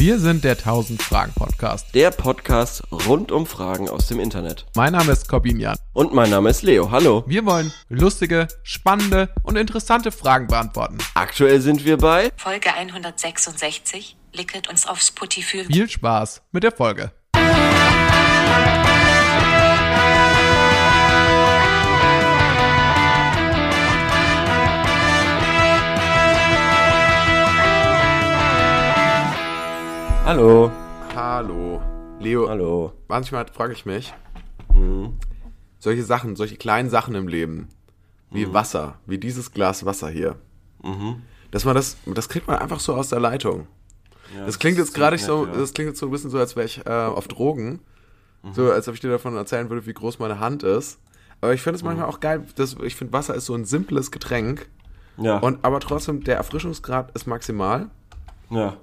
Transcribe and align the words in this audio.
Wir 0.00 0.20
sind 0.20 0.44
der 0.44 0.52
1000 0.52 1.02
Fragen 1.02 1.32
Podcast. 1.32 1.92
Der 1.92 2.12
Podcast 2.12 2.84
rund 2.92 3.32
um 3.32 3.46
Fragen 3.46 3.88
aus 3.88 4.06
dem 4.06 4.20
Internet. 4.20 4.64
Mein 4.76 4.92
Name 4.92 5.10
ist 5.10 5.28
Corbin 5.28 5.58
Jan. 5.58 5.76
Und 5.92 6.14
mein 6.14 6.30
Name 6.30 6.50
ist 6.50 6.62
Leo. 6.62 6.92
Hallo. 6.92 7.24
Wir 7.26 7.44
wollen 7.44 7.72
lustige, 7.88 8.46
spannende 8.62 9.28
und 9.42 9.56
interessante 9.56 10.12
Fragen 10.12 10.46
beantworten. 10.46 10.98
Aktuell 11.14 11.60
sind 11.60 11.84
wir 11.84 11.96
bei 11.96 12.30
Folge 12.36 12.72
166. 12.72 14.16
Licket 14.32 14.68
uns 14.68 14.86
auf 14.86 15.00
Spotify. 15.00 15.64
Viel 15.64 15.90
Spaß 15.90 16.42
mit 16.52 16.62
der 16.62 16.70
Folge. 16.70 17.10
Hallo. 30.28 30.70
Hallo. 31.16 31.80
Leo, 32.20 32.50
Hallo. 32.50 32.92
manchmal 33.08 33.46
frage 33.46 33.72
ich 33.72 33.86
mich, 33.86 34.12
Mhm. 34.74 35.14
solche 35.78 36.04
Sachen, 36.04 36.36
solche 36.36 36.56
kleinen 36.58 36.90
Sachen 36.90 37.14
im 37.14 37.28
Leben, 37.28 37.68
wie 38.30 38.44
Mhm. 38.44 38.52
Wasser, 38.52 38.98
wie 39.06 39.16
dieses 39.16 39.52
Glas 39.52 39.86
Wasser 39.86 40.10
hier, 40.10 40.36
dass 41.50 41.64
man 41.64 41.74
das, 41.74 41.96
das 42.04 42.28
kriegt 42.28 42.46
man 42.46 42.58
einfach 42.58 42.78
so 42.78 42.94
aus 42.94 43.08
der 43.08 43.20
Leitung. 43.20 43.68
das 44.44 44.58
klingt 44.58 44.76
jetzt 44.76 44.92
gerade 44.92 45.16
so, 45.16 45.46
ja. 45.46 45.52
das 45.54 45.72
klingt 45.72 45.88
jetzt 45.88 45.98
so 46.00 46.04
ein 46.08 46.12
bisschen 46.12 46.28
so, 46.28 46.36
als 46.38 46.54
wäre 46.56 46.66
ich 46.66 46.84
äh, 46.84 46.90
auf 46.90 47.26
Drogen. 47.26 47.80
Mhm. 48.42 48.52
So, 48.52 48.70
als 48.70 48.86
ob 48.86 48.92
ich 48.92 49.00
dir 49.00 49.08
davon 49.08 49.34
erzählen 49.34 49.70
würde, 49.70 49.86
wie 49.86 49.94
groß 49.94 50.18
meine 50.18 50.40
Hand 50.40 50.62
ist. 50.62 51.00
Aber 51.40 51.54
ich 51.54 51.62
finde 51.62 51.76
es 51.76 51.82
Mhm. 51.82 51.88
manchmal 51.88 52.08
auch 52.10 52.20
geil, 52.20 52.44
dass, 52.56 52.76
ich 52.84 52.94
finde 52.96 53.14
Wasser 53.14 53.34
ist 53.34 53.46
so 53.46 53.54
ein 53.54 53.64
simples 53.64 54.10
Getränk. 54.10 54.68
Ja. 55.16 55.38
Und 55.38 55.64
aber 55.64 55.80
trotzdem, 55.80 56.22
der 56.24 56.36
Erfrischungsgrad 56.36 57.12
ist 57.16 57.26
maximal. 57.26 57.88
ja. 58.50 58.76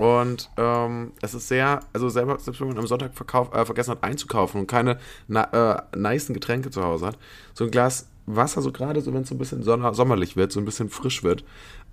Und 0.00 0.48
ähm, 0.56 1.12
es 1.20 1.34
ist 1.34 1.48
sehr, 1.48 1.80
also 1.92 2.08
selber, 2.08 2.38
selbst 2.38 2.58
wenn 2.60 2.68
man 2.68 2.78
am 2.78 2.86
Sonntag 2.86 3.14
verkauf, 3.14 3.52
äh, 3.52 3.66
vergessen 3.66 3.90
hat 3.90 4.02
einzukaufen 4.02 4.62
und 4.62 4.66
keine 4.66 4.98
na, 5.28 5.44
äh, 5.52 5.82
nicen 5.94 6.32
Getränke 6.32 6.70
zu 6.70 6.82
Hause 6.82 7.08
hat, 7.08 7.18
so 7.52 7.64
ein 7.64 7.70
Glas 7.70 8.08
Wasser, 8.24 8.62
so 8.62 8.72
gerade 8.72 9.02
so, 9.02 9.12
wenn 9.12 9.22
es 9.22 9.28
so 9.28 9.34
ein 9.34 9.38
bisschen 9.38 9.62
sonner, 9.62 9.92
sommerlich 9.92 10.36
wird, 10.36 10.52
so 10.52 10.60
ein 10.60 10.64
bisschen 10.64 10.88
frisch 10.88 11.22
wird, 11.22 11.44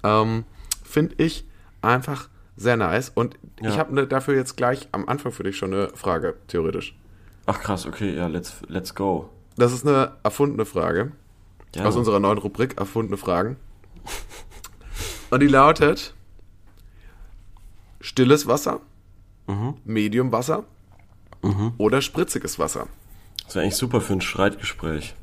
ähm, 0.04 0.46
finde 0.84 1.16
ich 1.18 1.46
einfach 1.81 2.30
sehr 2.56 2.78
nice. 2.78 3.12
Und 3.14 3.38
Ja. 3.62 3.70
ich 3.72 3.78
habe 3.80 3.94
ne, 3.94 4.08
dafür 4.08 4.36
jetzt 4.36 4.56
gleich 4.56 4.88
am 4.94 5.08
Anfang 5.09 5.34
für 5.34 5.44
dich 5.44 5.58
schon 5.58 5.74
eine 5.74 5.90
Frage, 5.90 6.36
theoretisch. 6.48 6.96
Ach 7.46 7.59
krass, 7.59 7.86
okay, 7.86 8.16
ja, 8.16 8.28
let's, 8.28 8.56
let's 8.68 8.96
go. 8.96 9.30
Das 9.58 9.74
ist 9.74 9.86
eine 9.86 10.14
erfundene 10.24 10.66
Frage 10.66 11.12
Ja. 11.76 11.84
aus 11.86 11.98
unserer 11.98 12.20
neuen 12.22 12.38
Rubrik 12.38 12.78
Erfundene 12.78 13.18
Fragen. 13.18 13.58
Und 15.30 15.42
die 15.42 15.48
lautet: 15.48 16.14
Stilles 18.00 18.48
Wasser, 18.48 18.81
Mediumwasser 19.86 20.66
oder 21.78 22.02
spritziges 22.02 22.59
Wasser? 22.59 22.88
Das 23.45 23.56
wäre 23.56 23.64
eigentlich 23.64 23.76
super 23.76 24.02
für 24.02 24.14
ein 24.14 24.22
Streitgespräch. 24.22 25.16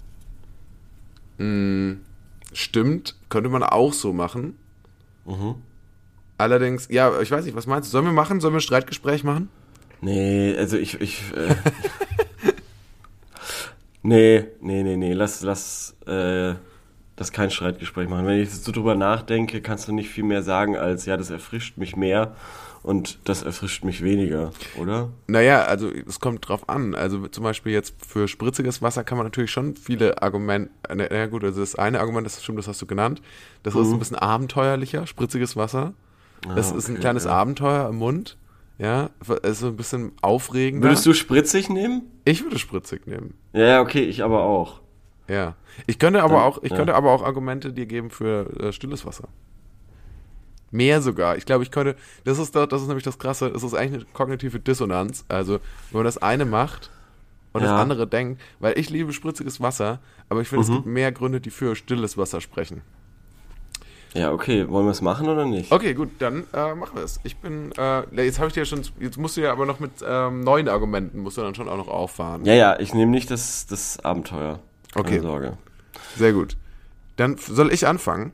Stimmt, 2.52 3.16
könnte 3.28 3.50
man 3.50 3.62
auch 3.62 3.92
so 3.92 4.12
machen. 4.12 4.56
Allerdings, 6.38 6.88
ja, 6.90 7.20
ich 7.20 7.30
weiß 7.30 7.44
nicht, 7.44 7.56
was 7.56 7.66
meinst 7.66 7.88
du? 7.88 7.92
Sollen 7.92 8.06
wir 8.06 8.12
machen? 8.12 8.40
Sollen 8.40 8.54
wir 8.54 8.58
ein 8.58 8.62
Streitgespräch 8.62 9.24
machen? 9.24 9.48
Nee, 10.00 10.54
also 10.56 10.76
ich, 10.76 11.00
ich, 11.00 11.22
äh, 11.34 11.54
nee, 14.02 14.44
nee, 14.60 14.82
nee, 14.82 14.96
nee, 14.96 15.12
lass, 15.12 15.42
lass, 15.42 15.94
äh, 16.06 16.54
das 17.16 17.32
kein 17.32 17.50
Streitgespräch 17.50 18.08
machen. 18.08 18.26
Wenn 18.26 18.40
ich 18.40 18.50
so 18.50 18.72
drüber 18.72 18.94
nachdenke, 18.94 19.60
kannst 19.60 19.88
du 19.88 19.92
nicht 19.92 20.08
viel 20.10 20.24
mehr 20.24 20.42
sagen 20.42 20.76
als, 20.76 21.06
ja, 21.06 21.16
das 21.16 21.30
erfrischt 21.30 21.76
mich 21.78 21.96
mehr 21.96 22.34
und 22.82 23.18
das 23.24 23.42
erfrischt 23.42 23.84
mich 23.84 24.02
weniger, 24.02 24.50
oder? 24.78 25.08
Naja, 25.26 25.62
also 25.62 25.90
es 25.90 26.20
kommt 26.20 26.48
drauf 26.48 26.68
an. 26.68 26.94
Also 26.94 27.26
zum 27.28 27.44
Beispiel 27.44 27.72
jetzt 27.72 27.94
für 28.06 28.28
spritziges 28.28 28.82
Wasser 28.82 29.04
kann 29.04 29.16
man 29.16 29.26
natürlich 29.26 29.50
schon 29.52 29.76
viele 29.76 30.22
Argumente, 30.22 30.70
na 30.94 31.26
gut, 31.26 31.44
also 31.44 31.60
das 31.60 31.76
eine 31.76 32.00
Argument, 32.00 32.26
das 32.26 32.42
stimmt, 32.42 32.58
das 32.58 32.68
hast 32.68 32.82
du 32.82 32.86
genannt, 32.86 33.22
das 33.62 33.74
ist 33.74 33.90
ein 33.92 33.98
bisschen 33.98 34.16
abenteuerlicher, 34.18 35.06
spritziges 35.06 35.56
Wasser. 35.56 35.94
Das 36.54 36.72
ist 36.72 36.88
ein 36.88 36.92
Mhm. 36.92 36.96
okay, 36.96 37.00
kleines 37.00 37.24
ja. 37.24 37.30
Abenteuer 37.30 37.88
im 37.88 37.96
Mund, 37.96 38.36
ja, 38.78 39.08
es 39.42 39.52
ist 39.52 39.60
so 39.60 39.68
ein 39.68 39.76
bisschen 39.76 40.12
aufregender. 40.20 40.88
Würdest 40.88 41.06
du 41.06 41.14
spritzig 41.14 41.70
nehmen? 41.70 42.02
Ich 42.26 42.42
würde 42.42 42.58
spritzig 42.58 43.06
nehmen, 43.06 43.32
Ja, 43.54 43.64
ja, 43.66 43.80
okay, 43.80 44.02
ich 44.02 44.22
aber 44.22 44.42
auch. 44.42 44.80
Ja. 45.28 45.54
Ich 45.86 45.98
könnte 45.98 46.22
aber 46.22 46.34
Dann- 46.34 46.42
auch, 46.42 46.62
ich 46.62 46.70
ja. 46.70 46.76
könnte 46.76 46.94
aber 46.94 47.10
auch 47.12 47.22
Argumente 47.22 47.72
dir 47.72 47.86
geben 47.86 48.10
für 48.10 48.48
äh, 48.60 48.72
stilles 48.72 49.04
Wasser. 49.06 49.28
Mehr 50.70 51.00
sogar. 51.02 51.36
Ich 51.36 51.46
glaube, 51.46 51.62
ich 51.62 51.70
könnte, 51.70 51.94
das 52.24 52.38
ist, 52.38 52.54
da- 52.56 52.66
das 52.66 52.82
ist 52.82 52.88
nämlich 52.88 53.04
das 53.04 53.18
Krasse, 53.18 53.46
es 53.48 53.62
ist 53.62 53.74
eigentlich 53.74 54.02
eine 54.04 54.12
kognitive 54.12 54.58
Dissonanz. 54.58 55.24
Also, 55.28 55.54
wenn 55.90 55.98
man 55.98 56.04
das 56.04 56.18
eine 56.18 56.44
macht 56.44 56.90
und 57.52 57.62
das 57.62 57.70
Ja. 57.70 57.80
andere 57.80 58.06
denkt, 58.08 58.40
weil 58.58 58.76
ich 58.78 58.90
liebe 58.90 59.12
spritziges 59.12 59.60
Wasser, 59.60 60.00
aber 60.28 60.40
ich 60.40 60.48
finde, 60.48 60.64
Mhm. 60.66 60.70
es 60.72 60.76
gibt 60.78 60.86
mehr 60.86 61.12
Gründe, 61.12 61.40
die 61.40 61.50
für 61.50 61.76
stilles 61.76 62.18
Wasser 62.18 62.40
sprechen. 62.40 62.82
Ja, 64.14 64.32
okay, 64.32 64.68
wollen 64.68 64.86
wir 64.86 64.92
es 64.92 65.02
machen 65.02 65.28
oder 65.28 65.44
nicht? 65.44 65.72
Okay, 65.72 65.92
gut, 65.92 66.08
dann 66.20 66.44
äh, 66.52 66.74
machen 66.76 66.96
wir 66.96 67.02
es. 67.02 67.18
Ich 67.24 67.36
bin, 67.38 67.72
äh, 67.76 68.02
jetzt 68.24 68.38
habe 68.38 68.46
ich 68.48 68.54
dir 68.54 68.64
schon, 68.64 68.80
jetzt 69.00 69.16
musst 69.18 69.36
du 69.36 69.40
ja 69.40 69.50
aber 69.50 69.66
noch 69.66 69.80
mit 69.80 69.90
ähm, 70.06 70.40
neuen 70.42 70.68
Argumenten, 70.68 71.18
musst 71.20 71.36
du 71.36 71.42
dann 71.42 71.54
schon 71.56 71.68
auch 71.68 71.76
noch 71.76 71.88
auffahren. 71.88 72.44
Ja, 72.44 72.54
ja, 72.54 72.78
ich 72.78 72.94
nehme 72.94 73.10
nicht 73.10 73.30
das, 73.32 73.66
das 73.66 73.98
Abenteuer. 74.04 74.60
Keine 74.94 75.06
Okay. 75.06 75.20
Sorge. 75.20 75.58
Sehr 76.16 76.32
gut. 76.32 76.56
Dann 77.16 77.36
soll 77.36 77.72
ich 77.72 77.86
anfangen? 77.86 78.32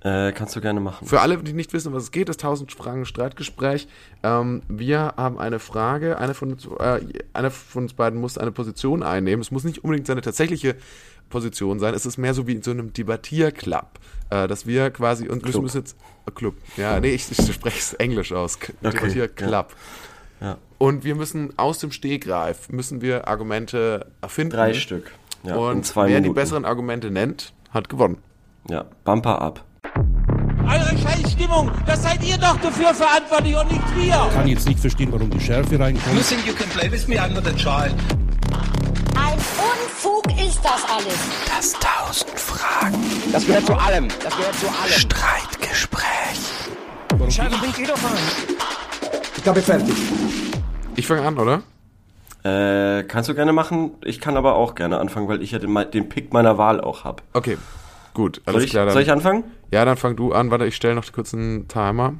Äh, 0.00 0.32
kannst 0.32 0.54
du 0.54 0.60
gerne 0.60 0.78
machen. 0.78 1.06
Für 1.06 1.20
alle, 1.20 1.38
die 1.38 1.52
nicht 1.52 1.72
wissen, 1.72 1.92
was 1.92 2.04
es 2.04 2.10
geht, 2.12 2.28
das 2.28 2.36
1000 2.36 2.70
Fragen 2.70 3.06
Streitgespräch. 3.06 3.88
Ähm, 4.22 4.62
wir 4.68 5.14
haben 5.16 5.38
eine 5.38 5.58
Frage. 5.58 6.18
Eine 6.18 6.34
von, 6.34 6.52
uns, 6.52 6.66
äh, 6.78 7.00
einer 7.32 7.50
von 7.50 7.84
uns 7.84 7.94
beiden 7.94 8.20
muss 8.20 8.38
eine 8.38 8.52
Position 8.52 9.02
einnehmen. 9.02 9.40
Es 9.40 9.50
muss 9.50 9.64
nicht 9.64 9.82
unbedingt 9.82 10.06
seine 10.06 10.20
tatsächliche 10.20 10.76
Position 11.28 11.80
sein. 11.80 11.94
Es 11.94 12.06
ist 12.06 12.18
mehr 12.18 12.34
so 12.34 12.46
wie 12.46 12.52
in 12.52 12.62
so 12.62 12.70
einem 12.70 12.92
Debattierclub, 12.92 13.86
äh, 14.30 14.46
dass 14.46 14.66
wir 14.66 14.90
quasi 14.90 15.28
und 15.28 15.42
Club. 15.42 15.62
müssen 15.62 15.78
jetzt 15.78 15.96
äh, 16.26 16.30
Club. 16.30 16.54
Ja, 16.76 17.00
nee, 17.00 17.10
ich, 17.14 17.28
ich 17.30 17.52
spreche 17.52 17.78
es 17.78 17.94
Englisch 17.94 18.32
aus. 18.32 18.56
Okay, 18.56 18.74
Debattierclub. 18.82 19.74
Ja. 20.40 20.58
Und 20.78 21.02
wir 21.04 21.14
müssen 21.14 21.58
aus 21.58 21.78
dem 21.78 21.90
Stegreif 21.90 22.68
müssen 22.68 23.00
wir 23.00 23.26
Argumente 23.26 24.06
erfinden. 24.20 24.52
Drei 24.54 24.74
Stück. 24.74 25.10
Ja, 25.44 25.56
und 25.56 25.84
zwei 25.86 26.02
wer 26.08 26.20
Minuten. 26.20 26.24
die 26.34 26.40
besseren 26.40 26.64
Argumente 26.64 27.10
nennt, 27.10 27.52
hat 27.70 27.88
gewonnen. 27.88 28.18
Ja, 28.68 28.84
Bumper 29.04 29.40
ab. 29.40 29.64
Eure 30.64 30.98
Scheißstimmung, 30.98 31.70
das 31.86 32.02
seid 32.02 32.24
ihr 32.24 32.36
doch 32.38 32.56
dafür 32.60 32.92
verantwortlich 32.92 33.56
und 33.56 33.70
nicht 33.70 33.96
wir. 33.96 34.28
kann 34.32 34.48
jetzt 34.48 34.66
nicht 34.68 34.80
verstehen, 34.80 35.12
warum 35.12 35.30
die 35.30 35.40
Schärfe 35.40 35.78
reinkommt. 35.78 36.16
You 36.16 36.22
think 36.22 36.44
you 36.46 36.52
can 36.54 36.68
play 36.70 36.90
with 36.90 37.06
me? 37.06 37.16
I'm 37.16 37.32
not 37.34 37.46
a 37.46 37.52
child. 37.52 37.94
Ein 39.16 39.38
Unfug 39.38 40.24
ist 40.44 40.60
das 40.64 40.84
alles. 40.90 41.18
Das 41.48 41.72
tausend 41.74 42.38
Fragen 42.38 42.98
Das 43.32 43.46
gehört 43.46 43.66
zu 43.66 43.74
allem. 43.74 44.08
Das 44.22 44.36
gehört 44.36 44.54
zu 44.56 44.66
allem. 44.66 44.92
Streitgespräch. 44.92 46.06
Ich 49.36 49.42
glaube, 49.42 49.62
fertig. 49.62 49.94
Ich 50.96 51.06
fange 51.06 51.22
an, 51.22 51.38
oder? 51.38 51.62
Äh, 52.46 53.02
kannst 53.04 53.28
du 53.28 53.34
gerne 53.34 53.52
machen. 53.52 53.92
Ich 54.04 54.20
kann 54.20 54.36
aber 54.36 54.54
auch 54.54 54.74
gerne 54.74 54.98
anfangen, 54.98 55.26
weil 55.28 55.42
ich 55.42 55.50
ja 55.50 55.58
den, 55.58 55.74
den 55.92 56.08
Pick 56.08 56.32
meiner 56.32 56.58
Wahl 56.58 56.80
auch 56.80 57.04
habe. 57.04 57.22
Okay, 57.32 57.56
gut. 58.14 58.40
Alles 58.46 58.54
Soll, 58.54 58.64
ich- 58.64 58.70
klar. 58.70 58.84
Dann, 58.84 58.92
soll 58.92 59.02
ich 59.02 59.10
anfangen? 59.10 59.44
ja, 59.72 59.84
dann 59.84 59.96
fang 59.96 60.14
du 60.16 60.32
an. 60.32 60.50
Warte, 60.50 60.66
ich 60.66 60.76
stelle 60.76 60.94
noch 60.94 61.10
kurz 61.12 61.34
einen 61.34 61.66
Timer. 61.68 62.14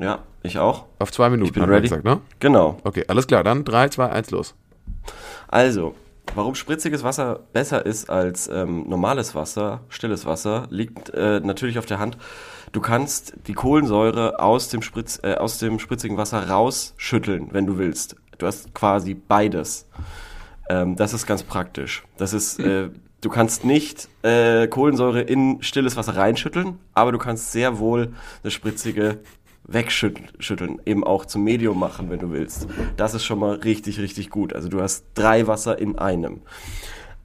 Ja, 0.00 0.20
ich 0.42 0.58
auch. 0.58 0.86
Auf 0.98 1.12
zwei 1.12 1.28
Minuten, 1.30 1.48
Ich 1.48 1.52
bin 1.52 1.64
ready. 1.64 1.82
gesagt, 1.88 2.04
ne? 2.04 2.20
Genau. 2.40 2.78
Okay, 2.84 3.04
alles 3.08 3.26
klar. 3.26 3.44
Dann 3.44 3.64
3, 3.64 3.88
2, 3.90 4.10
1, 4.10 4.30
los. 4.30 4.54
Also, 5.48 5.94
warum 6.34 6.54
spritziges 6.54 7.02
Wasser 7.02 7.40
besser 7.52 7.84
ist 7.84 8.08
als 8.10 8.48
ähm, 8.48 8.88
normales 8.88 9.34
Wasser, 9.34 9.80
stilles 9.88 10.26
Wasser, 10.26 10.66
liegt 10.70 11.10
äh, 11.10 11.40
natürlich 11.40 11.78
auf 11.78 11.86
der 11.86 11.98
Hand. 11.98 12.16
Du 12.72 12.80
kannst 12.80 13.34
die 13.46 13.54
Kohlensäure 13.54 14.40
aus 14.40 14.68
dem, 14.68 14.82
Spritz, 14.82 15.18
äh, 15.22 15.34
aus 15.34 15.58
dem 15.58 15.78
spritzigen 15.78 16.16
Wasser 16.16 16.48
rausschütteln, 16.48 17.48
wenn 17.52 17.66
du 17.66 17.78
willst. 17.78 18.16
Du 18.38 18.46
hast 18.46 18.74
quasi 18.74 19.14
beides. 19.14 19.86
Ähm, 20.70 20.96
das 20.96 21.12
ist 21.12 21.26
ganz 21.26 21.42
praktisch. 21.42 22.04
Das 22.16 22.32
ist, 22.32 22.58
äh, 22.60 22.90
du 23.20 23.28
kannst 23.28 23.64
nicht 23.64 24.08
äh, 24.22 24.68
Kohlensäure 24.68 25.20
in 25.20 25.62
stilles 25.62 25.96
Wasser 25.96 26.16
reinschütteln, 26.16 26.78
aber 26.94 27.12
du 27.12 27.18
kannst 27.18 27.52
sehr 27.52 27.78
wohl 27.78 28.14
das 28.42 28.52
spritzige 28.52 29.20
wegschütteln, 29.64 30.80
eben 30.86 31.04
auch 31.04 31.26
zum 31.26 31.44
Medium 31.44 31.78
machen, 31.78 32.08
wenn 32.08 32.18
du 32.18 32.30
willst. 32.30 32.66
Das 32.96 33.12
ist 33.12 33.24
schon 33.24 33.38
mal 33.38 33.56
richtig, 33.56 34.00
richtig 34.00 34.30
gut. 34.30 34.54
Also 34.54 34.68
du 34.68 34.80
hast 34.80 35.04
drei 35.14 35.46
Wasser 35.46 35.78
in 35.78 35.98
einem. 35.98 36.40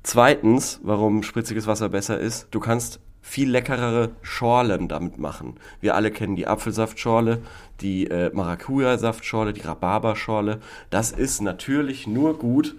Zweitens, 0.04 0.82
warum 0.84 1.24
spritziges 1.24 1.68
Wasser 1.68 1.88
besser 1.88 2.20
ist, 2.20 2.48
du 2.52 2.60
kannst 2.60 3.00
viel 3.24 3.50
leckerere 3.50 4.12
Schorlen 4.22 4.90
damit 4.90 5.18
machen. 5.18 5.56
Wir 5.80 5.96
alle 5.96 6.12
kennen 6.12 6.36
die 6.36 6.46
Apfelsaftschorle, 6.46 7.40
die 7.80 8.08
äh, 8.08 8.30
Maracuja-Saftschorle, 8.34 9.54
die 9.54 9.62
Rhabarberschorle. 9.62 10.60
Das 10.90 11.12
ist 11.12 11.42
natürlich 11.42 12.06
nur 12.06 12.38
gut. 12.38 12.76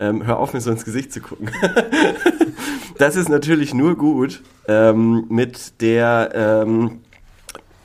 Ähm, 0.00 0.24
hör 0.24 0.38
auf, 0.38 0.54
mir 0.54 0.60
so 0.60 0.70
ins 0.70 0.84
Gesicht 0.84 1.12
zu 1.12 1.20
gucken. 1.20 1.50
das 2.98 3.16
ist 3.16 3.28
natürlich 3.28 3.74
nur 3.74 3.96
gut 3.96 4.42
ähm, 4.68 5.26
mit 5.28 5.80
der 5.82 6.30
ähm, 6.32 7.00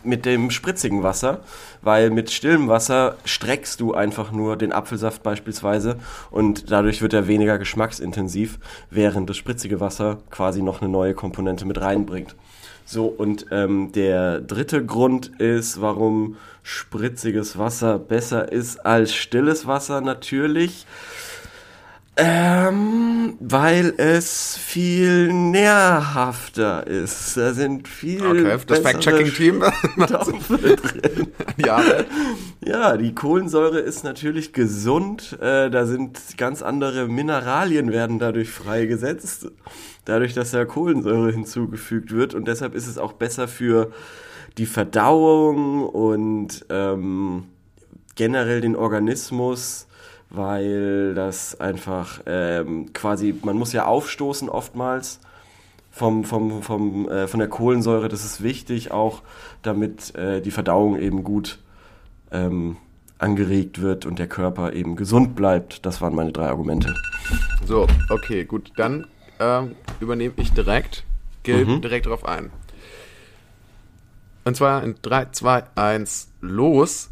mit 0.04 0.26
dem 0.26 0.52
spritzigen 0.52 1.04
Wasser, 1.04 1.42
weil 1.82 2.10
mit 2.10 2.32
stillem 2.32 2.68
Wasser 2.68 3.18
streckst 3.26 3.80
du 3.80 3.94
einfach 3.94 4.32
nur 4.32 4.58
den 4.58 4.72
Apfelsaft 4.72 5.24
beispielsweise 5.24 5.98
und 6.32 6.72
dadurch 6.72 7.02
wird 7.02 7.14
er 7.14 7.28
weniger 7.28 7.58
geschmacksintensiv, 7.58 8.60
während 8.90 9.30
das 9.30 9.38
spritzige 9.38 9.80
Wasser 9.80 10.20
quasi 10.30 10.62
noch 10.62 10.82
eine 10.82 10.92
neue 10.92 11.14
Komponente 11.14 11.66
mit 11.66 11.80
reinbringt. 11.80 12.36
So, 12.86 13.06
und 13.06 13.46
ähm, 13.52 13.92
der 13.94 14.42
dritte 14.42 14.86
Grund 14.86 15.40
ist, 15.40 15.80
warum 15.82 16.36
spritziges 16.64 17.58
Wasser 17.58 17.98
besser 18.00 18.52
ist 18.52 18.86
als 18.86 19.14
stilles 19.14 19.68
Wasser 19.68 20.02
natürlich. 20.02 20.86
Ähm, 22.16 23.38
weil 23.40 23.96
es 23.98 24.56
viel 24.56 25.34
nährhafter 25.34 26.86
ist. 26.86 27.36
Da 27.36 27.54
sind 27.54 27.88
viel 27.88 28.24
Okay, 28.24 28.58
das 28.68 28.80
Fact-Checking-Team. 28.80 29.64
Ja, 31.58 31.84
Ja, 32.66 32.98
die 32.98 33.16
Kohlensäure 33.16 33.80
ist 33.80 34.04
natürlich 34.04 34.54
gesund. 34.54 35.38
Äh, 35.42 35.70
da 35.72 35.86
sind 35.86 36.20
ganz 36.38 36.62
andere 36.62 37.08
Mineralien 37.08 37.92
werden 37.92 38.20
dadurch 38.20 38.52
freigesetzt. 38.52 39.48
Dadurch, 40.06 40.34
dass 40.34 40.52
ja 40.52 40.66
Kohlensäure 40.66 41.32
hinzugefügt 41.32 42.12
wird. 42.12 42.36
Und 42.36 42.48
deshalb 42.48 42.76
ist 42.76 42.88
es 42.88 42.98
auch 42.98 43.14
besser 43.14 43.48
für 43.48 43.92
die 44.58 44.66
Verdauung 44.68 45.88
und 45.88 46.66
ähm, 46.70 47.46
generell 48.16 48.62
den 48.62 48.76
Organismus, 48.76 49.88
weil 50.34 51.14
das 51.14 51.60
einfach 51.62 52.22
ähm, 52.26 52.92
quasi, 52.92 53.36
man 53.44 53.56
muss 53.56 53.72
ja 53.72 53.86
aufstoßen 53.86 54.50
oftmals 54.50 55.20
vom, 55.92 56.24
vom, 56.26 56.64
vom, 56.64 57.08
äh, 57.08 57.28
von 57.28 57.40
der 57.40 57.48
Kohlensäure. 57.48 58.10
Das 58.10 58.26
ist 58.26 58.42
wichtig 58.42 58.92
auch, 58.92 59.22
damit 59.62 60.14
äh, 60.16 60.42
die 60.42 60.50
Verdauung 60.52 61.00
eben 61.00 61.24
gut 61.24 61.60
ähm, 62.32 62.78
angeregt 63.20 63.80
wird 63.80 64.08
und 64.08 64.18
der 64.18 64.28
Körper 64.28 64.74
eben 64.74 64.96
gesund 64.96 65.36
bleibt. 65.36 65.86
Das 65.86 66.02
waren 66.02 66.16
meine 66.16 66.32
drei 66.32 66.48
Argumente. 66.48 66.96
So, 67.66 67.88
okay, 68.10 68.44
gut. 68.44 68.72
Dann 68.76 69.06
ähm, 69.40 69.76
übernehme 70.00 70.34
ich 70.38 70.52
direkt, 70.52 71.06
gehe 71.44 71.64
direkt 71.80 72.08
drauf 72.08 72.26
ein. 72.26 72.52
Und 74.46 74.58
zwar 74.58 74.84
in 74.84 74.96
3, 75.02 75.28
2, 75.32 75.64
1, 75.76 76.32
los. 76.42 77.12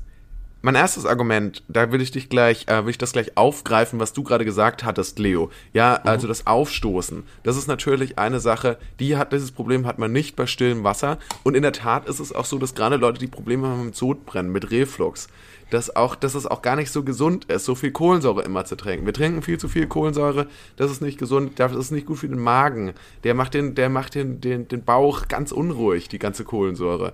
Mein 0.63 0.75
erstes 0.75 1.07
Argument, 1.07 1.63
da 1.69 1.91
will 1.91 2.01
ich 2.01 2.11
dich 2.11 2.29
gleich, 2.29 2.67
äh, 2.67 2.85
will 2.85 2.91
ich 2.91 2.99
das 2.99 3.13
gleich 3.13 3.35
aufgreifen, 3.35 3.99
was 3.99 4.13
du 4.13 4.21
gerade 4.21 4.45
gesagt 4.45 4.83
hattest, 4.83 5.17
Leo. 5.17 5.49
Ja, 5.73 5.95
also 6.03 6.27
das 6.27 6.45
Aufstoßen. 6.45 7.23
Das 7.41 7.57
ist 7.57 7.67
natürlich 7.67 8.19
eine 8.19 8.39
Sache, 8.39 8.77
die 8.99 9.17
hat, 9.17 9.33
dieses 9.33 9.51
Problem 9.51 9.87
hat 9.87 9.97
man 9.97 10.11
nicht 10.11 10.35
bei 10.35 10.45
stillem 10.45 10.83
Wasser. 10.83 11.17
Und 11.41 11.55
in 11.55 11.63
der 11.63 11.73
Tat 11.73 12.07
ist 12.07 12.19
es 12.19 12.31
auch 12.31 12.45
so, 12.45 12.59
dass 12.59 12.75
gerade 12.75 12.97
Leute, 12.97 13.17
die 13.17 13.25
Probleme 13.25 13.69
haben 13.69 13.85
mit 13.85 13.95
Sodbrennen, 13.95 14.51
mit 14.51 14.69
Reflux, 14.69 15.29
dass 15.71 15.95
auch, 15.95 16.13
dass 16.13 16.35
es 16.35 16.45
auch 16.45 16.61
gar 16.61 16.75
nicht 16.75 16.91
so 16.91 17.03
gesund 17.03 17.45
ist, 17.45 17.65
so 17.65 17.73
viel 17.73 17.91
Kohlensäure 17.91 18.43
immer 18.43 18.63
zu 18.63 18.75
trinken. 18.75 19.07
Wir 19.07 19.13
trinken 19.13 19.41
viel 19.41 19.57
zu 19.57 19.67
viel 19.67 19.87
Kohlensäure, 19.87 20.45
das 20.75 20.91
ist 20.91 21.01
nicht 21.01 21.17
gesund, 21.17 21.53
das 21.55 21.73
ist 21.73 21.89
nicht 21.89 22.05
gut 22.05 22.19
für 22.19 22.27
den 22.27 22.39
Magen. 22.39 22.93
Der 23.23 23.33
macht 23.33 23.55
den, 23.55 23.73
der 23.73 23.89
macht 23.89 24.13
den, 24.13 24.41
den, 24.41 24.67
den 24.67 24.83
Bauch 24.83 25.27
ganz 25.27 25.51
unruhig, 25.51 26.07
die 26.07 26.19
ganze 26.19 26.43
Kohlensäure. 26.43 27.13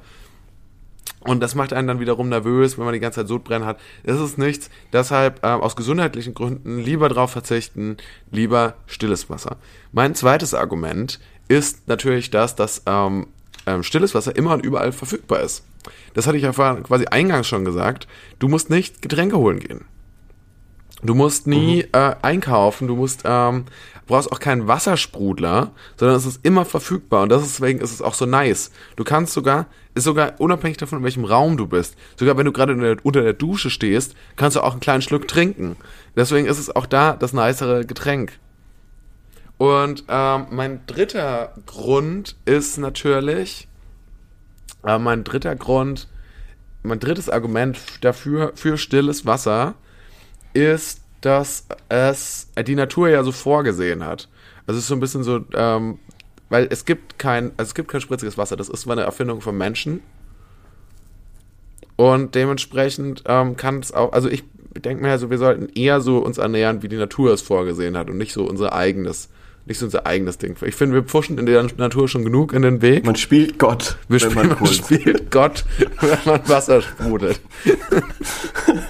Und 1.27 1.41
das 1.41 1.55
macht 1.55 1.73
einen 1.73 1.89
dann 1.89 1.99
wiederum 1.99 2.29
nervös, 2.29 2.77
wenn 2.77 2.85
man 2.85 2.93
die 2.93 3.01
ganze 3.01 3.19
Zeit 3.19 3.27
Sodbrennen 3.27 3.67
hat. 3.67 3.79
Das 4.03 4.19
ist 4.19 4.37
nichts. 4.37 4.69
Deshalb 4.93 5.43
äh, 5.43 5.47
aus 5.47 5.75
gesundheitlichen 5.75 6.33
Gründen 6.33 6.79
lieber 6.79 7.09
drauf 7.09 7.31
verzichten, 7.31 7.97
lieber 8.31 8.75
stilles 8.85 9.29
Wasser. 9.29 9.57
Mein 9.91 10.15
zweites 10.15 10.53
Argument 10.53 11.19
ist 11.49 11.89
natürlich 11.89 12.29
das, 12.29 12.55
dass 12.55 12.81
ähm, 12.85 13.27
ähm, 13.65 13.83
stilles 13.83 14.15
Wasser 14.15 14.37
immer 14.37 14.53
und 14.53 14.65
überall 14.65 14.93
verfügbar 14.93 15.41
ist. 15.41 15.65
Das 16.13 16.27
hatte 16.27 16.37
ich 16.37 16.43
ja 16.43 16.51
quasi 16.53 17.05
eingangs 17.05 17.47
schon 17.47 17.65
gesagt. 17.65 18.07
Du 18.39 18.47
musst 18.47 18.69
nicht 18.69 19.01
Getränke 19.01 19.37
holen 19.37 19.59
gehen. 19.59 19.85
Du 21.03 21.13
musst 21.13 21.45
nie 21.45 21.81
äh, 21.91 22.15
einkaufen, 22.23 22.87
du 22.87 22.95
musst, 22.95 23.21
ähm, 23.23 23.65
brauchst 24.07 24.31
auch 24.31 24.39
keinen 24.39 24.67
Wassersprudler, 24.67 25.71
sondern 25.95 26.17
es 26.17 26.25
ist 26.25 26.43
immer 26.43 26.65
verfügbar 26.65 27.23
und 27.23 27.31
deswegen 27.31 27.79
ist 27.79 27.91
es 27.91 28.01
auch 28.01 28.15
so 28.15 28.25
nice. 28.25 28.71
Du 28.95 29.03
kannst 29.03 29.33
sogar, 29.33 29.67
ist 29.93 30.05
sogar 30.05 30.33
unabhängig 30.39 30.77
davon, 30.77 30.99
in 30.99 31.03
welchem 31.03 31.25
Raum 31.25 31.55
du 31.55 31.67
bist, 31.67 31.95
sogar 32.15 32.35
wenn 32.37 32.45
du 32.45 32.51
gerade 32.51 32.97
unter 33.03 33.21
der 33.21 33.33
Dusche 33.33 33.69
stehst, 33.69 34.15
kannst 34.37 34.57
du 34.57 34.61
auch 34.61 34.71
einen 34.71 34.79
kleinen 34.79 35.03
Schluck 35.03 35.27
trinken. 35.27 35.75
Deswegen 36.15 36.47
ist 36.47 36.57
es 36.57 36.75
auch 36.75 36.87
da 36.87 37.13
das 37.13 37.31
nicere 37.31 37.85
Getränk. 37.85 38.39
Und 39.57 40.03
ähm, 40.07 40.47
mein 40.49 40.81
dritter 40.87 41.53
Grund 41.67 42.35
ist 42.45 42.77
natürlich, 42.77 43.67
äh, 44.83 44.97
mein 44.97 45.23
dritter 45.23 45.55
Grund, 45.55 46.07
mein 46.81 46.99
drittes 46.99 47.29
Argument 47.29 47.77
dafür, 48.01 48.51
für 48.55 48.77
stilles 48.77 49.25
Wasser, 49.25 49.75
ist, 50.57 51.01
dass 51.21 51.65
es 51.89 52.47
die 52.67 52.75
Natur 52.75 53.09
ja 53.09 53.23
so 53.23 53.31
vorgesehen 53.31 54.03
hat. 54.03 54.27
Also 54.65 54.77
es 54.77 54.85
ist 54.85 54.87
so 54.89 54.95
ein 54.95 54.99
bisschen 54.99 55.23
so, 55.23 55.41
ähm, 55.53 55.99
weil 56.49 56.67
es 56.69 56.85
gibt 56.85 57.19
kein, 57.19 57.51
also 57.57 57.69
es 57.69 57.75
gibt 57.75 57.89
kein 57.89 58.01
spritziges 58.01 58.37
Wasser. 58.37 58.55
Das 58.55 58.69
ist 58.69 58.81
zwar 58.81 58.93
eine 58.93 59.03
Erfindung 59.03 59.41
von 59.41 59.57
Menschen. 59.57 60.01
Und 61.95 62.35
dementsprechend 62.35 63.23
ähm, 63.25 63.55
kann 63.55 63.79
es 63.79 63.91
auch, 63.91 64.13
also 64.13 64.29
ich 64.29 64.43
denke 64.79 65.03
mir 65.03 65.11
also, 65.11 65.29
wir 65.29 65.37
sollten 65.37 65.69
eher 65.69 66.01
so 66.01 66.19
uns 66.19 66.37
ernähren, 66.37 66.83
wie 66.83 66.87
die 66.87 66.97
Natur 66.97 67.33
es 67.33 67.41
vorgesehen 67.41 67.97
hat 67.97 68.09
und 68.09 68.17
nicht 68.17 68.33
so 68.33 68.45
unser 68.47 68.73
eigenes, 68.73 69.29
nicht 69.67 69.79
so 69.79 69.85
unser 69.85 70.05
eigenes 70.05 70.37
Ding. 70.37 70.55
Ich 70.65 70.75
finde, 70.75 70.95
wir 70.95 71.03
pfuschen 71.03 71.37
in 71.37 71.45
der 71.45 71.63
Natur 71.77 72.07
schon 72.07 72.23
genug 72.23 72.53
in 72.53 72.61
den 72.61 72.81
Weg. 72.81 73.05
Man 73.05 73.15
spielt 73.15 73.59
Gott, 73.59 73.97
wir 74.07 74.21
wenn 74.21 74.31
spielen, 74.31 74.47
man 74.49 74.59
man 74.59 74.67
spielt 74.73 75.31
Gott, 75.31 75.65
wenn 76.01 76.19
man 76.25 76.47
Wasser 76.49 76.81
sprudelt. 76.81 77.39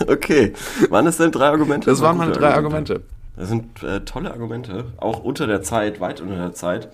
Okay, 0.07 0.53
waren 0.89 1.07
es 1.07 1.17
denn 1.17 1.31
drei 1.31 1.47
Argumente? 1.47 1.89
Das 1.89 2.01
waren 2.01 2.17
meine 2.17 2.31
drei 2.31 2.53
Argumente. 2.53 3.01
Das 3.35 3.49
sind 3.49 3.83
äh, 3.83 4.01
tolle 4.01 4.31
Argumente, 4.31 4.85
auch 4.97 5.23
unter 5.23 5.45
der 5.45 5.61
Zeit, 5.61 5.99
weit 5.99 6.21
unter 6.21 6.37
der 6.37 6.53
Zeit. 6.53 6.89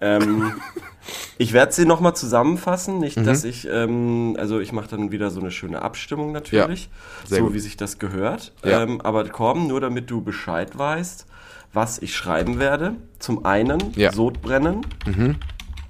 Ähm, 0.00 0.52
ich 1.38 1.52
werde 1.52 1.72
sie 1.72 1.84
nochmal 1.84 2.16
zusammenfassen, 2.16 3.00
nicht, 3.00 3.18
Mhm. 3.18 3.24
dass 3.24 3.44
ich, 3.44 3.68
ähm, 3.70 4.36
also 4.38 4.60
ich 4.60 4.72
mache 4.72 4.88
dann 4.88 5.12
wieder 5.12 5.30
so 5.30 5.40
eine 5.40 5.50
schöne 5.50 5.82
Abstimmung 5.82 6.32
natürlich, 6.32 6.88
sehr 7.26 7.38
so 7.38 7.44
gut. 7.46 7.54
wie 7.54 7.60
sich 7.60 7.76
das 7.76 7.98
gehört. 7.98 8.52
Ja. 8.64 8.82
Ähm, 8.82 9.00
aber 9.02 9.24
Korben, 9.28 9.66
nur 9.66 9.80
damit 9.80 10.10
du 10.10 10.22
Bescheid 10.22 10.76
weißt, 10.76 11.26
was 11.74 11.98
ich 11.98 12.14
schreiben 12.16 12.58
werde. 12.58 12.94
Zum 13.18 13.44
einen 13.44 13.92
Ja. 13.96 14.10
Mhm. 14.10 14.14
Sodbrennen, 14.14 14.86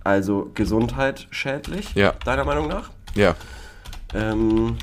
also 0.03 0.51
Gesundheit 0.55 1.29
schädlich, 1.31 1.95
Ja. 1.95 2.13
deiner 2.25 2.45
Meinung 2.45 2.69
nach. 2.69 2.91
Ja, 3.15 3.37
Ähm, 4.13 4.77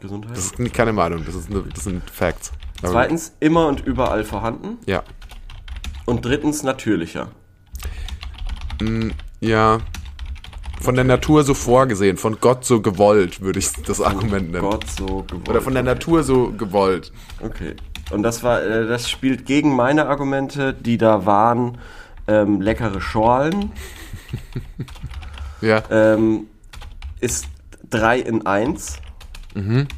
Gesundheit. 0.00 0.36
das 0.36 0.52
ist 0.52 0.72
keine 0.74 0.92
Meinung, 0.92 1.24
das, 1.24 1.34
ist 1.34 1.50
eine, 1.50 1.62
das 1.62 1.84
sind 1.84 2.08
Facts. 2.10 2.52
Aber- 2.82 2.92
Zweitens 2.92 3.32
immer 3.40 3.66
und 3.66 3.80
überall 3.84 4.24
vorhanden. 4.24 4.78
Ja. 4.86 5.02
Und 6.06 6.24
drittens 6.24 6.62
natürlicher. 6.62 7.28
Ja. 9.40 9.78
Von 10.80 10.94
der 10.94 11.02
Natur 11.04 11.42
so 11.42 11.54
vorgesehen, 11.54 12.16
von 12.16 12.38
Gott 12.40 12.64
so 12.64 12.80
gewollt, 12.80 13.40
würde 13.40 13.58
ich 13.58 13.72
das 13.84 14.00
Argument 14.00 14.52
nennen. 14.52 14.62
Gott 14.62 14.88
so 14.88 15.24
gewollt. 15.26 15.48
Oder 15.48 15.60
von 15.60 15.74
der 15.74 15.82
Natur 15.82 16.22
so 16.22 16.52
gewollt. 16.52 17.12
Okay. 17.40 17.74
Und 18.10 18.22
das 18.22 18.42
war, 18.42 18.62
äh, 18.62 18.86
das 18.86 19.08
spielt 19.10 19.44
gegen 19.46 19.74
meine 19.76 20.06
Argumente, 20.06 20.72
die 20.74 20.98
da 20.98 21.26
waren, 21.26 21.78
ähm, 22.26 22.60
leckere 22.60 23.00
Schorlen, 23.00 23.72
Ja. 25.60 25.82
ähm, 25.90 26.46
ist 27.20 27.46
3 27.90 28.18
in 28.20 28.46
1. 28.46 28.98
Mhm. 29.54 29.88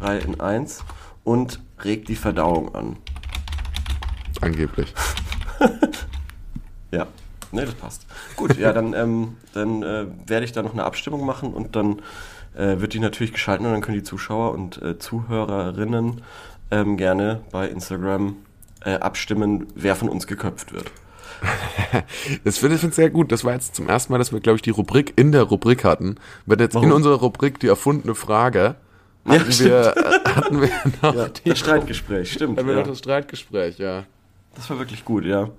3 0.00 0.18
in 0.18 0.40
1 0.40 0.84
und 1.24 1.60
regt 1.84 2.08
die 2.08 2.16
Verdauung 2.16 2.74
an. 2.74 2.96
Angeblich. 4.40 4.92
Ja, 6.92 7.06
ne, 7.52 7.64
das 7.66 7.74
passt. 7.74 8.04
Gut, 8.34 8.56
ja, 8.58 8.72
dann, 8.72 8.94
ähm, 8.94 9.36
dann 9.52 9.84
äh, 9.84 10.06
werde 10.26 10.44
ich 10.44 10.50
da 10.50 10.60
noch 10.60 10.72
eine 10.72 10.82
Abstimmung 10.82 11.24
machen 11.24 11.54
und 11.54 11.76
dann 11.76 12.00
äh, 12.56 12.80
wird 12.80 12.94
die 12.94 12.98
natürlich 12.98 13.32
geschalten 13.32 13.64
und 13.64 13.70
dann 13.70 13.80
können 13.80 13.98
die 13.98 14.02
Zuschauer 14.02 14.50
und 14.52 14.82
äh, 14.82 14.98
Zuhörerinnen 14.98 16.22
ähm, 16.70 16.96
gerne 16.96 17.40
bei 17.50 17.68
Instagram 17.68 18.36
äh, 18.84 18.94
abstimmen, 18.94 19.66
wer 19.74 19.96
von 19.96 20.08
uns 20.08 20.26
geköpft 20.26 20.72
wird. 20.72 20.90
Das 22.44 22.58
finde 22.58 22.76
ich 22.76 22.94
sehr 22.94 23.10
gut. 23.10 23.32
Das 23.32 23.44
war 23.44 23.54
jetzt 23.54 23.74
zum 23.74 23.88
ersten 23.88 24.12
Mal, 24.12 24.18
dass 24.18 24.30
wir, 24.32 24.40
glaube 24.40 24.56
ich, 24.56 24.62
die 24.62 24.70
Rubrik 24.70 25.14
in 25.16 25.32
der 25.32 25.42
Rubrik 25.42 25.84
hatten. 25.84 26.16
Wir 26.46 26.52
hatten 26.52 26.62
jetzt 26.62 26.74
in 26.74 26.82
Warum? 26.82 26.92
unserer 26.96 27.16
Rubrik 27.16 27.58
die 27.60 27.66
erfundene 27.68 28.14
Frage. 28.14 28.74
Ja, 29.26 29.32
Hatten, 29.32 29.58
wir, 29.58 29.96
äh, 29.96 30.28
hatten 30.30 30.60
wir 30.60 30.68
noch, 31.02 31.14
Ja, 31.14 31.28
das 31.44 31.58
Streitgespräch, 31.58 32.32
stimmt. 32.32 32.58
hatten 32.58 32.68
wir 32.68 32.74
Ja. 32.74 32.80
noch 32.80 32.88
das 32.88 32.98
Streitgespräch, 32.98 33.78
ja. 33.78 34.04
Das 34.54 34.68
war 34.68 34.78
wirklich 34.78 35.04
gut, 35.04 35.24
ja. 35.24 35.50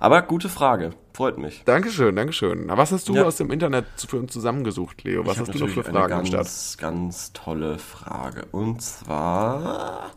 Aber 0.00 0.22
gute 0.22 0.48
Frage, 0.48 0.90
freut 1.14 1.38
mich. 1.38 1.62
Dankeschön, 1.64 2.16
Dankeschön. 2.16 2.66
Na, 2.66 2.76
was 2.76 2.90
hast 2.92 3.08
du 3.08 3.14
Ja. 3.14 3.24
aus 3.24 3.36
dem 3.36 3.50
Internet 3.52 3.86
für 3.96 4.18
uns 4.18 4.32
zusammengesucht, 4.32 5.04
Leo? 5.04 5.24
Was 5.24 5.38
hast 5.38 5.54
du 5.54 5.58
noch 5.58 5.68
für 5.68 5.84
Fragen 5.84 6.12
eine 6.12 6.30
ganz, 6.30 6.76
ganz 6.76 7.32
tolle 7.32 7.78
Frage. 7.78 8.46
Und 8.50 8.82
zwar, 8.82 10.10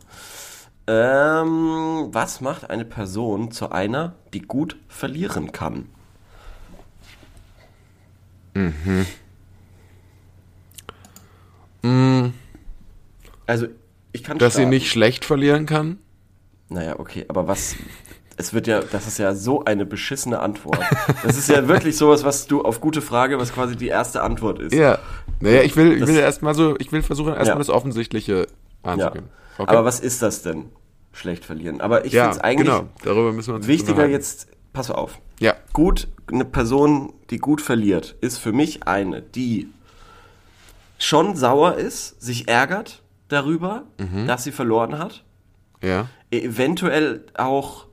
ähm, 0.88 2.08
was 2.12 2.40
macht 2.40 2.68
eine 2.70 2.84
Person 2.84 3.52
zu 3.52 3.70
einer, 3.70 4.14
die 4.32 4.40
gut 4.42 4.76
verlieren 4.88 5.52
kann? 5.52 5.88
Also, 13.46 13.66
ich 14.12 14.22
kann 14.24 14.38
Dass 14.38 14.54
sie 14.54 14.60
starten. 14.60 14.70
nicht 14.70 14.88
schlecht 14.90 15.24
verlieren 15.24 15.66
kann? 15.66 15.98
Naja, 16.68 16.98
okay, 16.98 17.26
aber 17.28 17.46
was. 17.46 17.76
Es 18.36 18.52
wird 18.52 18.66
ja, 18.66 18.80
das 18.80 19.06
ist 19.06 19.18
ja 19.18 19.34
so 19.34 19.64
eine 19.64 19.86
beschissene 19.86 20.40
Antwort. 20.40 20.78
Das 21.22 21.36
ist 21.36 21.48
ja 21.48 21.68
wirklich 21.68 21.96
sowas, 21.96 22.24
was 22.24 22.46
du 22.46 22.62
auf 22.62 22.80
gute 22.80 23.00
Frage, 23.00 23.38
was 23.38 23.52
quasi 23.52 23.76
die 23.76 23.88
erste 23.88 24.22
Antwort 24.22 24.58
ist. 24.58 24.72
Ja. 24.74 24.98
Naja, 25.40 25.62
ich 25.62 25.76
will, 25.76 25.92
ich 25.92 26.00
Das- 26.00 26.08
will 26.08 26.16
erstmal 26.18 26.54
so, 26.54 26.74
ich 26.78 26.90
will 26.92 27.02
versuchen, 27.02 27.28
erstmal 27.34 27.48
Ja. 27.48 27.58
das 27.58 27.70
Offensichtliche 27.70 28.46
Ja. 28.84 28.92
anzugehen. 28.92 29.28
Okay. 29.58 29.70
Aber 29.70 29.84
was 29.84 30.00
ist 30.00 30.20
das 30.22 30.42
denn? 30.42 30.66
Schlecht 31.12 31.44
verlieren. 31.44 31.80
Aber 31.80 32.04
ich 32.04 32.12
ja, 32.12 32.24
finde 32.24 32.36
es 32.38 32.42
eigentlich 32.42 32.66
genau, 32.68 32.88
darüber 33.04 33.32
müssen 33.32 33.50
wir 33.50 33.54
uns 33.54 33.68
wichtiger 33.68 34.06
jetzt, 34.06 34.48
pass 34.72 34.90
auf. 34.90 35.18
Ja. 35.38 35.54
Gut, 35.72 36.08
eine 36.32 36.44
Person, 36.44 37.12
die 37.30 37.38
gut 37.38 37.60
verliert, 37.60 38.16
ist 38.20 38.38
für 38.38 38.52
mich 38.52 38.88
eine, 38.88 39.22
die 39.22 39.68
schon 40.98 41.36
sauer 41.36 41.74
ist, 41.74 42.20
sich 42.20 42.48
ärgert 42.48 43.02
darüber, 43.28 43.84
Mhm. 43.98 44.26
dass 44.26 44.42
sie 44.44 44.52
verloren 44.52 44.98
hat. 44.98 45.22
Ja. 45.82 46.08
eventuell 46.30 47.26
auch 47.36 47.86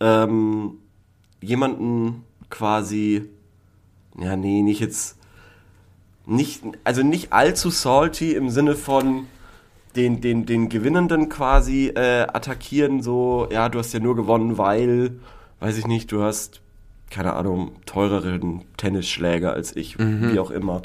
ähm, 0.00 0.78
jemanden 1.40 2.24
quasi, 2.50 3.28
ja, 4.18 4.36
nee, 4.36 4.62
nicht 4.62 4.80
jetzt, 4.80 5.16
nicht, 6.26 6.62
also 6.84 7.02
nicht 7.02 7.32
allzu 7.32 7.70
salty 7.70 8.32
im 8.32 8.50
Sinne 8.50 8.74
von 8.74 9.26
den, 9.96 10.20
den, 10.20 10.46
den 10.46 10.68
Gewinnenden 10.68 11.28
quasi 11.28 11.88
äh, 11.88 12.22
attackieren, 12.22 13.02
so, 13.02 13.48
ja, 13.50 13.68
du 13.68 13.78
hast 13.78 13.92
ja 13.92 14.00
nur 14.00 14.16
gewonnen, 14.16 14.58
weil, 14.58 15.18
weiß 15.60 15.78
ich 15.78 15.86
nicht, 15.86 16.12
du 16.12 16.22
hast, 16.22 16.60
keine 17.10 17.32
Ahnung, 17.32 17.72
teureren 17.86 18.64
Tennisschläger 18.76 19.52
als 19.52 19.74
ich, 19.74 19.98
wie 19.98 20.38
auch 20.38 20.50
immer. 20.50 20.82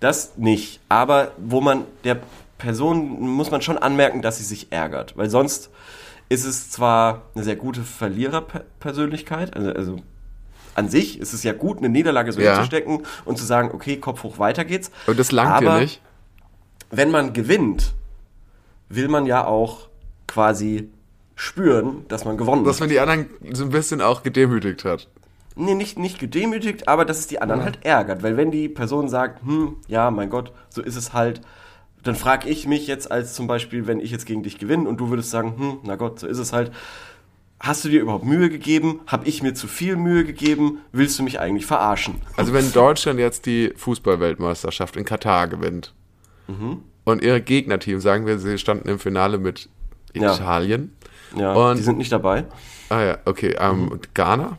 Das 0.00 0.36
nicht, 0.36 0.80
aber 0.88 1.32
wo 1.38 1.60
man 1.60 1.84
der 2.04 2.18
Person 2.58 3.20
muss 3.20 3.50
man 3.50 3.62
schon 3.62 3.78
anmerken, 3.78 4.22
dass 4.22 4.38
sie 4.38 4.44
sich 4.44 4.70
ärgert, 4.70 5.16
weil 5.16 5.30
sonst 5.30 5.70
ist 6.28 6.44
es 6.44 6.70
zwar 6.70 7.22
eine 7.34 7.44
sehr 7.44 7.56
gute 7.56 7.82
Verliererpersönlichkeit, 7.82 9.54
also, 9.56 9.70
also 9.72 9.96
an 10.74 10.88
sich 10.88 11.18
ist 11.20 11.32
es 11.34 11.42
ja 11.42 11.52
gut, 11.52 11.78
eine 11.78 11.88
Niederlage 11.88 12.32
so 12.32 12.40
Ja. 12.40 12.54
hinzustecken 12.54 13.02
und 13.24 13.36
zu 13.38 13.44
sagen, 13.44 13.70
okay, 13.74 13.96
Kopf 13.98 14.22
hoch, 14.22 14.38
weiter 14.38 14.64
geht's. 14.64 14.90
Und 15.06 15.18
das 15.18 15.30
langt 15.32 15.50
Aber 15.52 15.74
dir 15.74 15.80
nicht? 15.80 16.00
Wenn 16.90 17.10
man 17.10 17.32
gewinnt, 17.32 17.92
will 18.88 19.08
man 19.08 19.26
ja 19.26 19.44
auch 19.46 19.88
quasi 20.26 20.88
spüren, 21.34 22.06
dass 22.08 22.24
man 22.24 22.36
gewonnen 22.36 22.64
Dass 22.64 22.76
hat. 22.76 22.80
man 22.80 22.88
die 22.90 23.00
anderen 23.00 23.26
so 23.52 23.64
ein 23.64 23.70
bisschen 23.70 24.00
auch 24.00 24.22
gedemütigt 24.22 24.84
hat. 24.84 25.08
Nee, 25.54 25.74
nicht, 25.74 25.98
nicht 25.98 26.18
gedemütigt, 26.18 26.88
aber 26.88 27.04
dass 27.04 27.18
es 27.18 27.26
die 27.26 27.42
anderen 27.42 27.62
halt 27.64 27.84
ärgert. 27.84 28.22
Weil 28.22 28.38
wenn 28.38 28.50
die 28.50 28.68
Person 28.70 29.08
sagt, 29.10 29.42
hm, 29.42 29.76
ja, 29.88 30.10
mein 30.10 30.30
Gott, 30.30 30.52
so 30.70 30.80
ist 30.80 30.96
es 30.96 31.12
halt, 31.12 31.42
dann 32.02 32.14
frage 32.16 32.48
ich 32.48 32.66
mich 32.66 32.86
jetzt 32.86 33.10
als 33.10 33.34
zum 33.34 33.46
Beispiel, 33.46 33.86
wenn 33.86 34.00
ich 34.00 34.10
jetzt 34.10 34.26
gegen 34.26 34.42
dich 34.42 34.58
gewinne 34.58 34.88
und 34.88 34.98
du 34.98 35.08
würdest 35.10 35.30
sagen, 35.30 35.54
hm, 35.56 35.78
na 35.84 35.96
Gott, 35.96 36.18
so 36.20 36.26
ist 36.26 36.38
es 36.38 36.52
halt. 36.52 36.72
Hast 37.60 37.84
du 37.84 37.88
dir 37.88 38.00
überhaupt 38.00 38.24
Mühe 38.24 38.50
gegeben? 38.50 39.00
Hab 39.06 39.24
ich 39.24 39.40
mir 39.40 39.54
zu 39.54 39.68
viel 39.68 39.94
Mühe 39.94 40.24
gegeben? 40.24 40.78
Willst 40.90 41.16
du 41.18 41.22
mich 41.22 41.38
eigentlich 41.38 41.64
verarschen? 41.64 42.16
Also 42.36 42.52
wenn 42.52 42.72
Deutschland 42.72 43.20
jetzt 43.20 43.46
die 43.46 43.72
Fußballweltmeisterschaft 43.76 44.96
in 44.96 45.04
Katar 45.04 45.46
gewinnt 45.46 45.94
Mhm. 46.48 46.78
und 47.04 47.22
ihre 47.22 47.40
Gegnerteam, 47.40 48.00
sagen 48.00 48.26
wir, 48.26 48.40
sie 48.40 48.58
standen 48.58 48.88
im 48.88 48.98
Finale 48.98 49.38
mit 49.38 49.68
Ja. 50.12 50.34
Italien. 50.34 50.92
Ja, 51.36 51.52
Und- 51.52 51.78
die 51.78 51.82
sind 51.82 51.98
nicht 51.98 52.10
dabei. 52.10 52.46
Ah 52.88 53.00
ja, 53.00 53.18
okay. 53.26 53.54
Ähm, 53.60 53.82
Mhm. 53.84 53.88
und 53.88 54.14
Ghana. 54.14 54.58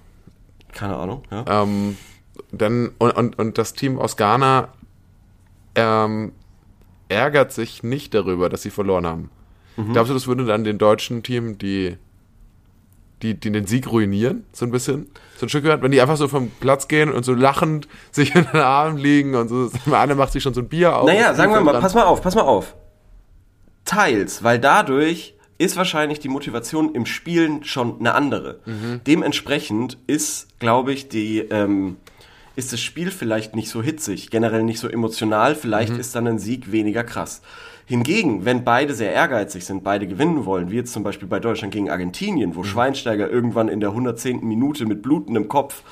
Keine 0.72 0.96
Ahnung. 0.96 1.24
Ja. 1.30 1.64
Ähm, 1.64 1.98
dann, 2.54 2.92
und, 3.00 3.12
und, 3.12 3.38
und 3.38 3.58
das 3.58 3.74
Team 3.74 4.00
aus 4.00 4.16
Ghana 4.16 4.70
ähm, 5.76 6.32
ärgert 7.10 7.52
sich 7.52 7.84
nicht 7.84 8.14
darüber, 8.14 8.50
dass 8.50 8.62
sie 8.62 8.70
verloren 8.70 9.06
haben. 9.06 9.30
Mhm. 9.78 9.94
Glaubst 9.94 10.10
du, 10.10 10.14
das 10.14 10.28
würde 10.28 10.46
dann 10.46 10.64
den 10.64 10.78
deutschen 10.78 11.24
Team 11.24 11.58
die, 11.58 11.98
die, 13.22 13.40
die 13.40 13.52
den 13.52 13.66
Sieg 13.66 13.92
ruinieren? 13.92 14.46
So 14.52 14.66
ein 14.66 14.72
bisschen? 14.72 15.08
So 15.38 15.46
ein 15.46 15.50
Stück 15.50 15.66
weit? 15.66 15.82
Wenn 15.82 15.92
die 15.92 16.02
einfach 16.02 16.18
so 16.18 16.28
vom 16.28 16.52
Platz 16.60 16.88
gehen 16.88 17.12
und 17.12 17.24
so 17.24 17.34
lachend 17.34 17.88
sich 18.12 18.36
in 18.36 18.46
den 18.46 18.62
Armen 18.62 18.98
liegen 18.98 19.36
und 19.36 19.48
so. 19.48 19.70
Einer 19.92 20.16
macht 20.16 20.34
sich 20.34 20.44
schon 20.44 20.54
so 20.54 20.62
ein 20.62 20.68
Bier 20.68 20.98
auf. 20.98 21.08
Naja, 21.08 21.34
sagen 21.34 21.54
wir 21.54 21.62
mal, 21.62 21.74
Dran. 21.74 21.82
pass 21.82 21.94
mal 21.94 22.04
auf, 22.04 22.22
pass 22.22 22.36
mal 22.36 22.42
auf. 22.42 22.76
Teils, 23.86 24.44
weil 24.44 24.60
dadurch 24.60 25.36
ist 25.58 25.76
wahrscheinlich 25.76 26.20
die 26.20 26.30
Motivation 26.30 26.96
im 26.96 27.06
Spielen 27.06 27.64
schon 27.64 28.00
eine 28.00 28.16
andere. 28.16 28.60
Dementsprechend 29.06 29.98
ist, 30.08 30.60
glaube 30.60 30.94
ich, 30.94 31.10
die, 31.10 31.40
ähm, 31.40 31.98
ist 32.56 32.74
das 32.74 32.82
Spiel 32.82 33.12
vielleicht 33.12 33.56
nicht 33.56 33.70
so 33.70 33.82
hitzig, 33.82 34.30
generell 34.30 34.64
nicht 34.64 34.80
so 34.80 34.88
emotional, 34.88 35.56
vielleicht 35.56 35.98
ist 35.98 36.16
dann 36.16 36.28
ein 36.28 36.40
Sieg 36.40 36.72
weniger 36.72 37.04
krass. 37.04 37.42
Hingegen, 37.86 38.46
wenn 38.46 38.64
beide 38.64 38.94
sehr 38.94 39.12
ehrgeizig 39.12 39.66
sind, 39.66 39.84
beide 39.84 40.08
gewinnen 40.08 40.46
wollen, 40.46 40.72
wie 40.72 40.78
jetzt 40.78 40.94
zum 40.94 41.04
Beispiel 41.04 41.28
bei 41.28 41.40
Deutschland 41.40 41.74
gegen 41.74 41.90
Argentinien, 41.90 42.56
wo 42.56 42.64
Schweinsteiger 42.64 43.30
irgendwann 43.30 43.68
in 43.68 43.82
der 43.82 43.90
110. 43.90 44.46
Minute 44.48 44.86
mit 44.86 45.02
blutendem 45.02 45.50
Kopf 45.50 45.84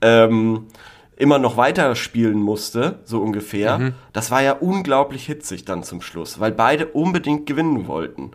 ähm, 0.00 0.66
immer 1.16 1.38
noch 1.38 1.56
weiter 1.56 1.96
spielen 1.96 2.38
musste, 2.38 3.00
so 3.04 3.20
ungefähr. 3.20 3.78
Das 4.12 4.30
war 4.30 4.42
ja 4.42 4.52
unglaublich 4.52 5.26
hitzig 5.26 5.64
dann 5.64 5.82
zum 5.82 6.00
Schluss, 6.02 6.38
weil 6.38 6.52
beide 6.52 6.86
unbedingt 6.86 7.46
gewinnen 7.46 7.88
wollten. 7.88 8.30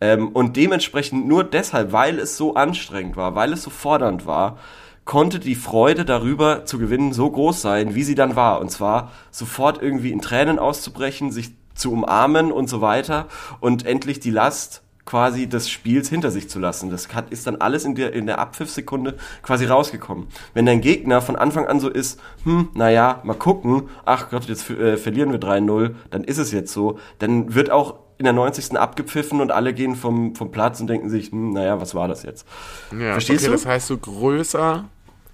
Ähm, 0.00 0.28
und 0.30 0.56
dementsprechend 0.56 1.26
nur 1.26 1.44
deshalb, 1.44 1.92
weil 1.92 2.18
es 2.18 2.36
so 2.36 2.54
anstrengend 2.54 3.16
war, 3.16 3.34
weil 3.36 3.52
es 3.52 3.62
so 3.62 3.70
fordernd 3.70 4.26
war, 4.26 4.58
konnte 5.06 5.38
die 5.38 5.54
Freude 5.54 6.04
darüber 6.04 6.66
zu 6.66 6.78
gewinnen 6.78 7.14
so 7.14 7.30
groß 7.30 7.62
sein, 7.62 7.94
wie 7.94 8.02
sie 8.02 8.16
dann 8.16 8.36
war. 8.36 8.60
Und 8.60 8.70
zwar 8.70 9.12
sofort 9.30 9.80
irgendwie 9.80 10.12
in 10.12 10.20
Tränen 10.20 10.58
auszubrechen, 10.58 11.32
sich 11.32 11.52
zu 11.74 11.92
umarmen 11.92 12.52
und 12.52 12.68
so 12.68 12.82
weiter 12.82 13.26
und 13.60 13.86
endlich 13.86 14.20
die 14.20 14.30
Last 14.30 14.82
quasi 15.04 15.46
des 15.46 15.70
Spiels 15.70 16.08
hinter 16.08 16.32
sich 16.32 16.50
zu 16.50 16.58
lassen. 16.58 16.90
Das 16.90 17.14
hat, 17.14 17.30
ist 17.30 17.46
dann 17.46 17.56
alles 17.56 17.84
in 17.84 17.94
der, 17.94 18.12
in 18.12 18.26
der 18.26 18.40
Abpfiffsekunde 18.40 19.16
quasi 19.42 19.64
rausgekommen. 19.64 20.26
Wenn 20.52 20.66
dein 20.66 20.80
Gegner 20.80 21.22
von 21.22 21.36
Anfang 21.36 21.66
an 21.66 21.78
so 21.78 21.88
ist, 21.88 22.20
hm, 22.42 22.70
naja, 22.74 23.20
mal 23.22 23.34
gucken, 23.34 23.88
ach 24.04 24.30
Gott, 24.30 24.46
jetzt 24.46 24.68
äh, 24.68 24.96
verlieren 24.96 25.30
wir 25.30 25.38
3-0, 25.38 25.94
dann 26.10 26.24
ist 26.24 26.38
es 26.38 26.50
jetzt 26.50 26.72
so, 26.72 26.98
dann 27.20 27.54
wird 27.54 27.70
auch 27.70 28.00
in 28.18 28.24
der 28.24 28.32
90. 28.32 28.76
abgepfiffen 28.76 29.40
und 29.40 29.52
alle 29.52 29.74
gehen 29.74 29.94
vom, 29.94 30.34
vom 30.34 30.50
Platz 30.50 30.80
und 30.80 30.88
denken 30.88 31.08
sich, 31.08 31.30
hm, 31.30 31.52
naja, 31.52 31.80
was 31.80 31.94
war 31.94 32.08
das 32.08 32.24
jetzt? 32.24 32.44
Ja, 32.90 33.12
Verstehst 33.12 33.44
okay, 33.44 33.46
du? 33.46 33.52
Das 33.52 33.66
heißt, 33.66 33.86
so 33.86 33.98
größer, 33.98 34.86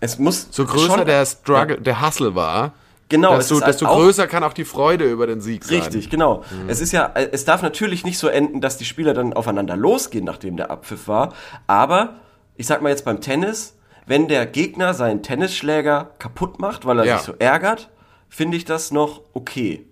Es 0.02 0.18
muss 0.18 0.49
so 0.50 0.64
größer 0.64 0.97
schon- 0.97 1.06
der 1.06 1.25
Struggle, 1.25 1.80
der 1.80 2.04
Hustle 2.04 2.35
war, 2.35 2.73
Genau, 3.09 3.35
es 3.37 3.49
desto, 3.49 3.56
halt 3.64 3.68
desto 3.68 3.87
größer 3.87 4.26
kann 4.26 4.42
auch 4.42 4.52
die 4.52 4.64
Freude 4.64 5.04
über 5.04 5.26
den 5.26 5.40
Sieg 5.40 5.64
sein. 5.64 5.78
Richtig, 5.80 6.11
genau. 6.11 6.42
Es 6.66 6.80
ist 6.80 6.92
ja, 6.92 7.12
es 7.14 7.44
darf 7.44 7.62
natürlich 7.62 8.04
nicht 8.04 8.18
so 8.18 8.26
enden, 8.26 8.61
dass 8.61 8.78
die 8.78 8.85
Spieler 8.87 9.14
dann 9.14 9.32
aufeinander 9.35 9.76
losgehen, 9.76 10.25
nachdem 10.25 10.56
der 10.56 10.71
Abpfiff 10.71 11.06
war. 11.09 11.35
Aber 11.66 12.14
ich 12.56 12.66
sag 12.66 12.80
mal 12.82 12.88
jetzt 12.88 13.04
beim 13.04 13.21
Tennis, 13.21 13.76
wenn 14.06 14.26
der 14.28 14.47
Gegner 14.47 14.92
seinen 14.94 15.23
Tennisschläger 15.23 16.11
kaputt 16.18 16.59
macht, 16.59 16.85
weil 16.87 16.99
er 17.00 17.04
Ja. 17.04 17.16
sich 17.18 17.26
so 17.26 17.35
ärgert, 17.38 17.90
finde 18.28 18.56
ich 18.56 18.64
das 18.64 18.90
noch 18.90 19.21
okay. 19.35 19.85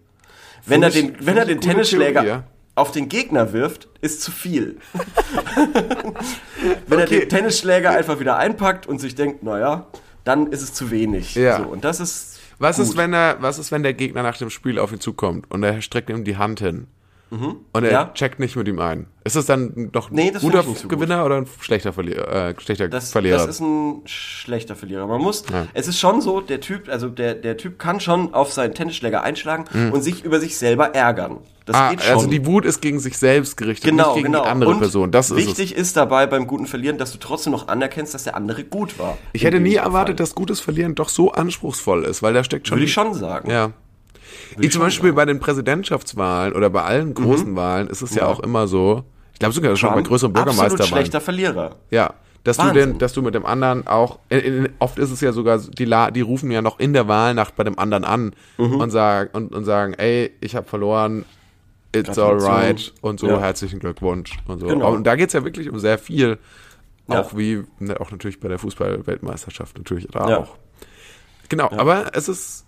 Wenn 0.67 0.83
er 0.83 0.91
den, 0.91 1.15
wenn 1.21 1.37
er 1.37 1.45
den 1.45 1.61
Tennisschläger 1.61 2.23
Theorie, 2.23 2.39
ja. 2.39 2.45
Auf 2.81 2.91
den 2.93 3.09
Gegner 3.09 3.53
wirft, 3.53 3.89
ist 4.01 4.23
zu 4.23 4.31
viel. 4.33 4.79
wenn 6.87 6.99
er 6.99 7.05
Okay. 7.05 7.21
den 7.21 7.29
Tennisschläger 7.29 7.91
einfach 7.91 8.21
wieder 8.21 8.37
einpackt 8.37 8.87
und 8.87 9.01
sich 9.01 9.15
denkt, 9.15 9.43
naja, 9.43 9.87
dann 10.25 10.47
ist 10.49 10.63
es 10.63 10.73
zu 10.73 10.91
wenig. 10.91 11.35
Ja. 11.35 11.59
So, 11.59 11.65
und 11.65 11.85
das 11.85 12.01
ist 12.01 12.39
Was 12.59 12.79
ist, 12.79 12.97
wenn 12.97 13.13
er, 13.15 13.37
was 13.41 13.59
ist, 13.59 13.73
wenn 13.73 13.83
der 13.83 13.95
Gegner 13.95 14.23
nach 14.23 14.37
dem 14.37 14.51
Spiel 14.51 14.79
auf 14.79 14.93
ihn 14.93 15.01
zukommt 15.01 15.51
und 15.51 15.63
er 15.63 15.81
streckt 15.83 16.11
ihm 16.11 16.25
die 16.25 16.37
Hand 16.37 16.61
hin 16.61 16.87
und 17.31 17.65
er 17.75 17.81
Mhm. 17.81 17.85
Ja. 17.91 18.11
checkt 18.15 18.41
nicht 18.41 18.57
mit 18.57 18.67
ihm 18.67 18.81
ein? 18.81 19.07
Ist 19.23 19.37
das 19.37 19.47
dann 19.47 19.91
doch 19.93 20.11
ein 20.11 20.15
Nee, 20.17 20.33
guter 20.41 20.63
so 20.63 20.73
gut. 20.73 20.89
Gewinner 20.89 21.25
oder 21.25 21.37
ein 21.37 21.47
schlechter 21.61 21.93
Verlierer? 21.93 22.49
Äh, 22.51 22.55
schlechter 22.61 22.89
Das, 22.89 23.13
Verlierer? 23.13 23.39
das 23.39 23.47
ist 23.49 23.61
ein 23.61 24.03
schlechter 24.07 24.75
Verlierer. 24.75 25.07
Man 25.07 25.21
muss, 25.21 25.45
Ja. 25.53 25.67
es 25.75 25.87
ist 25.87 25.99
schon 26.01 26.21
so, 26.21 26.41
der 26.41 26.61
Typ, 26.61 26.89
also 26.89 27.09
der, 27.09 27.35
der 27.35 27.57
Typ 27.57 27.79
kann 27.79 28.01
schon 28.01 28.35
auf 28.35 28.53
seinen 28.53 28.75
Tennisschläger 28.75 29.23
einschlagen 29.23 29.65
Mhm. 29.73 29.93
und 29.93 30.03
sich 30.03 30.25
über 30.25 30.41
sich 30.41 30.57
selber 30.57 30.95
ärgern. 30.95 31.39
Das 31.67 31.77
ah, 31.77 31.91
geht 31.91 32.03
schon. 32.03 32.15
also 32.15 32.27
die 32.27 32.45
Wut 32.47 32.65
ist 32.65 32.81
gegen 32.81 32.99
sich 32.99 33.17
selbst 33.19 33.57
gerichtet, 33.57 33.91
genau, 33.91 34.07
nicht 34.15 34.23
gegen 34.23 34.33
genau. 34.33 34.43
die 34.45 34.49
andere 34.49 34.71
und 34.71 34.79
Person. 34.81 35.13
Das 35.13 35.31
ist 35.31 35.39
es. 35.39 35.47
wichtig 35.47 35.77
ist 35.77 35.97
dabei 35.97 36.27
beim 36.27 36.49
guten 36.49 36.67
Verlieren, 36.67 36.99
dass 36.99 37.13
du 37.13 37.19
trotzdem 37.19 37.53
noch 37.53 37.69
anerkennst, 37.69 38.13
dass 38.15 38.25
der 38.25 38.35
andere 38.35 38.65
gut 38.65 38.99
war. 38.99 39.17
Ich 39.35 39.45
hätte 39.45 39.61
nie 39.61 39.75
erwartet, 39.77 40.19
dass 40.19 40.35
gutes 40.35 40.59
Verlieren 40.59 40.97
doch 40.97 41.09
so 41.11 41.31
anspruchsvoll 41.31 42.05
ist, 42.05 42.23
weil 42.23 42.35
da 42.35 42.43
steckt 42.43 42.67
schon. 42.67 42.79
Würde 42.79 42.87
ich 42.87 42.93
schon 42.93 43.15
sagen. 43.15 43.49
Ja. 43.51 43.71
Ich 44.59 44.73
zum 44.73 44.81
Beispiel 44.83 45.13
bei 45.13 45.25
den 45.25 45.39
Präsidentschaftswahlen 45.41 46.55
oder 46.55 46.71
bei 46.71 46.83
allen 46.83 47.15
großen 47.15 47.55
Wahlen 47.57 47.89
ist 47.89 48.03
es 48.03 48.15
ja. 48.15 48.23
Ja. 48.23 48.29
auch 48.29 48.41
immer 48.41 48.67
so. 48.67 49.05
Ich 49.33 49.39
glaube 49.39 49.55
sogar 49.55 49.75
schon 49.77 49.95
bei 49.95 50.03
größeren 50.03 50.35
Absolut 50.35 50.55
Bürgermeisterwahlen. 50.57 50.89
schlechter 50.93 51.21
Verlierer. 51.21 51.77
Ja, 51.91 52.15
dass 52.45 52.57
du 52.57 52.65
Wahnsinn. 52.65 52.91
den, 52.93 52.99
dass 52.99 53.13
du 53.13 53.23
mit 53.23 53.35
dem 53.35 53.47
anderen 53.47 53.87
auch, 53.87 54.19
in, 54.29 54.39
in, 54.41 54.69
oft 54.79 54.99
ist 54.99 55.11
es 55.11 55.21
ja 55.21 55.33
sogar, 55.33 55.59
die, 55.59 55.85
la, 55.85 56.11
die 56.11 56.21
rufen 56.23 56.51
ja 56.51 56.63
noch 56.63 56.79
in 56.79 56.93
der 56.93 57.07
Wahlnacht 57.09 57.55
bei 57.57 57.65
dem 57.65 57.79
anderen 57.79 58.05
an 58.05 58.33
Mhm. 58.59 58.77
und 58.81 58.91
sagen 58.91 59.31
und, 59.33 59.55
und 59.55 59.65
sagen, 59.65 59.95
ey, 59.95 60.31
ich 60.41 60.57
habe 60.57 60.67
verloren, 60.67 61.25
it's 61.95 62.19
alright 62.19 62.93
und 63.03 63.21
so, 63.21 63.29
Ja. 63.29 63.41
herzlichen 63.41 63.79
Glückwunsch 63.81 64.39
und 64.47 64.61
so. 64.61 64.67
Genau. 64.67 64.93
Und 64.93 65.05
da 65.07 65.17
geht's 65.17 65.33
ja 65.33 65.45
wirklich 65.45 65.71
um 65.71 65.79
sehr 65.79 65.99
viel, 65.99 66.39
Ja. 67.09 67.21
auch 67.21 67.37
wie, 67.37 67.65
ne, 67.79 68.01
auch 68.01 68.11
natürlich 68.11 68.41
bei 68.41 68.49
der 68.49 68.59
Fußball-Weltmeisterschaft 68.59 69.77
natürlich 69.79 70.07
da 70.11 70.29
Ja. 70.29 70.39
auch. 70.39 70.57
Genau, 71.49 71.69
aber 71.71 72.13
es 72.15 72.29
ist, 72.29 72.65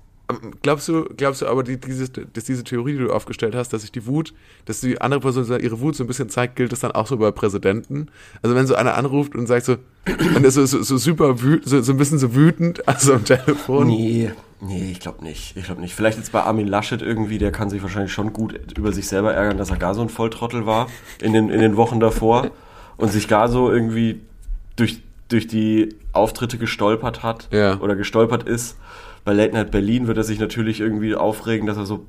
glaubst 0.63 0.89
du, 0.89 1.05
glaubst 1.17 1.43
du 1.43 1.47
aber, 1.47 1.63
die, 1.63 1.79
diese, 1.79 2.09
dass 2.09 2.45
diese 2.45 2.65
Theorie, 2.65 2.93
die 2.93 2.99
du 2.99 3.13
aufgestellt 3.13 3.55
hast, 3.55 3.73
dass 3.73 3.83
sich 3.83 3.93
die 3.93 4.07
Wut, 4.07 4.33
dass 4.65 4.81
die 4.81 5.01
andere 5.01 5.21
Person 5.21 5.45
so 5.45 5.57
ihre 5.57 5.81
Wut 5.81 5.97
so 5.97 6.05
ein 6.05 6.07
bisschen 6.07 6.29
zeigt, 6.29 6.57
gilt 6.57 6.73
das 6.73 6.81
dann 6.81 6.93
auch 6.93 7.07
so 7.07 7.17
bei 7.17 7.31
Präsidenten? 7.31 8.09
Also 8.43 8.55
wenn 8.57 8.67
so 8.67 8.75
einer 8.75 8.95
anruft 8.97 9.35
und 9.35 9.47
sagt 9.47 9.67
so, 9.67 9.77
und 10.37 10.45
ist 10.45 10.55
so, 10.55 10.67
so, 10.67 10.83
so 10.83 10.97
super 10.97 11.43
wütend, 11.43 11.69
so, 11.69 11.81
so 11.83 11.93
ein 11.93 11.99
bisschen 11.99 12.19
so 12.19 12.35
wütend, 12.35 12.87
also 12.89 13.15
am 13.15 13.25
Telefon. 13.25 13.87
Nee, 13.87 14.31
nee, 14.61 14.91
ich 14.93 15.01
glaube 15.01 15.23
nicht. 15.25 15.57
Ich 15.57 15.65
glaube 15.65 15.81
nicht. 15.81 15.95
Vielleicht 15.95 16.19
jetzt 16.19 16.33
bei 16.33 16.43
Armin 16.43 16.67
Laschet 16.67 17.03
irgendwie, 17.03 17.39
der 17.39 17.53
kann 17.53 17.71
sich 17.71 17.83
wahrscheinlich 17.83 18.13
schon 18.13 18.33
gut 18.33 18.59
über 18.77 18.93
sich 18.93 19.07
selber 19.09 19.33
ärgern, 19.35 19.59
dass 19.59 19.71
er 19.71 19.77
gar 19.77 19.95
so 19.95 20.03
ein 20.03 20.09
Volltrottel 20.09 20.67
war 20.67 20.89
in 21.21 21.33
den, 21.33 21.51
in 21.51 21.61
den 21.61 21.77
Wochen 21.77 22.01
davor 22.01 22.51
und 22.97 23.11
sich 23.13 23.29
gar 23.29 23.49
so 23.49 23.71
irgendwie 23.71 24.21
durch, 24.77 25.03
durch 25.29 25.47
die 25.47 25.95
Auftritte 26.13 26.59
gestolpert 26.59 27.23
hat 27.23 27.49
Ja. 27.53 27.79
oder 27.81 27.97
gestolpert 27.97 28.43
ist. 28.43 28.77
Bei 29.25 29.33
Late 29.33 29.53
Night 29.55 29.71
Berlin 29.71 30.07
wird 30.09 30.17
er 30.19 30.25
sich 30.25 30.39
natürlich 30.41 30.81
irgendwie 30.81 31.15
aufregen, 31.15 31.67
dass 31.67 31.77
er 31.77 31.87
so 31.87 32.07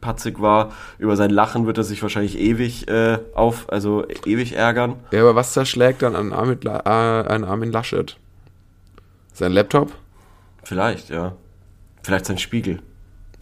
patzig 0.00 0.40
war. 0.40 0.72
Über 0.98 1.16
sein 1.16 1.30
Lachen 1.30 1.66
wird 1.66 1.78
er 1.78 1.84
sich 1.84 2.02
wahrscheinlich 2.02 2.38
ewig 2.38 2.88
äh, 2.88 3.18
auf, 3.34 3.70
also 3.72 4.04
ewig 4.24 4.54
ärgern. 4.54 4.96
Ja, 5.12 5.20
aber 5.22 5.34
was 5.34 5.52
zerschlägt 5.52 6.02
dann 6.02 6.14
an 6.16 6.32
Armin, 6.32 6.58
äh, 6.64 6.68
an 6.78 7.44
Armin 7.44 7.72
Laschet? 7.72 8.16
Sein 9.32 9.52
Laptop? 9.52 9.92
Vielleicht, 10.64 11.10
ja. 11.10 11.32
Vielleicht 12.02 12.26
sein 12.26 12.38
Spiegel. 12.38 12.80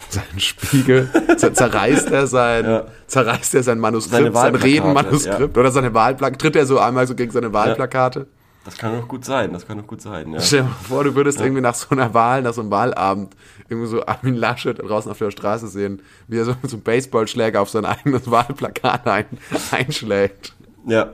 Sein 0.08 0.24
Spiegel? 0.38 1.08
Zer- 1.36 1.54
zerreißt 1.54 2.10
er 2.10 2.26
sein, 2.26 2.64
Ja. 2.68 2.84
zerreißt 3.06 3.54
er 3.54 3.62
sein 3.62 3.78
Manuskript, 3.78 4.34
sein 4.34 4.54
Redenmanuskript 4.54 5.56
oder 5.56 5.70
seine 5.70 5.94
Wahlplakate? 5.94 6.38
Tritt 6.38 6.56
er 6.56 6.66
so 6.66 6.78
einmal 6.78 7.06
so 7.06 7.14
gegen 7.14 7.30
seine 7.32 7.52
Wahlplakate? 7.52 8.26
Das 8.64 8.78
kann 8.78 8.98
doch 8.98 9.06
gut 9.06 9.24
sein, 9.26 9.52
das 9.52 9.66
kann 9.66 9.76
doch 9.76 9.86
gut 9.86 10.00
sein, 10.00 10.32
ja. 10.32 10.40
Stell 10.40 10.62
dir 10.62 10.68
mal 10.68 10.74
vor, 10.74 11.04
du 11.04 11.14
würdest 11.14 11.38
irgendwie 11.38 11.60
nach 11.60 11.74
so 11.74 11.90
einer 11.90 12.14
Wahl, 12.14 12.40
nach 12.42 12.54
so 12.54 12.62
einem 12.62 12.70
Wahlabend, 12.70 13.36
irgendwie 13.68 13.88
so 13.88 14.04
Armin 14.06 14.34
Laschet 14.34 14.78
draußen 14.78 15.10
auf 15.10 15.18
der 15.18 15.30
Straße 15.30 15.68
sehen, 15.68 16.00
wie 16.28 16.38
er 16.38 16.46
so 16.46 16.52
mit 16.62 16.70
so 16.70 16.76
einem 16.76 16.82
Baseballschläger 16.82 17.60
auf 17.60 17.68
sein 17.68 17.84
eigenes 17.84 18.30
Wahlplakat 18.30 19.06
ein, 19.06 19.26
einschlägt. 19.70 20.54
Ja. 20.86 21.12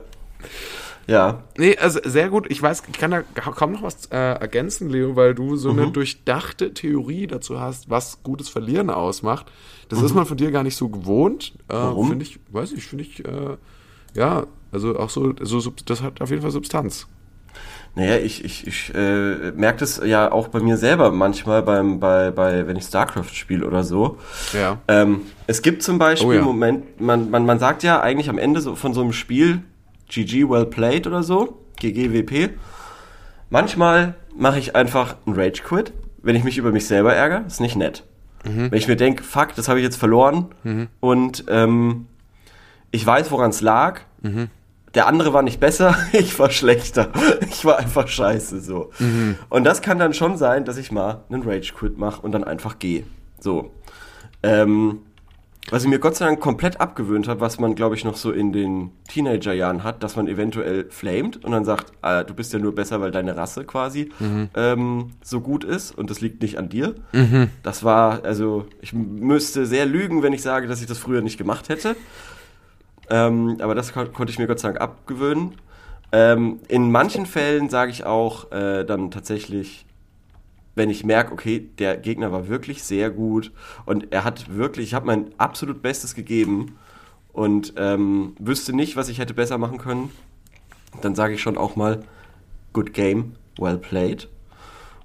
Ja. 1.07 1.43
Nee, 1.57 1.77
also 1.77 1.99
sehr 2.05 2.29
gut. 2.29 2.49
Ich 2.49 2.61
weiß, 2.61 2.83
ich 2.87 2.97
kann 2.97 3.11
da 3.11 3.21
kaum 3.21 3.73
noch 3.73 3.83
was 3.83 4.05
äh, 4.07 4.15
ergänzen, 4.17 4.89
Leo, 4.89 5.17
weil 5.17 5.35
du 5.35 5.57
so 5.57 5.71
eine 5.71 5.91
durchdachte 5.91 6.73
Theorie 6.73 7.27
dazu 7.27 7.59
hast, 7.59 7.89
was 7.89 8.23
gutes 8.23 8.47
Verlieren 8.47 8.89
ausmacht. 8.89 9.51
Das 9.89 10.01
ist 10.01 10.15
man 10.15 10.25
von 10.25 10.37
dir 10.37 10.51
gar 10.51 10.63
nicht 10.63 10.77
so 10.77 10.87
gewohnt. 10.87 11.53
Äh, 11.67 11.73
Warum? 11.73 12.07
Finde 12.07 12.23
ich, 12.23 12.39
weiß 12.51 12.71
ich, 12.71 12.85
finde 12.85 13.03
ich, 13.03 13.25
äh, 13.25 13.57
ja, 14.13 14.45
also 14.71 14.97
auch 14.97 15.09
so, 15.09 15.33
so, 15.41 15.73
das 15.85 16.01
hat 16.01 16.21
auf 16.21 16.29
jeden 16.29 16.41
Fall 16.41 16.51
Substanz. 16.51 17.07
Naja, 17.93 18.15
ich, 18.17 18.45
ich, 18.45 18.65
ich 18.67 18.95
äh, 18.95 19.51
merke 19.51 19.79
das 19.79 20.01
ja 20.03 20.31
auch 20.31 20.47
bei 20.47 20.61
mir 20.61 20.77
selber 20.77 21.11
manchmal 21.11 21.61
beim, 21.61 21.99
bei, 21.99 22.31
bei, 22.31 22.65
wenn 22.65 22.77
ich 22.77 22.85
StarCraft 22.85 23.33
spiele 23.33 23.67
oder 23.67 23.83
so. 23.83 24.17
Ja. 24.53 24.77
Ähm, 24.87 25.23
es 25.47 25.61
gibt 25.61 25.83
zum 25.83 25.99
Beispiel 25.99 26.29
Oh 26.29 26.33
ja. 26.33 26.41
Moment, 26.41 27.01
man, 27.01 27.29
man, 27.29 27.45
man 27.45 27.59
sagt 27.59 27.83
ja 27.83 27.99
eigentlich 27.99 28.29
am 28.29 28.37
Ende 28.37 28.61
so 28.61 28.75
von 28.75 28.93
so 28.93 29.01
einem 29.01 29.11
Spiel 29.11 29.63
GG 30.07 30.49
well 30.49 30.65
played 30.65 31.05
oder 31.05 31.21
so, 31.21 31.65
GGWP. 31.79 32.51
Manchmal 33.49 34.15
mache 34.37 34.59
ich 34.59 34.75
einfach 34.75 35.17
einen 35.25 35.35
Rage 35.35 35.61
Quit, 35.61 35.91
wenn 36.23 36.37
ich 36.37 36.45
mich 36.45 36.57
über 36.57 36.71
mich 36.71 36.87
selber 36.87 37.13
ärgere. 37.13 37.43
Ist 37.45 37.59
nicht 37.59 37.75
nett. 37.75 38.03
Wenn 38.71 38.77
ich 38.79 38.87
mir 38.87 38.95
denke, 38.95 39.23
fuck, 39.23 39.53
das 39.55 39.67
habe 39.67 39.79
ich 39.79 39.83
jetzt 39.83 39.97
verloren 39.97 40.47
und 41.01 41.43
ähm, 41.49 42.07
ich 42.91 43.05
weiß, 43.05 43.29
woran 43.31 43.49
es 43.51 43.61
lag. 43.61 44.01
Der 44.93 45.07
andere 45.07 45.33
war 45.33 45.41
nicht 45.41 45.59
besser, 45.59 45.95
ich 46.11 46.37
war 46.39 46.49
schlechter. 46.49 47.11
Ich 47.49 47.65
war 47.65 47.77
einfach 47.77 48.07
scheiße 48.07 48.59
so. 48.61 48.91
Und 49.49 49.63
das 49.63 49.81
kann 49.81 49.99
dann 49.99 50.13
schon 50.13 50.37
sein, 50.37 50.65
dass 50.65 50.77
ich 50.77 50.91
mal 50.91 51.23
einen 51.29 51.43
Rage 51.43 51.73
Quit 51.73 51.97
mache 51.97 52.21
und 52.21 52.31
dann 52.31 52.43
einfach 52.43 52.79
gehe. 52.79 53.03
So. 53.39 53.71
Ähm, 54.43 54.99
was 55.69 55.83
ich 55.83 55.89
mir 55.89 55.99
Gott 55.99 56.15
sei 56.15 56.25
Dank 56.25 56.39
komplett 56.39 56.81
abgewöhnt 56.81 57.27
habe, 57.27 57.39
was 57.39 57.59
man, 57.59 57.75
glaube 57.75 57.95
ich, 57.95 58.03
noch 58.03 58.17
so 58.17 58.31
in 58.31 58.51
den 58.51 58.91
Teenagerjahren 59.07 59.83
hat, 59.83 60.01
dass 60.03 60.15
man 60.15 60.27
eventuell 60.27 60.89
flamet 60.89 61.45
und 61.45 61.51
dann 61.51 61.65
sagt, 61.65 61.93
ah, 62.01 62.23
du 62.23 62.33
bist 62.33 62.51
ja 62.51 62.59
nur 62.59 62.73
besser, 62.73 62.99
weil 62.99 63.11
deine 63.11 63.37
Rasse 63.37 63.63
quasi 63.63 64.09
ähm, 64.55 65.11
so 65.23 65.39
gut 65.39 65.63
ist 65.63 65.95
und 65.95 66.09
das 66.09 66.19
liegt 66.19 66.41
nicht 66.41 66.57
an 66.57 66.67
dir. 66.69 66.95
Das 67.61 67.83
war, 67.83 68.25
also, 68.25 68.65
ich 68.81 68.91
müsste 68.91 69.65
sehr 69.67 69.85
lügen, 69.85 70.23
wenn 70.23 70.33
ich 70.33 70.41
sage, 70.41 70.67
dass 70.67 70.81
ich 70.81 70.87
das 70.87 70.97
früher 70.97 71.21
nicht 71.21 71.37
gemacht 71.37 71.69
hätte. 71.69 71.95
Ähm, 73.11 73.57
aber 73.59 73.75
das 73.75 73.91
kon 73.91 74.11
konnte 74.13 74.31
ich 74.31 74.39
mir 74.39 74.47
Gott 74.47 74.59
sei 74.59 74.69
Dank 74.69 74.81
abgewöhnen. 74.81 75.55
Ähm, 76.13 76.59
in 76.69 76.91
manchen 76.91 77.25
Fällen 77.25 77.69
sage 77.69 77.91
ich 77.91 78.05
auch 78.05 78.51
äh, 78.51 78.85
dann 78.85 79.11
tatsächlich, 79.11 79.85
wenn 80.75 80.89
ich 80.89 81.03
merke, 81.03 81.33
okay, 81.33 81.69
der 81.77 81.97
Gegner 81.97 82.31
war 82.31 82.47
wirklich 82.47 82.83
sehr 82.83 83.09
gut 83.09 83.51
und 83.85 84.11
er 84.13 84.23
hat 84.23 84.55
wirklich, 84.55 84.87
ich 84.87 84.93
habe 84.93 85.05
mein 85.05 85.27
absolut 85.37 85.81
Bestes 85.81 86.15
gegeben 86.15 86.77
und 87.33 87.73
ähm, 87.77 88.35
wüsste 88.39 88.73
nicht, 88.73 88.95
was 88.95 89.09
ich 89.09 89.19
hätte 89.19 89.33
besser 89.33 89.57
machen 89.57 89.77
können, 89.77 90.09
dann 91.01 91.13
sage 91.13 91.33
ich 91.33 91.41
schon 91.41 91.57
auch 91.57 91.75
mal, 91.75 91.99
good 92.71 92.93
game, 92.93 93.33
well 93.57 93.77
played. 93.77 94.29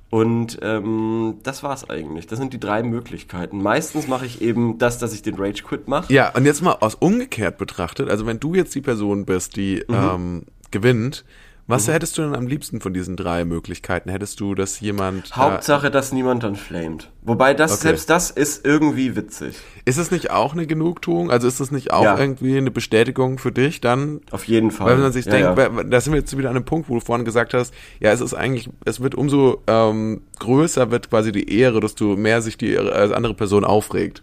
Und 0.08 0.58
ähm, 0.62 1.38
das 1.42 1.62
war's 1.62 1.90
eigentlich. 1.90 2.26
Das 2.26 2.38
sind 2.38 2.52
die 2.52 2.60
drei 2.60 2.82
Möglichkeiten. 2.82 3.60
Meistens 3.60 4.06
mache 4.06 4.24
ich 4.26 4.40
eben 4.40 4.78
das, 4.78 4.98
dass 4.98 5.12
ich 5.12 5.22
den 5.22 5.34
Rage 5.34 5.62
Quit 5.64 5.88
mache. 5.88 6.12
Ja, 6.12 6.32
und 6.34 6.44
jetzt 6.44 6.62
mal 6.62 6.76
aus 6.80 6.94
umgekehrt 6.94 7.58
betrachtet, 7.58 8.08
also 8.08 8.24
wenn 8.26 8.38
du 8.38 8.54
jetzt 8.54 8.74
die 8.74 8.80
Person 8.80 9.24
bist, 9.24 9.56
die 9.56 9.84
ähm, 9.88 10.44
gewinnt, 10.70 11.24
was 11.66 11.88
hättest 11.88 12.16
du 12.16 12.22
denn 12.22 12.34
am 12.34 12.46
liebsten 12.46 12.80
von 12.80 12.94
diesen 12.94 13.16
drei 13.16 13.44
Möglichkeiten? 13.44 14.08
Hättest 14.10 14.38
du, 14.40 14.54
dass 14.54 14.80
jemand. 14.80 15.34
Hauptsache, 15.36 15.90
dass 15.90 16.12
niemand 16.12 16.42
dann 16.44 16.54
flamet. 16.56 17.10
Wobei 17.22 17.54
das, 17.54 17.72
Okay. 17.72 17.82
selbst 17.88 18.08
das 18.10 18.30
ist 18.30 18.64
irgendwie 18.64 19.16
witzig. 19.16 19.56
Äh, 19.84 19.90
ist 19.90 19.98
es 19.98 20.10
nicht 20.10 20.30
auch 20.30 20.52
eine 20.52 20.66
Genugtuung? 20.66 21.30
Also 21.30 21.48
ist 21.48 21.58
es 21.60 21.70
nicht 21.72 21.92
auch 21.92 22.04
Ja. 22.04 22.18
irgendwie 22.18 22.56
eine 22.56 22.70
Bestätigung 22.70 23.38
für 23.38 23.50
dich 23.52 23.80
dann? 23.80 24.20
Auf 24.30 24.44
jeden 24.44 24.70
Fall. 24.70 24.86
Weil 24.92 24.98
man 24.98 25.12
sich 25.12 25.24
Ja, 25.26 25.32
denkt, 25.54 25.58
ja. 25.58 25.82
da 25.84 26.00
sind 26.00 26.12
wir 26.12 26.20
jetzt 26.20 26.36
wieder 26.38 26.50
an 26.50 26.56
einem 26.56 26.64
Punkt, 26.64 26.88
wo 26.88 26.94
du 26.94 27.00
vorhin 27.00 27.24
gesagt 27.24 27.52
hast, 27.54 27.74
ja, 28.00 28.12
es 28.12 28.20
ist 28.20 28.34
eigentlich, 28.34 28.70
es 28.84 29.00
wird 29.00 29.14
umso 29.16 29.62
ähm, 29.66 30.22
größer 30.38 30.90
wird 30.90 31.10
quasi 31.10 31.32
die 31.32 31.58
Ehre, 31.58 31.80
desto 31.80 32.16
mehr 32.16 32.42
sich 32.42 32.56
die 32.58 32.74
äh, 32.74 33.12
andere 33.12 33.34
Person 33.34 33.64
aufregt. 33.64 34.22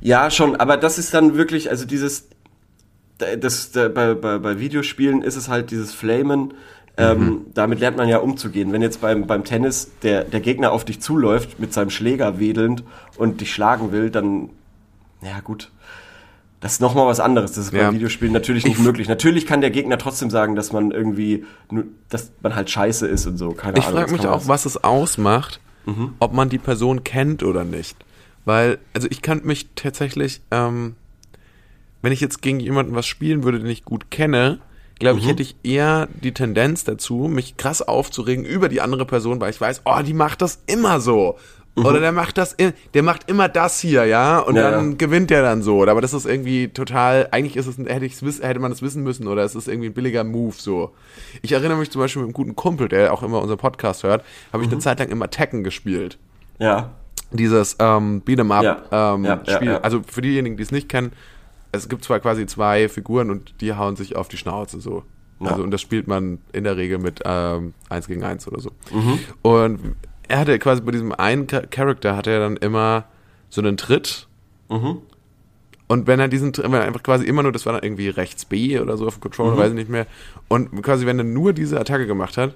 Ja, 0.00 0.30
schon, 0.30 0.56
aber 0.56 0.76
das 0.76 0.98
ist 0.98 1.14
dann 1.14 1.36
wirklich, 1.36 1.70
also 1.70 1.84
dieses, 1.84 2.28
das, 3.40 3.72
da, 3.72 3.88
bei, 3.88 4.14
bei, 4.14 4.38
bei 4.38 4.58
Videospielen 4.60 5.22
ist 5.22 5.36
es 5.36 5.48
halt 5.48 5.70
dieses 5.70 5.92
Flamen, 5.92 6.54
ähm, 6.96 7.42
damit 7.54 7.78
lernt 7.80 7.96
man 7.96 8.08
ja 8.08 8.18
umzugehen. 8.18 8.72
Wenn 8.72 8.82
jetzt 8.82 9.00
beim, 9.00 9.26
beim 9.26 9.44
Tennis 9.44 9.90
der, 10.02 10.24
der 10.24 10.40
Gegner 10.40 10.72
auf 10.72 10.84
dich 10.84 11.00
zuläuft, 11.00 11.60
mit 11.60 11.72
seinem 11.72 11.90
Schläger 11.90 12.40
wedelnd 12.40 12.82
und 13.16 13.40
dich 13.40 13.52
schlagen 13.54 13.92
will, 13.92 14.10
dann, 14.10 14.50
ja 15.22 15.38
gut, 15.40 15.70
das 16.60 16.72
ist 16.72 16.80
nochmal 16.80 17.06
was 17.06 17.20
anderes. 17.20 17.52
Das 17.52 17.66
ist 17.66 17.72
Ja. 17.72 17.88
bei 17.88 17.94
Videospielen 17.94 18.32
natürlich 18.32 18.64
nicht 18.64 18.80
möglich. 18.80 19.06
Natürlich 19.06 19.46
kann 19.46 19.60
der 19.60 19.70
Gegner 19.70 19.96
trotzdem 19.98 20.28
sagen, 20.28 20.56
dass 20.56 20.72
man 20.72 20.90
irgendwie, 20.90 21.44
dass 22.08 22.32
man 22.42 22.56
halt 22.56 22.68
scheiße 22.68 23.06
ist 23.06 23.26
und 23.26 23.36
so, 23.36 23.50
keine 23.52 23.78
Ich 23.78 23.84
Ahnung. 23.86 23.98
frage 24.00 24.10
das 24.12 24.20
mich 24.20 24.28
auch, 24.28 24.48
was 24.48 24.66
es 24.66 24.82
ausmacht, 24.82 25.60
Mhm. 25.86 26.14
ob 26.18 26.32
man 26.34 26.48
die 26.48 26.58
Person 26.58 27.04
kennt 27.04 27.42
oder 27.44 27.62
nicht. 27.64 27.96
Weil, 28.44 28.78
also 28.92 29.06
ich 29.10 29.22
kann 29.22 29.42
mich 29.44 29.68
tatsächlich, 29.76 30.40
ähm, 30.50 30.96
wenn 32.02 32.12
ich 32.12 32.20
jetzt 32.20 32.42
gegen 32.42 32.60
jemanden 32.60 32.94
was 32.94 33.06
spielen 33.06 33.44
würde, 33.44 33.58
den 33.58 33.68
ich 33.68 33.84
gut 33.84 34.10
kenne, 34.10 34.60
glaube 34.98 35.18
ich, 35.18 35.24
Mhm. 35.24 35.28
hätte 35.30 35.42
ich 35.42 35.56
eher 35.62 36.08
die 36.22 36.32
Tendenz 36.32 36.84
dazu, 36.84 37.28
mich 37.30 37.56
krass 37.56 37.82
aufzuregen 37.82 38.44
über 38.44 38.68
die 38.68 38.80
andere 38.80 39.04
Person, 39.06 39.40
weil 39.40 39.50
ich 39.50 39.60
weiß, 39.60 39.82
oh, 39.84 40.00
die 40.04 40.14
macht 40.14 40.42
das 40.42 40.62
immer 40.66 41.00
so. 41.00 41.36
Oder 41.76 42.00
der 42.00 42.10
macht 42.10 42.38
das, 42.38 42.56
der 42.94 43.02
macht 43.04 43.30
immer 43.30 43.48
das 43.48 43.78
hier, 43.78 44.04
ja, 44.04 44.40
und 44.40 44.54
Mhm. 44.54 44.58
Ja, 44.58 44.70
dann 44.72 44.90
ja. 44.90 44.96
gewinnt 44.96 45.30
der 45.30 45.42
dann 45.42 45.62
so. 45.62 45.84
Aber 45.86 46.00
das 46.00 46.12
ist 46.12 46.26
irgendwie 46.26 46.66
total, 46.70 47.28
eigentlich 47.30 47.56
ist 47.56 47.68
es, 47.68 47.78
hätte, 47.78 48.04
ich's 48.04 48.24
wiss, 48.24 48.42
hätte 48.42 48.58
man 48.58 48.72
das 48.72 48.82
wissen 48.82 49.04
müssen 49.04 49.28
oder 49.28 49.44
es 49.44 49.54
ist 49.54 49.68
irgendwie 49.68 49.88
ein 49.90 49.94
billiger 49.94 50.24
Move 50.24 50.54
so. 50.58 50.90
Ich 51.40 51.52
erinnere 51.52 51.78
mich 51.78 51.92
zum 51.92 52.00
Beispiel 52.00 52.22
mit 52.22 52.26
einem 52.28 52.32
guten 52.32 52.56
Kumpel, 52.56 52.88
der 52.88 53.12
auch 53.12 53.22
immer 53.22 53.40
unseren 53.40 53.58
Podcast 53.58 54.02
hört, 54.02 54.24
habe 54.52 54.58
Mhm. 54.58 54.64
ich 54.64 54.72
eine 54.72 54.80
Zeit 54.80 54.98
lang 54.98 55.08
immer 55.10 55.30
Tekken 55.30 55.62
gespielt. 55.62 56.18
Ja, 56.58 56.90
Dieses 57.30 57.76
ähm, 57.78 58.22
Beat'em 58.26 58.50
Up 58.52 58.64
Ja, 58.90 59.14
ähm, 59.14 59.40
Spiel. 59.46 59.76
Also 59.76 60.00
für 60.04 60.22
diejenigen, 60.22 60.56
die 60.56 60.62
es 60.64 60.72
nicht 60.72 60.88
kennen, 60.88 61.12
es 61.72 61.88
gibt 61.88 62.04
zwar 62.04 62.20
quasi 62.20 62.46
zwei 62.46 62.88
Figuren 62.88 63.30
und 63.30 63.60
die 63.60 63.74
hauen 63.74 63.96
sich 63.96 64.16
auf 64.16 64.28
die 64.28 64.36
Schnauze 64.36 64.80
so. 64.80 65.02
Ja. 65.40 65.50
Also 65.50 65.62
und 65.62 65.70
das 65.70 65.80
spielt 65.80 66.08
man 66.08 66.38
in 66.52 66.64
der 66.64 66.76
Regel 66.76 66.98
mit 66.98 67.20
ähm, 67.24 67.74
1 67.90 68.08
gegen 68.08 68.24
1 68.24 68.48
oder 68.48 68.60
so. 68.60 68.70
Mhm. 68.92 69.18
Und 69.42 69.80
er 70.26 70.40
hatte 70.40 70.58
quasi 70.58 70.80
bei 70.82 70.90
diesem 70.92 71.12
einen 71.12 71.46
Cha- 71.46 71.66
Charakter 71.66 72.16
hatte 72.16 72.30
er 72.30 72.40
dann 72.40 72.56
immer 72.56 73.04
so 73.50 73.60
einen 73.60 73.76
Tritt. 73.76 74.26
Mhm. 74.68 74.98
Und 75.86 76.06
wenn 76.06 76.20
er 76.20 76.28
diesen, 76.28 76.52
Tritt- 76.52 76.64
wenn 76.64 76.74
er 76.74 76.82
einfach 76.82 77.02
quasi 77.02 77.24
immer 77.24 77.42
nur, 77.42 77.52
das 77.52 77.64
war 77.66 77.72
dann 77.72 77.82
irgendwie 77.82 78.08
rechts 78.08 78.44
B 78.44 78.78
oder 78.78 78.96
so 78.96 79.06
auf 79.06 79.14
dem 79.16 79.20
Controller, 79.22 79.54
Mhm. 79.54 79.58
weiß 79.58 79.68
ich 79.70 79.74
nicht 79.76 79.90
mehr. 79.90 80.06
Und 80.48 80.82
quasi, 80.82 81.06
wenn 81.06 81.18
er 81.18 81.24
nur 81.24 81.52
diese 81.52 81.78
Attacke 81.80 82.06
gemacht 82.06 82.36
hat, 82.36 82.54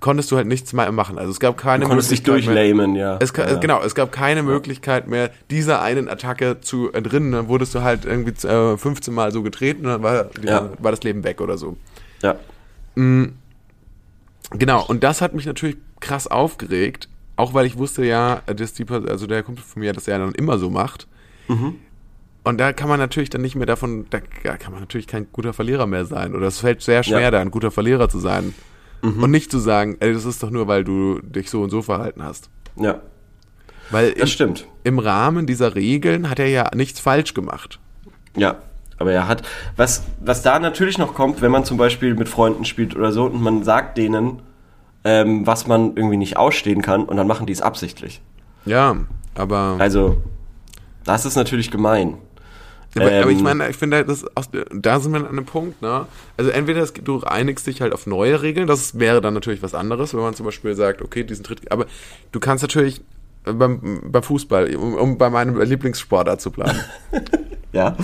konntest 0.00 0.30
du 0.30 0.36
halt 0.36 0.46
nichts 0.46 0.72
mehr 0.74 0.90
machen. 0.92 1.18
Also 1.18 1.30
es 1.30 1.40
gab 1.40 1.56
keine 1.56 1.84
du 1.84 1.88
konntest 1.88 2.10
dich 2.10 2.26
Möglichkeit 2.26 2.54
mehr- 2.54 2.64
durchlamen, 2.66 2.94
ja. 2.96 3.16
es 3.20 3.32
ja. 3.36 3.54
Genau, 3.56 3.82
es 3.82 3.94
gab 3.94 4.12
keine 4.12 4.42
Möglichkeit 4.42 5.08
mehr, 5.08 5.30
dieser 5.50 5.80
einen 5.80 6.08
Attacke 6.08 6.60
zu 6.60 6.92
entrinnen. 6.92 7.32
Dann 7.32 7.48
wurdest 7.48 7.74
du 7.74 7.82
halt 7.82 8.04
irgendwie 8.04 8.46
äh, 8.46 8.76
15 8.76 9.14
Mal 9.14 9.32
so 9.32 9.42
getreten 9.42 9.86
und 9.86 9.92
dann 9.92 10.02
war, 10.02 10.26
Ja. 10.42 10.70
war 10.78 10.90
das 10.90 11.02
Leben 11.02 11.24
weg 11.24 11.40
oder 11.40 11.56
so. 11.56 11.76
Ja. 12.22 12.36
Genau, 12.96 14.84
und 14.86 15.02
das 15.02 15.20
hat 15.20 15.34
mich 15.34 15.46
natürlich 15.46 15.76
krass 16.00 16.26
aufgeregt. 16.26 17.08
auch 17.36 17.52
weil 17.54 17.66
ich 17.66 17.76
wusste 17.76 18.04
ja, 18.04 18.42
dass 18.46 18.74
die, 18.74 18.86
also 18.88 19.26
der 19.26 19.42
Kumpel 19.42 19.64
von 19.64 19.80
mir 19.80 19.92
das 19.92 20.06
ja 20.06 20.16
dann 20.18 20.32
immer 20.34 20.56
so 20.58 20.70
macht. 20.70 21.08
Mhm. 21.48 21.74
Und 22.44 22.58
da 22.58 22.72
kann 22.72 22.88
man 22.88 23.00
natürlich 23.00 23.30
dann 23.30 23.40
nicht 23.40 23.56
mehr 23.56 23.66
davon, 23.66 24.06
da 24.10 24.20
kann 24.20 24.70
man 24.70 24.80
natürlich 24.80 25.06
kein 25.08 25.26
guter 25.32 25.52
Verlierer 25.52 25.86
mehr 25.86 26.04
sein. 26.04 26.34
Oder 26.36 26.46
es 26.46 26.58
fällt 26.60 26.82
sehr 26.82 27.02
schwer, 27.02 27.20
Ja. 27.20 27.28
Mhm. 27.28 27.32
da 27.32 27.40
ein 27.40 27.50
guter 27.50 27.70
Verlierer 27.72 28.08
zu 28.08 28.18
sein. 28.20 28.54
Und 29.04 29.30
nicht 29.30 29.50
zu 29.50 29.58
sagen, 29.58 29.96
ey, 30.00 30.12
das 30.14 30.24
ist 30.24 30.42
doch 30.42 30.50
nur, 30.50 30.66
weil 30.66 30.82
du 30.82 31.20
dich 31.20 31.50
so 31.50 31.62
und 31.62 31.70
so 31.70 31.82
verhalten 31.82 32.22
hast. 32.22 32.48
Ja, 32.76 33.00
Weil 33.90 34.10
im, 34.10 34.20
das 34.20 34.30
stimmt. 34.30 34.66
im 34.82 34.98
Rahmen 34.98 35.46
dieser 35.46 35.74
Regeln 35.74 36.30
hat 36.30 36.38
er 36.38 36.48
ja 36.48 36.70
nichts 36.74 37.00
falsch 37.00 37.34
gemacht. 37.34 37.78
Ja, 38.36 38.56
aber 38.98 39.12
er 39.12 39.28
hat, 39.28 39.42
was, 39.76 40.04
was 40.20 40.42
da 40.42 40.58
natürlich 40.58 40.98
noch 40.98 41.14
kommt, 41.14 41.42
wenn 41.42 41.50
man 41.50 41.64
zum 41.64 41.76
Beispiel 41.76 42.14
mit 42.14 42.28
Freunden 42.28 42.64
spielt 42.64 42.96
oder 42.96 43.12
so 43.12 43.26
und 43.26 43.42
man 43.42 43.62
sagt 43.62 43.98
denen, 43.98 44.40
ähm, 45.04 45.46
was 45.46 45.66
man 45.66 45.96
irgendwie 45.96 46.16
nicht 46.16 46.36
ausstehen 46.38 46.80
kann 46.80 47.04
und 47.04 47.16
dann 47.16 47.26
machen 47.26 47.46
die 47.46 47.52
es 47.52 47.60
absichtlich. 47.60 48.22
Ja, 48.64 48.96
aber. 49.34 49.76
Also, 49.78 50.22
das 51.04 51.26
ist 51.26 51.36
natürlich 51.36 51.70
gemein. 51.70 52.14
Aber, 52.96 53.10
aber 53.12 53.30
ich 53.30 53.38
Ähm, 53.38 53.44
meine, 53.44 53.68
ich 53.70 53.76
finde, 53.76 54.04
das 54.04 54.24
aus, 54.36 54.48
da 54.72 55.00
sind 55.00 55.12
wir 55.12 55.20
an 55.20 55.26
einem 55.26 55.44
Punkt, 55.46 55.82
ne? 55.82 56.06
Also 56.36 56.50
entweder 56.50 56.80
es, 56.82 56.92
du 56.92 57.22
einigst 57.22 57.66
dich 57.66 57.80
halt 57.80 57.92
auf 57.92 58.06
neue 58.06 58.42
Regeln, 58.42 58.66
das 58.66 58.98
wäre 58.98 59.20
dann 59.20 59.34
natürlich 59.34 59.62
was 59.62 59.74
anderes, 59.74 60.14
wenn 60.14 60.20
man 60.20 60.34
zum 60.34 60.46
Beispiel 60.46 60.74
sagt, 60.76 61.02
okay, 61.02 61.24
diesen 61.24 61.44
Tritt, 61.44 61.70
aber 61.72 61.86
du 62.32 62.40
kannst 62.40 62.62
natürlich 62.62 63.02
beim, 63.44 64.00
beim 64.04 64.22
Fußball, 64.22 64.74
um, 64.76 64.94
um 64.94 65.18
bei 65.18 65.28
meinem 65.28 65.60
Lieblingssportart 65.60 66.40
zu 66.40 66.50
bleiben, 66.50 66.78
Ja. 67.72 67.96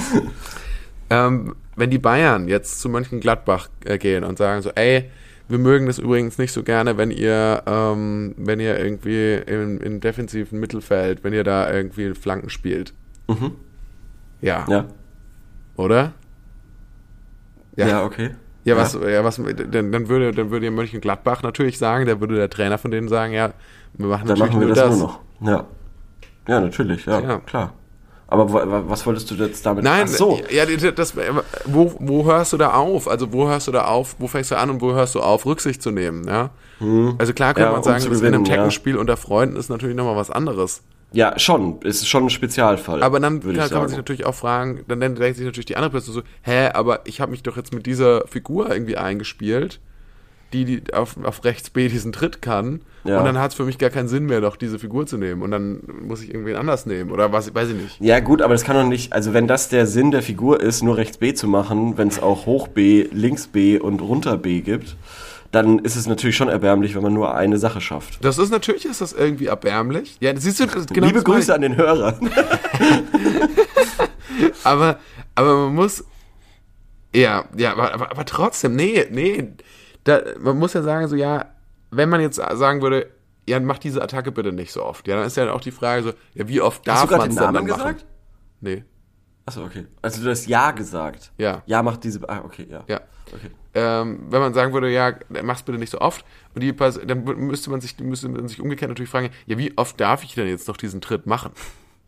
ähm, 1.08 1.54
wenn 1.76 1.90
die 1.90 1.98
Bayern 1.98 2.48
jetzt 2.48 2.80
zu 2.80 2.88
Mönchengladbach 2.88 3.68
äh, 3.84 3.96
gehen 3.98 4.24
und 4.24 4.38
sagen 4.38 4.62
so, 4.62 4.70
ey, 4.74 5.04
wir 5.48 5.58
mögen 5.58 5.86
das 5.86 5.98
übrigens 5.98 6.38
nicht 6.38 6.52
so 6.52 6.62
gerne, 6.62 6.96
wenn 6.96 7.10
ihr, 7.10 7.62
ähm, 7.66 8.34
wenn 8.36 8.60
ihr 8.60 8.78
irgendwie 8.78 9.34
im, 9.34 9.80
im 9.80 10.00
defensiven 10.00 10.60
Mittelfeld, 10.60 11.24
wenn 11.24 11.32
ihr 11.32 11.42
da 11.44 11.72
irgendwie 11.72 12.14
Flanken 12.14 12.50
spielt. 12.50 12.92
Ja. 14.40 14.64
Ja. 14.68 14.84
Oder? 15.76 16.12
Ja, 17.76 18.04
okay. 18.04 18.30
Ja, 18.64 18.76
was, 18.76 18.92
ja, 18.94 19.24
was, 19.24 19.36
dann, 19.36 19.90
dann 19.92 20.08
würde, 20.08 20.32
dann 20.32 20.50
würde 20.50 20.66
ja 20.66 20.70
Mönchengladbach 20.70 21.42
natürlich 21.42 21.78
sagen, 21.78 22.04
da 22.06 22.20
würde 22.20 22.36
der 22.36 22.50
Trainer 22.50 22.76
von 22.76 22.90
denen 22.90 23.08
sagen, 23.08 23.32
ja, 23.32 23.52
wir 23.94 24.06
machen 24.06 24.28
Dann 24.28 24.38
natürlich 24.38 24.52
machen 24.52 24.60
wir 24.60 24.66
nur 24.66 24.76
das, 24.76 24.90
das. 24.90 24.98
nur 24.98 25.08
noch. 25.08 25.20
Ja. 25.48 25.66
Ja, 26.46 26.60
natürlich, 26.60 27.06
ja, 27.06 27.20
Ja. 27.20 27.38
klar. 27.38 27.72
Aber 28.26 28.52
wa- 28.52 28.70
wa- 28.70 28.84
was 28.86 29.04
wolltest 29.06 29.30
du 29.30 29.34
jetzt 29.36 29.64
damit? 29.66 29.82
Nein, 29.82 30.04
Ach 30.04 30.08
so. 30.08 30.38
ja, 30.50 30.64
das, 30.66 30.94
das, 30.94 31.14
wo, 31.64 31.92
wo 31.98 32.24
hörst 32.26 32.52
du 32.52 32.58
da 32.58 32.74
auf? 32.74 33.08
Also 33.08 33.32
wo 33.32 33.48
hörst 33.48 33.66
du 33.66 33.72
da 33.72 33.86
auf? 33.86 34.16
Wo 34.20 34.28
fängst 34.28 34.50
du 34.52 34.56
an 34.58 34.70
und 34.70 34.80
wo 34.80 34.92
hörst 34.92 35.14
du 35.16 35.20
auf, 35.20 35.46
Rücksicht 35.46 35.82
zu 35.82 35.90
nehmen? 35.90 36.24
Ja. 36.28 36.50
Also 37.18 37.32
klar 37.32 37.54
könnte 37.54 37.68
Ja, 37.68 37.72
man 37.72 37.82
sagen, 37.82 37.96
das 37.96 38.04
in 38.04 38.10
einem 38.12 38.20
gewinnen, 38.20 38.44
ja. 38.44 38.54
Teckenspiel 38.56 38.96
unter 38.96 39.16
Freunden 39.16 39.56
ist 39.56 39.68
natürlich 39.68 39.96
nochmal 39.96 40.14
was 40.16 40.30
anderes. 40.30 40.82
Ja, 41.12 41.38
schon. 41.38 41.80
Ist 41.82 42.08
schon 42.08 42.24
ein 42.24 42.30
Spezialfall. 42.30 43.02
Aber 43.02 43.20
dann 43.20 43.42
würde 43.42 43.58
kann, 43.58 43.66
ich 43.66 43.72
kann 43.72 43.80
man 43.80 43.88
sich 43.88 43.96
natürlich 43.96 44.26
auch 44.26 44.34
fragen, 44.34 44.84
dann 44.86 45.00
denkt 45.00 45.18
sich 45.18 45.44
natürlich 45.44 45.66
die 45.66 45.76
andere 45.76 45.90
Person 45.90 46.14
so, 46.14 46.22
hä, 46.42 46.68
aber 46.68 47.00
ich 47.04 47.20
habe 47.20 47.32
mich 47.32 47.42
doch 47.42 47.56
jetzt 47.56 47.74
mit 47.74 47.86
dieser 47.86 48.26
Figur 48.28 48.70
irgendwie 48.70 48.96
eingespielt, 48.96 49.80
die, 50.52 50.64
die 50.64 50.94
auf, 50.94 51.16
auf 51.22 51.44
rechts 51.44 51.70
B 51.70 51.88
diesen 51.88 52.12
Tritt 52.12 52.42
kann. 52.42 52.82
Ja. 53.04 53.18
Und 53.18 53.24
dann 53.24 53.38
hat 53.38 53.52
es 53.52 53.56
für 53.56 53.64
mich 53.64 53.78
gar 53.78 53.90
keinen 53.90 54.08
Sinn 54.08 54.26
mehr, 54.26 54.40
doch 54.40 54.56
diese 54.56 54.78
Figur 54.78 55.06
zu 55.06 55.16
nehmen. 55.16 55.42
Und 55.42 55.50
dann 55.50 55.80
muss 56.02 56.22
ich 56.22 56.32
irgendwen 56.32 56.56
anders 56.56 56.86
nehmen. 56.86 57.10
Oder 57.10 57.32
was, 57.32 57.54
weiß 57.54 57.70
ich 57.70 57.76
nicht. 57.76 58.00
Ja, 58.00 58.20
gut, 58.20 58.42
aber 58.42 58.54
das 58.54 58.64
kann 58.64 58.76
doch 58.76 58.84
nicht, 58.84 59.12
also 59.12 59.32
wenn 59.32 59.46
das 59.46 59.68
der 59.68 59.86
Sinn 59.86 60.10
der 60.10 60.22
Figur 60.22 60.60
ist, 60.60 60.82
nur 60.82 60.96
rechts 60.96 61.18
B 61.18 61.34
zu 61.34 61.48
machen, 61.48 61.98
wenn 61.98 62.08
es 62.08 62.20
auch 62.20 62.46
hoch 62.46 62.68
B, 62.68 63.08
links 63.12 63.46
B 63.46 63.78
und 63.78 64.00
runter 64.02 64.36
B 64.36 64.60
gibt, 64.60 64.96
dann 65.50 65.80
ist 65.80 65.96
es 65.96 66.06
natürlich 66.06 66.36
schon 66.36 66.48
erbärmlich, 66.48 66.94
wenn 66.94 67.02
man 67.02 67.12
nur 67.12 67.34
eine 67.34 67.58
Sache 67.58 67.80
schafft. 67.80 68.24
Das 68.24 68.38
ist 68.38 68.50
natürlich, 68.50 68.84
ist 68.84 69.00
das 69.00 69.12
irgendwie 69.12 69.46
erbärmlich. 69.46 70.16
Ja, 70.20 70.36
siehst 70.36 70.60
du, 70.60 70.66
genau 70.66 71.06
Liebe 71.06 71.22
Grüße 71.22 71.52
an 71.54 71.62
den 71.62 71.76
Hörer. 71.76 72.18
Aber, 74.64 74.98
aber 75.34 75.54
man 75.66 75.74
muss, 75.74 76.04
ja, 77.14 77.44
ja, 77.56 77.72
aber, 77.72 78.10
aber, 78.10 78.24
trotzdem, 78.24 78.74
nee, 78.76 79.06
nee. 79.10 79.52
Da, 80.04 80.20
man 80.38 80.58
muss 80.58 80.72
ja 80.72 80.82
sagen, 80.82 81.08
so, 81.08 81.16
ja, 81.16 81.46
wenn 81.90 82.08
man 82.08 82.20
jetzt 82.20 82.36
sagen 82.36 82.80
würde, 82.80 83.10
ja, 83.48 83.58
mach 83.60 83.78
diese 83.78 84.00
Attacke 84.00 84.32
bitte 84.32 84.52
nicht 84.52 84.72
so 84.72 84.84
oft. 84.84 85.08
Ja, 85.08 85.16
dann 85.16 85.26
ist 85.26 85.36
ja 85.36 85.52
auch 85.52 85.60
die 85.60 85.72
Frage 85.72 86.02
so, 86.04 86.12
ja, 86.34 86.48
wie 86.48 86.60
oft 86.60 86.86
Hast 86.88 87.04
du 87.04 87.08
darf 87.08 87.08
gerade 87.08 87.18
man 87.20 87.28
den 87.28 87.30
es 87.30 87.36
dann, 87.36 87.54
Namen 87.54 87.68
dann 87.68 87.78
machen? 87.78 87.96
gesagt? 87.96 88.06
Nee, 88.60 88.84
Achso, 89.46 89.64
okay. 89.64 89.86
Also 90.00 90.22
du 90.22 90.30
hast 90.30 90.46
Ja 90.46 90.70
gesagt. 90.70 91.32
Ja. 91.36 91.62
Ja, 91.66 91.82
macht 91.82 92.04
diese, 92.04 92.20
ah, 92.28 92.42
okay, 92.44 92.68
ja. 92.70 92.84
ja. 92.86 93.00
Okay. 93.34 93.50
Ähm, 93.72 94.20
wenn 94.30 94.40
man 94.40 94.52
sagen 94.52 94.72
würde, 94.72 94.90
ja, 94.90 95.12
mach's 95.42 95.62
bitte 95.62 95.78
nicht 95.78 95.90
so 95.90 96.00
oft, 96.00 96.24
und 96.54 96.62
die 96.62 96.74
dann 96.74 97.24
müsste 97.24 97.70
man 97.70 97.80
sich, 97.80 97.98
müsste 98.00 98.28
man 98.28 98.48
sich 98.48 98.60
umgekehrt 98.60 98.88
natürlich 98.88 99.10
fragen, 99.10 99.30
ja, 99.46 99.58
wie 99.58 99.72
oft 99.76 100.00
darf 100.00 100.24
ich 100.24 100.34
denn 100.34 100.48
jetzt 100.48 100.66
noch 100.66 100.76
diesen 100.76 101.00
Tritt 101.00 101.26
machen? 101.26 101.52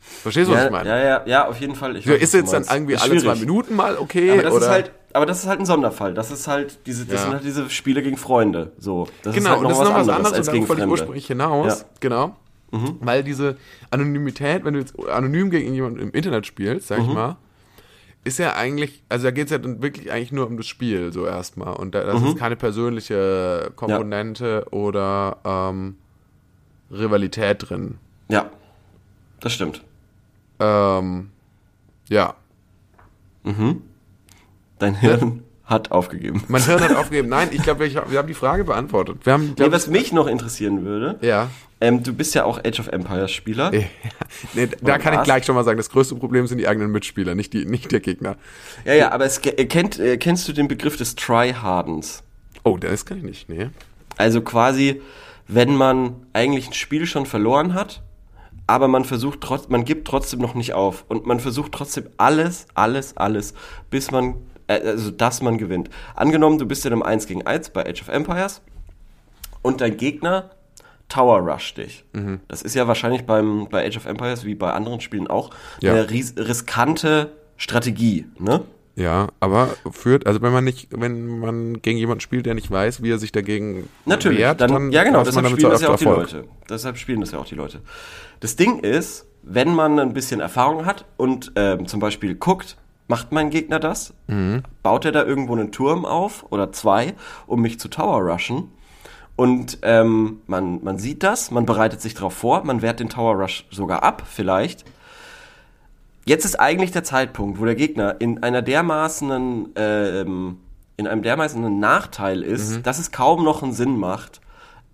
Verstehst 0.01 0.49
du, 0.49 0.53
was 0.55 0.61
Ja, 0.61 0.67
ich 0.67 0.73
meine? 0.73 0.89
ja, 0.89 0.99
ja, 0.99 1.23
ja, 1.27 1.49
auf 1.49 1.61
jeden 1.61 1.77
Fall. 1.77 1.97
Ich 1.97 2.05
So, 2.05 2.11
weiß, 2.11 2.17
was 2.17 2.23
ist 2.25 2.35
jetzt 2.35 2.53
dann 2.53 2.65
irgendwie 2.69 2.97
alle 2.97 3.17
zwei. 3.19 3.37
Minuten 3.37 3.77
mal 3.77 3.97
okay? 3.97 4.33
Aber 4.33 4.43
das 4.43 4.53
oder? 4.55 4.63
ist 4.67 4.71
halt, 4.73 4.91
aber 5.13 5.27
das 5.27 5.39
ist 5.39 5.47
halt 5.47 5.61
ein 5.61 5.67
Sonderfall. 5.67 6.13
Das 6.15 6.33
ist 6.33 6.49
halt 6.49 6.85
diese, 6.87 7.05
das 7.07 7.15
Ja. 7.15 7.23
sind 7.23 7.33
halt 7.35 7.45
diese 7.45 7.71
Spiele 7.71 8.03
gegen 8.03 8.17
Freunde. 8.17 8.73
So, 8.79 9.07
das 9.23 9.37
genau, 9.37 9.45
ist 9.45 9.49
halt 9.51 9.59
und 9.59 9.63
noch 9.63 9.71
das 9.71 9.79
was 9.79 9.85
ist 9.87 9.89
noch 9.89 9.95
was 9.95 10.09
anderes, 10.09 10.17
anderes 10.17 10.33
als 10.33 10.49
und 10.49 10.69
darauf 10.69 10.87
ich 10.87 10.91
ursprünglich 10.91 11.27
hinaus. 11.29 11.81
Ja. 11.81 11.87
Genau. 12.01 12.37
Mhm. 12.73 12.97
Weil 13.01 13.23
diese 13.23 13.57
Anonymität, 13.91 14.65
wenn 14.65 14.75
du 14.75 14.81
jetzt 14.81 14.99
anonym 15.09 15.51
gegen 15.51 15.73
jemanden 15.75 16.01
im 16.01 16.11
Internet 16.11 16.47
spielst, 16.47 16.89
sag 16.89 16.99
ich 17.01 17.07
Mhm. 17.07 17.15
mal, 17.15 17.37
ist 18.25 18.39
ja 18.39 18.55
eigentlich, 18.55 19.03
also 19.09 19.25
da 19.25 19.31
geht 19.33 19.47
es 19.47 19.51
ja 19.51 19.59
dann 19.59 19.83
wirklich 19.83 20.11
eigentlich 20.13 20.33
nur 20.33 20.47
um 20.47 20.57
das 20.57 20.67
Spiel, 20.67 21.13
so 21.13 21.27
erstmal. 21.27 21.75
Und 21.75 21.95
da, 21.95 22.05
das 22.05 22.21
Mhm. 22.21 22.29
ist 22.29 22.37
keine 22.39 22.57
persönliche 22.57 23.73
Komponente 23.77 24.67
oder 24.71 25.39
ähm, 25.45 25.97
Rivalität 26.91 27.69
drin. 27.69 27.99
Ja, 28.29 28.51
das 29.41 29.53
stimmt. 29.53 29.83
Ähm, 30.61 31.31
ja. 32.09 32.35
Dein 34.79 34.95
Hirn 34.95 35.43
hat 35.65 35.91
aufgegeben. 35.93 36.43
Mein 36.49 36.65
Hirn 36.65 36.81
hat 36.81 36.95
aufgegeben. 36.97 37.29
Nein, 37.29 37.49
ich 37.53 37.63
glaube, 37.63 37.91
wir, 37.91 38.19
haben 38.19 38.27
die 38.27 38.35
Frage 38.35 38.65
beantwortet. 38.65 39.19
Wir 39.25 39.33
haben, 39.33 39.49
Nee, 39.49 39.55
glaub, 39.57 39.73
was 39.73 39.87
mich 39.87 40.13
noch 40.13 40.27
interessieren 40.27 40.85
würde, 40.85 41.19
ja. 41.23 41.49
ähm, 41.81 42.03
du 42.03 42.13
bist 42.13 42.35
ja 42.35 42.45
auch 42.45 42.59
Age 42.65 42.81
of 42.81 42.89
Empires 42.89 43.31
Spieler. 43.31 43.71
nee, 44.55 44.69
da 44.81 44.99
kann 44.99 45.15
ich 45.15 45.23
gleich 45.23 45.45
schon 45.45 45.55
mal 45.55 45.65
sagen, 45.65 45.77
das 45.77 45.91
größte 45.91 46.15
Problem 46.17 46.47
sind 46.47 46.59
die 46.59 46.69
eigenen 46.69 46.91
Mitspieler, 46.91 47.35
nicht, 47.35 47.53
die, 47.53 47.65
nicht 47.65 47.93
der 47.93 48.01
Gegner. 48.01 48.37
Ja, 48.85 48.95
ja, 48.95 49.13
aber 49.13 49.25
es, 49.25 49.39
äh, 49.39 49.65
kennt, 49.67 49.99
äh, 49.99 50.17
kennst 50.17 50.49
du 50.49 50.53
den 50.53 50.69
Begriff 50.69 50.97
des 50.97 51.15
Tryhardens? 51.15 52.23
Oh, 52.65 52.77
das 52.77 53.05
kann 53.05 53.19
ich 53.19 53.25
nicht, 53.25 53.49
nee. 53.49 53.69
Also 54.17 54.41
quasi, 54.43 55.01
wenn 55.49 55.75
man 55.75 56.15
eigentlich 56.33 56.69
ein 56.69 56.75
Spiel 56.75 57.07
schon 57.07 57.27
verloren 57.27 57.75
hat, 57.75 58.03
aber 58.67 58.89
man 58.89 59.05
versucht 59.05 59.41
trotz, 59.41 59.69
man 59.69 59.85
gibt 59.85 60.07
trotzdem 60.07 60.41
noch 60.41 60.55
nicht 60.55 60.73
auf 60.73 61.05
und 61.09 61.27
man 61.27 61.41
versucht 61.41 61.73
trotzdem 61.73 62.07
alles, 62.17 62.67
alles, 62.75 63.17
alles, 63.17 63.55
bis 63.91 64.11
man, 64.11 64.35
also 64.81 65.11
dass 65.11 65.43
man 65.43 65.59
gewinnt. 65.59 65.91
Angenommen, 66.15 66.59
du 66.59 66.67
bist 66.67 66.85
in 66.87 66.93
einem 66.93 67.03
1 67.03 67.27
gegen 67.27 67.47
1 67.47 67.71
bei 67.71 67.85
Age 67.89 68.03
of 68.03 68.09
Empires 68.09 68.61
und 69.63 69.81
dein 69.81 69.97
Gegner 69.97 70.51
Tower 71.09 71.41
Rush 71.41 71.75
dich. 71.75 72.05
Mhm. 72.13 72.41
Das 72.49 72.63
ist 72.63 72.75
ja 72.75 72.89
wahrscheinlich 72.89 73.25
beim, 73.27 73.69
bei 73.71 73.87
Age 73.87 73.99
of 73.99 74.07
Empires 74.07 74.45
wie 74.45 74.55
bei 74.55 74.73
anderen 74.73 75.01
Spielen 75.01 75.27
auch 75.27 75.51
Ja. 75.81 75.93
eine 75.93 76.09
ris 76.11 76.35
riskante 76.39 77.33
Strategie, 77.57 78.27
ne? 78.39 78.63
Ja, 78.95 79.29
aber 79.41 79.69
führt, 79.91 80.27
also 80.27 80.43
wenn 80.43 80.53
man 80.53 80.65
nicht, 80.65 80.89
wenn 80.91 81.39
man 81.39 81.81
gegen 81.81 81.97
jemanden 81.99 82.21
spielt, 82.21 82.45
der 82.45 82.55
nicht 82.55 82.71
weiß, 82.71 83.03
wie 83.03 83.11
er 83.11 83.19
sich 83.19 83.33
dagegen 83.33 83.89
Natürlich, 84.05 84.39
wehrt, 84.41 84.61
dann, 84.61 84.93
ja 84.93 85.03
genau, 85.03 85.23
deshalb 85.25 85.47
spielen 85.49 85.71
das 85.71 85.81
ja 85.81 85.89
auch 85.89 85.95
öfter 85.95 86.05
die 86.05 86.11
Erfolg. 86.11 86.33
Leute. 86.33 86.49
Deshalb 86.69 86.99
spielen 86.99 87.21
das 87.23 87.33
ja 87.33 87.39
auch 87.39 87.47
die 87.47 87.55
Leute. 87.55 87.81
Das 88.41 88.57
Ding 88.57 88.81
ist, 88.81 89.27
wenn 89.43 89.75
man 89.75 89.99
ein 89.99 90.13
bisschen 90.13 90.41
Erfahrung 90.41 90.85
hat 90.85 91.07
und 91.17 91.53
ähm, 91.57 91.87
zum 91.87 92.01
Beispiel 92.01 92.35
guckt, 92.35 92.77
macht 93.09 93.33
mein 93.33 93.51
Gegner 93.51 93.79
das, 93.81 94.15
Mhm. 94.27 94.63
baut 94.83 95.05
er 95.05 95.13
da 95.13 95.25
irgendwo 95.25 95.53
einen 95.55 95.73
Turm 95.73 96.05
auf 96.05 96.47
oder 96.51 96.73
zwei, 96.73 97.15
um 97.47 97.61
mich 97.61 97.79
zu 97.81 97.89
Tower 97.89 98.21
rushen 98.33 98.71
und 99.37 99.79
ähm, 99.83 100.41
man, 100.47 100.83
man 100.85 100.99
sieht 100.99 101.23
das, 101.23 101.51
man 101.51 101.67
bereitet 101.67 102.01
sich 102.01 102.15
darauf 102.15 102.35
vor, 102.35 102.65
man 102.65 102.81
wehrt 102.83 103.01
den 103.01 103.09
Tower 103.09 103.35
Rush 103.37 103.67
sogar 103.71 104.03
ab 104.03 104.23
vielleicht. 104.27 104.85
Jetzt 106.25 106.45
ist 106.45 106.61
eigentlich 106.61 106.93
der 106.93 107.03
Zeitpunkt, 107.03 107.59
wo 107.61 107.65
der 107.65 107.75
Gegner 107.75 108.17
in 108.21 108.43
einer 108.45 108.63
dermaßenen, 108.63 109.71
ähm, 109.75 110.59
in 110.97 111.09
einem 111.09 111.23
dermaßenen 111.23 111.81
Nachteil 111.81 112.43
ist, 112.43 112.77
Mhm. 112.79 112.83
dass 112.85 112.99
es 113.01 113.11
kaum 113.11 113.43
noch 113.43 113.63
einen 113.63 113.73
Sinn 113.73 113.97
macht, 113.99 114.41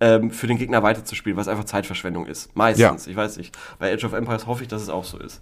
ähm, 0.01 0.31
für 0.31 0.47
den 0.47 0.57
Gegner 0.57 0.81
weiterzuspielen, 0.81 1.37
was 1.37 1.47
einfach 1.47 1.65
Zeitverschwendung 1.65 2.25
ist. 2.25 2.55
Meistens, 2.55 3.05
ich 3.05 3.15
weiß 3.15 3.37
nicht. 3.37 3.55
Bei 3.77 3.93
Age 3.93 4.05
of 4.05 4.13
Empires 4.13 4.47
hoffe 4.47 4.63
ich, 4.63 4.69
dass 4.69 4.81
es 4.81 4.89
auch 4.89 5.03
so 5.03 5.19
ist. 5.19 5.41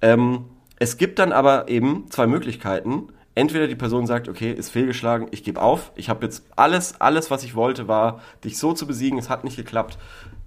Ähm, 0.00 0.44
es 0.78 0.96
gibt 0.96 1.18
dann 1.18 1.32
aber 1.32 1.68
eben 1.68 2.10
zwei 2.10 2.26
Möglichkeiten. 2.26 3.08
Entweder 3.34 3.68
die 3.68 3.76
Person 3.76 4.06
sagt, 4.06 4.28
okay, 4.28 4.52
ist 4.52 4.70
fehlgeschlagen, 4.70 5.28
ich 5.30 5.44
gebe 5.44 5.60
auf, 5.60 5.92
ich 5.94 6.08
habe 6.08 6.24
jetzt 6.24 6.44
alles, 6.56 7.00
alles, 7.00 7.30
was 7.30 7.44
ich 7.44 7.54
wollte, 7.54 7.86
war, 7.86 8.20
dich 8.44 8.58
so 8.58 8.72
zu 8.72 8.86
besiegen, 8.86 9.18
es 9.18 9.28
hat 9.28 9.44
nicht 9.44 9.56
geklappt, 9.56 9.98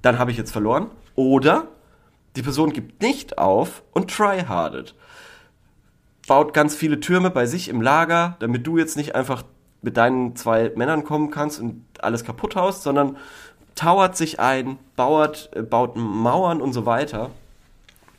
dann 0.01 0.19
habe 0.19 0.31
ich 0.31 0.37
jetzt 0.37 0.51
verloren. 0.51 0.87
Oder 1.15 1.67
die 2.35 2.41
Person 2.41 2.73
gibt 2.73 3.01
nicht 3.01 3.37
auf 3.37 3.83
und 3.91 4.11
tryhardet. 4.11 4.95
Baut 6.27 6.53
ganz 6.53 6.75
viele 6.75 6.99
Türme 6.99 7.29
bei 7.29 7.45
sich 7.45 7.69
im 7.69 7.81
Lager, 7.81 8.35
damit 8.39 8.67
du 8.67 8.77
jetzt 8.77 8.97
nicht 8.97 9.15
einfach 9.15 9.43
mit 9.81 9.97
deinen 9.97 10.35
zwei 10.35 10.71
Männern 10.75 11.03
kommen 11.03 11.31
kannst 11.31 11.59
und 11.59 11.83
alles 11.99 12.23
kaputt 12.23 12.55
haust, 12.55 12.83
sondern 12.83 13.17
tauert 13.75 14.15
sich 14.15 14.39
ein, 14.39 14.77
baut, 14.95 15.49
äh, 15.53 15.61
baut 15.61 15.95
Mauern 15.95 16.61
und 16.61 16.73
so 16.73 16.85
weiter, 16.85 17.31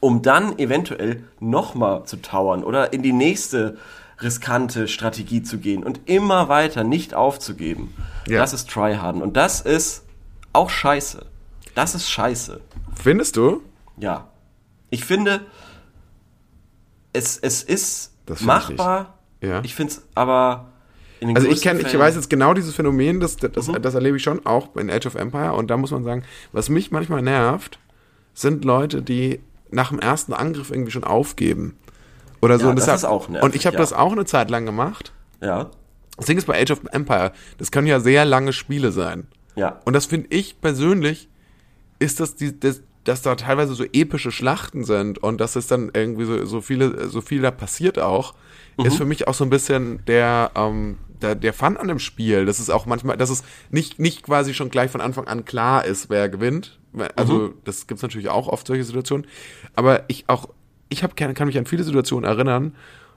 um 0.03 0.21
dann 0.21 0.59
eventuell 0.59 1.23
nochmal 1.39 2.05
zu 2.07 2.21
tauern 2.21 2.65
oder 2.65 2.93
in 2.93 3.03
die 3.03 3.13
nächste 3.13 3.79
riskante 4.21 4.89
Strategie 4.89 5.45
zu 5.45 5.59
gehen 5.59 5.85
und 5.85 6.01
immer 6.07 6.49
weiter 6.49 6.83
nicht 6.83 7.15
aufzugeben. 7.15 7.95
Ja. 8.27 8.41
Das 8.41 8.53
ist 8.53 8.69
Tryharden. 8.69 9.23
Und 9.23 9.37
das 9.37 9.61
ist 9.61 10.05
auch 10.53 10.71
scheiße. 10.71 11.25
Das 11.77 11.95
ist 11.95 12.11
scheiße. 12.11 12.61
Findest 13.01 13.37
du? 13.37 13.63
Ja. 13.97 14.27
Ich 14.91 15.05
finde, 15.05 15.43
es, 17.13 17.39
es 17.39 17.63
ist 17.63 18.13
find 18.27 18.41
ich 18.41 18.47
machbar. 18.47 19.19
nicht. 19.41 19.51
Ja. 19.53 19.61
Ich 19.63 19.75
finde 19.77 19.93
es 19.93 20.03
aber 20.17 20.73
in 21.21 21.29
den 21.29 21.37
Also 21.37 21.49
ich 21.49 21.63
kenne, 21.63 21.81
ich 21.81 21.97
weiß 21.97 22.17
jetzt 22.17 22.29
genau 22.29 22.55
dieses 22.55 22.75
Phänomen, 22.75 23.21
das, 23.21 23.37
das, 23.37 23.69
Mhm. 23.69 23.81
das 23.81 23.95
erlebe 23.95 24.17
ich 24.17 24.23
schon 24.25 24.45
auch 24.47 24.75
in 24.75 24.91
Age 24.91 25.07
of 25.07 25.15
Empire 25.15 25.53
und 25.53 25.71
da 25.71 25.77
muss 25.77 25.93
man 25.93 26.03
sagen, 26.03 26.25
was 26.51 26.69
mich 26.69 26.91
manchmal 26.91 27.23
nervt, 27.23 27.79
sind 28.35 28.65
Leute, 28.65 29.01
die 29.03 29.41
nach 29.73 29.89
dem 29.91 29.99
ersten 29.99 30.33
Angriff 30.33 30.71
irgendwie 30.71 30.91
schon 30.91 31.05
aufgeben. 31.05 31.77
Oder 32.41 32.59
so. 32.59 32.65
Ja, 32.65 32.71
und 32.71 32.77
das 32.77 32.85
deshalb- 32.87 32.99
ist 32.99 33.05
auch 33.05 33.29
nervig, 33.29 33.45
Und 33.45 33.55
ich 33.55 33.67
habe 33.67 33.75
ja. 33.75 33.81
das 33.81 33.93
auch 33.93 34.13
eine 34.13 34.25
Zeit 34.25 34.51
lang 34.51 34.67
gemacht. 34.67 35.13
Ja. 35.41 35.71
Das 36.17 36.27
Ding 36.27 36.37
ist 36.39 36.47
bei 36.47 36.61
Age 36.61 36.73
of 36.73 36.81
Empire, 36.93 37.33
das 37.59 37.71
können 37.71 37.87
ja 37.87 37.99
sehr 38.01 38.25
lange 38.25 38.53
Spiele 38.53 38.93
sein. 38.93 39.27
Ja. 39.55 39.81
Und 39.85 39.95
das 39.95 40.07
finde 40.07 40.29
ich 40.31 40.61
persönlich, 40.61 41.29
ist 41.99 42.21
das, 42.21 42.35
die, 42.35 42.59
das, 42.59 42.83
dass 43.05 43.23
da 43.23 43.35
teilweise 43.35 43.75
so 43.75 43.85
epische 43.93 44.31
Schlachten 44.31 44.85
sind 44.85 45.19
und 45.19 45.41
dass 45.41 45.57
es 45.57 45.67
dann 45.69 45.91
irgendwie 45.95 46.25
so, 46.25 46.45
so 46.45 46.61
viele, 46.61 47.09
so 47.09 47.21
viel 47.21 47.41
da 47.43 47.51
passiert 47.51 47.99
auch, 47.99 48.35
Mhm. 48.79 48.87
ist 48.87 48.97
für 48.97 49.05
mich 49.05 49.29
auch 49.29 49.35
so 49.35 49.45
ein 49.45 49.51
bisschen 49.51 50.03
der, 50.07 50.51
ähm, 50.55 50.97
der, 51.23 51.35
der 51.35 51.53
Fun 51.53 51.77
an 51.77 51.89
dem 51.89 51.99
Spiel. 51.99 52.45
Das 52.47 52.61
ist 52.61 52.71
auch 52.71 52.87
manchmal, 52.87 53.17
dass 53.17 53.31
es 53.31 53.43
nicht, 53.71 53.99
nicht 53.99 54.23
quasi 54.23 54.55
schon 54.55 54.71
gleich 54.71 54.91
von 54.91 55.01
Anfang 55.01 55.27
an 55.27 55.45
klar 55.45 55.85
ist, 55.85 56.11
wer 56.11 56.29
gewinnt. 56.29 56.79
Also, 57.17 57.35
Mhm. 57.35 57.55
das 57.65 57.87
gibt's 57.87 58.03
natürlich 58.03 58.29
auch 58.29 58.49
oft 58.49 58.67
solche 58.67 58.85
Situationen. 58.85 59.27
Aber 59.75 60.05
ich 60.09 60.25
auch, 60.29 60.49
ich 60.89 61.03
hab, 61.03 61.17
kann, 61.17 61.35
mich 61.47 61.57
an 61.59 61.67
viele 61.67 61.85
Situationen 61.85 62.29
erinnern, 62.29 62.75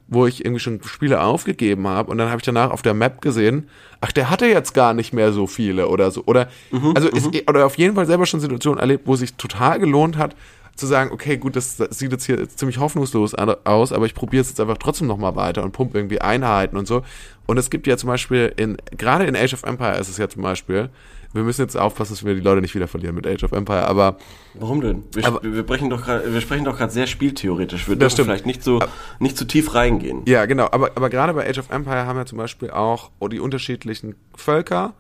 wo 0.08 0.28
ich 0.28 0.46
irgendwie 0.46 0.60
schon 0.60 0.82
Spiele 0.84 1.22
aufgegeben 1.22 1.88
habe 1.88 2.12
und 2.12 2.20
dann 2.20 2.30
habe 2.30 2.38
ich 2.40 2.46
danach 2.46 2.70
auf 2.70 2.84
der 2.84 2.94
Map 2.94 3.22
gesehen, 3.22 3.68
ach, 4.02 4.12
der 4.12 4.30
hatte 4.30 4.46
jetzt 4.46 4.74
gar 4.74 4.94
nicht 4.94 5.14
mehr 5.14 5.34
so 5.34 5.48
viele 5.48 5.88
oder 5.88 6.12
so. 6.12 6.24
Oder 6.26 6.48
also 6.94 7.10
ist, 7.10 7.28
oder 7.50 7.66
auf 7.66 7.78
jeden 7.78 7.96
Fall 7.96 8.06
selber 8.06 8.28
schon 8.28 8.40
Situationen 8.40 8.80
erlebt, 8.80 9.08
wo 9.08 9.16
es 9.16 9.22
sich 9.22 9.34
total 9.34 9.80
gelohnt 9.80 10.16
hat, 10.18 10.36
zu 10.76 10.86
sagen, 10.88 11.12
okay, 11.12 11.38
gut, 11.38 11.56
das, 11.56 11.78
das 11.78 11.98
sieht 11.98 12.12
jetzt 12.12 12.26
hier 12.26 12.48
ziemlich 12.50 12.80
hoffnungslos 12.80 13.34
aus, 13.34 13.92
aber 13.94 14.06
ich 14.06 14.14
probiere 14.14 14.42
es 14.42 14.50
jetzt 14.50 14.60
einfach 14.60 14.78
trotzdem 14.78 15.08
nochmal 15.08 15.36
weiter 15.36 15.64
und 15.64 15.72
pumpe 15.72 15.98
irgendwie 15.98 16.22
Einheiten 16.22 16.78
und 16.78 16.88
so. 16.88 17.04
Und 17.46 17.58
es 17.58 17.70
gibt 17.70 17.88
ja 17.88 17.96
zum 17.98 18.08
Beispiel 18.08 18.54
in, 18.58 18.78
gerade 18.98 19.26
in 19.26 19.36
Age 19.36 19.54
of 19.54 19.64
Empire 19.64 19.98
ist 19.98 20.10
es 20.10 20.18
ja 20.18 20.28
zum 20.28 20.42
Beispiel, 20.42 20.90
wir 21.34 21.44
müssen 21.44 21.62
jetzt 21.62 21.76
aufpassen, 21.76 22.14
dass 22.14 22.24
wir 22.26 22.34
die 22.34 22.42
Leute 22.42 22.62
nicht 22.62 22.76
wieder 22.76 22.88
verlieren 22.88 23.14
mit 23.16 23.28
Age 23.28 23.44
of 23.44 23.52
Empire, 23.52 23.86
aber 23.88 24.18
Warum 24.54 24.80
denn? 24.82 25.04
Wir, 25.14 25.26
Aber- 25.26 25.44
wir, 25.44 25.64
sprechen 25.64 25.90
doch 25.90 26.04
grad, 26.04 26.32
wir 26.32 26.42
sprechen 26.42 26.64
doch 26.64 26.78
gerade 26.78 26.92
sehr 26.94 27.08
spieltheoretisch. 27.08 27.88
Wir 27.90 27.98
dürfen 27.98 28.24
vielleicht 28.24 28.46
nicht 28.46 28.64
so 28.64 28.80
nicht 29.20 29.38
zu 29.38 29.46
tief 29.46 29.76
reingehen. 29.76 30.22
Ja, 30.26 30.46
genau. 30.46 30.70
Aber, 30.72 30.92
aber 30.96 31.10
gerade 31.10 31.34
bei 31.34 31.48
Age 31.50 31.60
of 31.60 31.70
Empire 31.72 32.06
haben 32.06 32.18
wir 32.18 32.26
zum 32.26 32.38
Beispiel 32.38 32.72
auch 32.72 33.12
die 33.32 33.40
unterschiedlichen 33.40 34.16
Völker. 34.34 34.94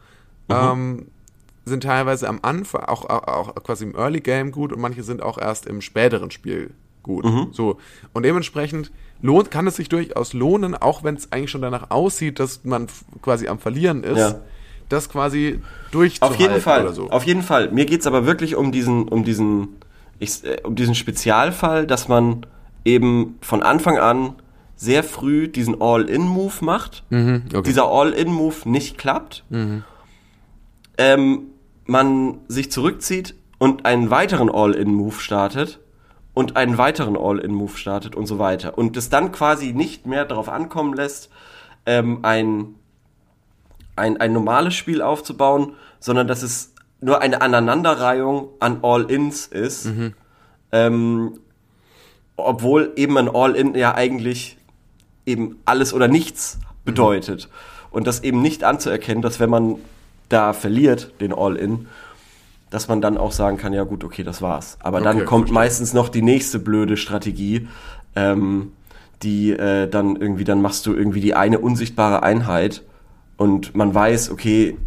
Ähm, 0.49 1.07
sind 1.65 1.83
teilweise 1.83 2.27
am 2.29 2.39
Anfang, 2.43 2.83
auch, 2.83 3.05
auch, 3.09 3.27
auch 3.27 3.55
quasi 3.63 3.85
im 3.85 3.95
Early 3.95 4.21
Game 4.21 4.51
gut 4.51 4.71
und 4.71 4.79
manche 4.79 5.03
sind 5.03 5.21
auch 5.23 5.37
erst 5.37 5.65
im 5.65 5.81
späteren 5.81 6.31
Spiel 6.31 6.71
gut. 7.03 7.25
So. 7.53 7.77
Und 8.13 8.23
dementsprechend 8.23 8.91
lohnt, 9.21 9.51
kann 9.51 9.67
es 9.67 9.75
sich 9.75 9.89
durchaus 9.89 10.33
lohnen, 10.33 10.75
auch 10.75 11.03
wenn 11.03 11.15
es 11.15 11.31
eigentlich 11.31 11.51
schon 11.51 11.61
danach 11.61 11.91
aussieht, 11.91 12.39
dass 12.39 12.63
man 12.63 12.87
quasi 13.21 13.47
am 13.47 13.59
Verlieren 13.59 14.03
ist, 14.03 14.17
Ja. 14.17 14.39
das 14.89 15.09
quasi 15.09 15.59
durchzuhalten 15.91 16.35
Auf 16.35 16.39
jeden 16.49 16.61
Fall. 16.61 16.81
oder 16.83 16.93
so. 16.93 17.09
Auf 17.09 17.23
jeden 17.25 17.41
Fall. 17.43 17.71
Mir 17.71 17.85
geht's 17.85 18.07
aber 18.07 18.25
wirklich 18.25 18.55
um 18.55 18.71
diesen, 18.71 19.07
um 19.07 19.23
diesen, 19.23 19.75
ich, 20.19 20.43
äh, 20.43 20.57
um 20.63 20.75
diesen 20.75 20.95
Spezialfall, 20.95 21.85
dass 21.87 22.07
man 22.07 22.45
eben 22.85 23.37
von 23.41 23.63
Anfang 23.63 23.97
an 23.97 24.33
sehr 24.75 25.03
früh 25.03 25.47
diesen 25.47 25.81
All-In-Move 25.81 26.65
macht. 26.65 27.03
Mhm, 27.09 27.43
okay. 27.49 27.61
Dieser 27.63 27.85
All-In-Move 27.87 28.67
nicht 28.69 28.97
klappt. 28.97 29.43
Ähm, 30.97 31.43
man 31.85 32.39
sich 32.47 32.71
zurückzieht 32.71 33.35
und 33.57 33.85
einen 33.85 34.09
weiteren 34.09 34.49
All-In-Move 34.49 35.19
startet 35.19 35.79
und 36.33 36.57
einen 36.57 36.77
weiteren 36.77 37.15
All-In-Move 37.15 37.77
startet 37.77 38.15
und 38.15 38.27
so 38.27 38.39
weiter. 38.39 38.77
Und 38.77 38.97
es 38.97 39.09
dann 39.09 39.31
quasi 39.31 39.73
nicht 39.73 40.05
mehr 40.05 40.25
darauf 40.25 40.49
ankommen 40.49 40.93
lässt, 40.93 41.29
ähm, 41.85 42.19
ein 42.23 42.75
ein, 43.95 44.17
ein 44.17 44.33
normales 44.33 44.75
Spiel 44.75 45.01
aufzubauen, 45.01 45.73
sondern 45.99 46.27
dass 46.27 46.43
es 46.43 46.73
nur 47.01 47.21
eine 47.21 47.41
Aneinanderreihung 47.41 48.49
an 48.59 48.79
All-Ins 48.81 49.47
ist. 49.47 49.85
Ähm, 50.71 51.39
obwohl 52.35 52.91
eben 52.95 53.17
ein 53.17 53.29
All-In 53.29 53.75
ja 53.75 53.95
eigentlich 53.95 54.57
eben 55.25 55.61
alles 55.65 55.93
oder 55.93 56.07
nichts 56.07 56.59
bedeutet. 56.83 57.49
Und 57.91 58.07
das 58.07 58.23
eben 58.23 58.41
nicht 58.41 58.63
anzuerkennen, 58.63 59.21
dass 59.21 59.39
wenn 59.39 59.49
man 59.49 59.75
da 60.29 60.53
verliert, 60.53 61.11
den 61.21 61.33
All-In, 61.33 61.87
dass 62.69 62.87
man 62.87 63.01
dann 63.01 63.17
auch 63.17 63.31
sagen 63.31 63.57
kann, 63.57 63.73
ja 63.73 63.83
gut, 63.83 64.03
okay, 64.03 64.23
das 64.23 64.41
war's. 64.41 64.77
Aber 64.81 64.99
dann 65.01 65.17
Okay, 65.17 65.25
kommt 65.25 65.49
verstehe. 65.49 65.53
meistens 65.53 65.93
noch 65.93 66.09
die 66.09 66.21
nächste 66.21 66.59
blöde 66.59 66.97
Strategie, 66.97 67.67
ähm, 68.15 68.71
die 69.23 69.51
äh, 69.51 69.87
dann 69.87 70.15
irgendwie, 70.15 70.43
dann 70.43 70.61
machst 70.61 70.85
du 70.85 70.93
irgendwie 70.93 71.21
die 71.21 71.35
eine 71.35 71.59
unsichtbare 71.59 72.23
Einheit 72.23 72.81
und 73.37 73.75
man 73.75 73.93
weiß, 73.93 74.29
okay, 74.31 74.77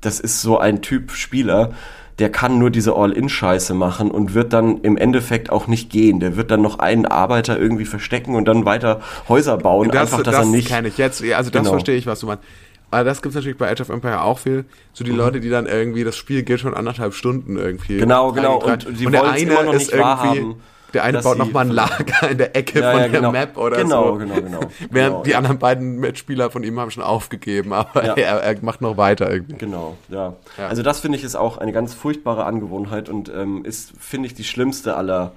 das 0.00 0.18
ist 0.20 0.42
so 0.42 0.58
ein 0.58 0.82
Typ 0.82 1.12
Spieler, 1.12 1.72
der 2.18 2.30
kann 2.30 2.58
nur 2.58 2.70
diese 2.70 2.94
All-In-Scheiße 2.96 3.74
machen 3.74 4.10
und 4.10 4.32
wird 4.34 4.52
dann 4.54 4.78
im 4.80 4.96
Endeffekt 4.96 5.50
auch 5.50 5.66
nicht 5.66 5.90
gehen. 5.90 6.18
Der 6.18 6.36
wird 6.36 6.50
dann 6.50 6.62
noch 6.62 6.78
einen 6.78 7.04
Arbeiter 7.04 7.58
irgendwie 7.58 7.84
verstecken 7.84 8.34
und 8.34 8.46
dann 8.46 8.64
weiter 8.64 9.00
Häuser 9.28 9.58
bauen, 9.58 9.90
Das, 9.90 10.00
einfach, 10.12 10.22
dass 10.22 10.34
das 10.36 10.44
er 10.46 10.50
nicht... 10.50 10.68
kenne 10.68 10.88
ich 10.88 10.96
jetzt. 10.98 11.22
Also 11.22 11.50
das 11.50 11.60
Genau. 11.60 11.70
verstehe 11.72 11.96
ich, 11.96 12.06
was 12.06 12.20
du 12.20 12.26
meinst. 12.26 12.42
Aber 12.90 13.04
das 13.04 13.20
gibt's 13.20 13.34
natürlich 13.34 13.58
bei 13.58 13.70
Age 13.70 13.80
of 13.80 13.88
Empire 13.88 14.22
auch 14.22 14.38
viel. 14.38 14.64
So 14.92 15.04
die 15.04 15.10
Leute, 15.10 15.40
die 15.40 15.50
dann 15.50 15.66
irgendwie, 15.66 16.04
das 16.04 16.16
Spiel 16.16 16.42
geht 16.44 16.60
schon 16.60 16.74
anderthalb 16.74 17.14
Stunden 17.14 17.56
irgendwie. 17.56 17.96
Genau, 17.98 18.32
genau. 18.32 18.60
Drei- 18.60 18.72
Und 18.74 19.00
die 19.00 19.06
der 19.06 19.24
eine 19.24 19.72
ist 19.72 19.92
irgendwie, 19.92 20.54
der 20.94 21.02
eine 21.02 21.20
baut 21.20 21.36
nochmal 21.36 21.66
ein. 21.66 21.72
Lager 21.72 22.30
in 22.30 22.38
der 22.38 22.54
Ecke 22.56 22.80
Ja, 22.80 22.92
von 22.92 23.00
ja, 23.00 23.08
der 23.08 23.18
genau. 23.20 23.32
Map 23.32 23.56
oder 23.58 23.76
Genau, 23.78 24.12
so. 24.12 24.18
genau, 24.18 24.34
genau. 24.36 24.60
Während 24.90 24.92
Genau, 24.92 25.22
die 25.24 25.30
ja. 25.30 25.38
anderen 25.38 25.58
beiden 25.58 25.96
Mitspieler 25.98 26.48
von 26.50 26.62
ihm 26.62 26.78
haben 26.78 26.90
schon 26.92 27.02
aufgegeben, 27.02 27.72
aber 27.72 28.02
er, 28.16 28.40
er 28.42 28.62
macht 28.62 28.80
noch 28.80 28.96
weiter 28.96 29.30
irgendwie. 29.30 29.56
Genau, 29.58 29.96
ja. 30.08 30.34
Also 30.56 30.82
das 30.82 31.00
finde 31.00 31.18
ich 31.18 31.24
ist 31.24 31.34
auch 31.34 31.58
eine 31.58 31.72
ganz 31.72 31.92
furchtbare 31.92 32.44
Angewohnheit 32.44 33.08
und 33.08 33.28
ähm, 33.28 33.64
ist, 33.64 33.92
finde 33.98 34.28
ich, 34.28 34.34
die 34.34 34.44
schlimmste 34.44 34.96
aller 34.96 35.32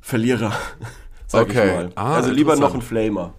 Verlierer, 0.00 0.52
sag 1.28 1.42
Okay. 1.42 1.66
ich 1.68 1.72
mal. 1.74 1.90
Ah, 1.94 2.14
also 2.16 2.30
lieber 2.30 2.56
noch 2.56 2.74
ein 2.74 2.82
Flamer. 2.82 3.32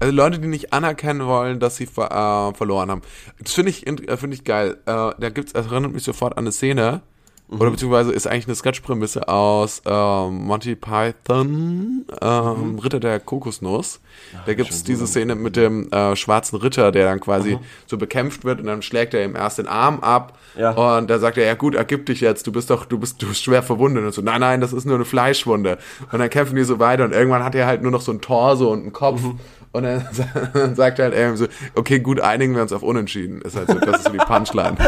Also 0.00 0.12
Leute, 0.14 0.38
die 0.38 0.48
nicht 0.48 0.72
anerkennen 0.72 1.26
wollen, 1.26 1.58
dass 1.60 1.76
sie 1.76 1.86
ver 1.86 2.50
äh, 2.52 2.56
verloren 2.56 2.90
haben. 2.90 3.02
Das 3.42 3.52
finde 3.52 3.70
ich, 3.70 3.86
äh, 3.86 4.16
finde 4.16 4.34
ich 4.36 4.44
geil. 4.44 4.76
Äh, 4.86 4.92
da 5.18 5.30
gibt's, 5.30 5.52
das 5.52 5.66
erinnert 5.66 5.92
mich 5.92 6.04
sofort 6.04 6.34
an 6.38 6.44
eine 6.44 6.52
Szene, 6.52 7.02
Mhm. 7.50 7.60
oder 7.62 7.70
beziehungsweise 7.70 8.12
ist 8.12 8.26
eigentlich 8.26 8.46
eine 8.46 8.56
Sketchprämisse 8.56 9.26
aus 9.26 9.80
ähm, 9.86 10.44
Monty 10.44 10.76
Python, 10.76 12.04
ähm, 12.20 12.72
Mhm. 12.72 12.78
Ritter 12.78 13.00
der 13.00 13.20
Kokosnuss. 13.20 14.00
Da 14.46 14.52
gibt's 14.52 14.84
diese 14.84 15.06
Szene 15.06 15.34
mit 15.34 15.56
dem 15.56 15.90
äh, 15.90 16.14
schwarzen 16.14 16.56
Ritter, 16.56 16.92
der 16.92 17.06
dann 17.06 17.20
quasi 17.20 17.54
Mhm. 17.54 17.60
so 17.86 17.96
bekämpft 17.96 18.44
wird 18.44 18.60
und 18.60 18.66
dann 18.66 18.82
schlägt 18.82 19.14
er 19.14 19.24
ihm 19.24 19.34
erst 19.34 19.56
den 19.58 19.66
Arm 19.66 20.00
ab 20.00 20.36
Ja. 20.58 20.72
und 20.98 21.08
da 21.08 21.18
sagt 21.18 21.38
er, 21.38 21.46
ja 21.46 21.54
gut, 21.54 21.74
ergib 21.74 22.04
dich 22.04 22.20
jetzt, 22.20 22.46
du 22.46 22.52
bist 22.52 22.68
doch, 22.68 22.84
du 22.84 22.98
bist, 22.98 23.22
du 23.22 23.28
bist 23.28 23.42
schwer 23.42 23.62
verwundet 23.62 24.04
und 24.04 24.12
so, 24.12 24.20
nein, 24.20 24.40
nein, 24.40 24.60
das 24.60 24.74
ist 24.74 24.84
nur 24.84 24.96
eine 24.96 25.04
Fleischwunde. 25.06 25.78
Und 26.12 26.18
dann 26.18 26.28
kämpfen 26.28 26.54
die 26.56 26.64
so 26.64 26.78
weiter 26.78 27.04
und 27.04 27.12
irgendwann 27.12 27.44
hat 27.44 27.54
er 27.54 27.66
halt 27.66 27.80
nur 27.80 27.92
noch 27.92 28.02
so 28.02 28.12
ein 28.12 28.20
Torso 28.20 28.70
und 28.72 28.80
einen 28.82 28.92
Kopf 28.92 29.22
Mhm. 29.22 29.40
Und 29.72 29.82
dann, 30.54 30.74
sagt 30.74 30.98
er 30.98 31.06
halt 31.06 31.14
irgendwie 31.14 31.38
so, 31.38 31.46
okay, 31.74 32.00
gut, 32.00 32.20
einigen 32.20 32.54
wir 32.54 32.62
uns 32.62 32.72
auf 32.72 32.82
Unentschieden. 32.82 33.42
Ist 33.42 33.56
halt 33.56 33.68
so, 33.68 33.78
das 33.78 33.98
ist 33.98 34.04
so 34.06 34.10
die 34.12 34.18
Punchline. 34.18 34.76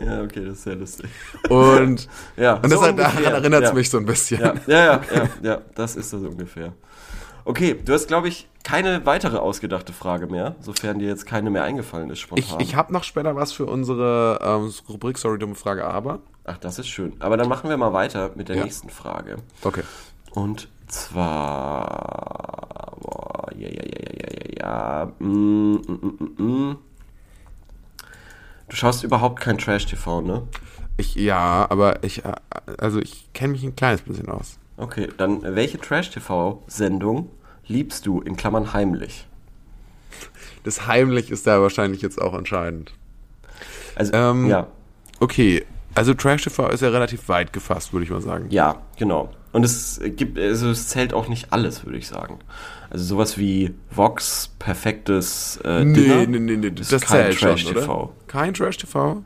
Ja, 0.00 0.22
okay, 0.22 0.42
das 0.44 0.54
ist 0.54 0.62
sehr 0.62 0.76
lustig. 0.76 1.10
Und, 1.50 2.08
Ja, 2.36 2.54
und 2.54 2.64
das 2.64 2.72
so 2.72 2.82
halt, 2.82 2.98
daran 2.98 3.22
erinnert 3.24 3.62
es 3.64 3.68
Ja. 3.70 3.74
mich 3.74 3.90
so 3.90 3.98
ein 3.98 4.06
bisschen. 4.06 4.40
Ja, 4.40 4.54
ja, 4.66 4.78
ja, 4.84 5.00
ja, 5.14 5.28
ja, 5.42 5.58
das 5.74 5.96
ist 5.96 6.12
das 6.12 6.22
ungefähr. 6.22 6.72
Okay, 7.44 7.76
du 7.84 7.92
hast, 7.92 8.08
glaube 8.08 8.28
ich, 8.28 8.48
keine 8.64 9.04
weitere 9.04 9.36
ausgedachte 9.36 9.92
Frage 9.92 10.28
mehr, 10.28 10.56
sofern 10.60 10.98
dir 10.98 11.08
jetzt 11.08 11.26
keine 11.26 11.50
mehr 11.50 11.62
eingefallen 11.64 12.08
ist 12.10 12.18
Ich, 12.18 12.22
spontan. 12.22 12.60
ich 12.60 12.74
habe 12.74 12.92
noch 12.92 13.04
später 13.04 13.36
was 13.36 13.52
für 13.52 13.66
unsere 13.66 14.38
ähm, 14.42 14.72
Rubrik 14.88 15.18
Sorry, 15.18 15.38
dumme 15.38 15.54
Frage, 15.56 15.84
aber. 15.84 16.20
Ach, 16.44 16.56
das 16.58 16.78
ist 16.78 16.88
schön. 16.88 17.12
Aber 17.20 17.36
dann 17.36 17.48
machen 17.48 17.68
wir 17.68 17.76
mal 17.76 17.92
weiter 17.92 18.30
mit 18.34 18.48
der 18.48 18.56
Ja. 18.56 18.64
nächsten 18.64 18.88
Frage. 18.88 19.36
Okay. 19.62 19.82
Und 20.30 20.68
zwar. 20.88 21.86
Boah, 23.00 23.48
ja, 23.56 23.68
ja, 23.68 23.82
ja, 23.84 24.00
ja, 24.18 24.28
ja, 24.38 24.52
ja. 24.58 25.12
Mm, 25.18 25.72
mm, 25.74 25.82
mm, 25.86 26.18
mm, 26.18 26.42
mm. 26.42 26.78
Du 28.68 28.76
schaust 28.76 29.04
überhaupt 29.04 29.40
kein 29.40 29.58
Trash-TV, 29.58 30.22
ne? 30.22 30.42
Ich, 30.96 31.14
ja, 31.14 31.66
aber 31.68 32.02
ich, 32.02 32.24
äh, 32.24 32.32
also 32.78 32.98
ich 33.00 33.32
kenne 33.32 33.52
mich 33.52 33.62
ein 33.64 33.76
kleines 33.76 34.02
bisschen 34.02 34.28
aus. 34.28 34.58
Okay, 34.76 35.08
dann 35.16 35.44
äh, 35.44 35.54
welche 35.54 35.78
Trash-TV-Sendung 35.78 37.30
liebst 37.66 38.06
du, 38.06 38.20
in 38.20 38.36
Klammern 38.36 38.72
heimlich? 38.72 39.26
Das 40.64 40.86
heimlich 40.86 41.30
ist 41.30 41.46
da 41.46 41.60
wahrscheinlich 41.62 42.02
jetzt 42.02 42.20
auch 42.20 42.34
entscheidend. 42.34 42.92
Also, 43.94 44.12
Ähm, 44.14 44.48
ja. 44.48 44.66
Okay, 45.20 45.64
also 45.96 46.14
Trash 46.14 46.42
TV 46.42 46.68
ist 46.68 46.82
ja 46.82 46.90
relativ 46.90 47.28
weit 47.28 47.52
gefasst, 47.52 47.92
würde 47.92 48.04
ich 48.04 48.10
mal 48.10 48.20
sagen. 48.20 48.46
Ja, 48.50 48.82
genau. 48.98 49.30
Und 49.52 49.64
es 49.64 50.00
gibt, 50.04 50.38
also 50.38 50.68
es 50.70 50.88
zählt 50.88 51.14
auch 51.14 51.28
nicht 51.28 51.52
alles, 51.52 51.84
würde 51.84 51.96
ich 51.98 52.06
sagen. 52.06 52.38
Also 52.90 53.04
sowas 53.04 53.38
wie 53.38 53.74
Vox, 53.90 54.50
perfektes 54.58 55.58
äh, 55.64 55.84
Dinner. 55.84 56.26
nee, 56.26 56.38
nee, 56.38 56.56
nee, 56.56 56.72
ist 56.78 56.92
das 56.92 57.02
kein 57.02 57.32
zählt 57.32 57.34
schon, 57.34 57.48
Trash-TV. 57.48 58.02
oder? 58.02 58.12
Kein 58.26 58.54
Trash 58.54 58.76
TV? 58.76 59.22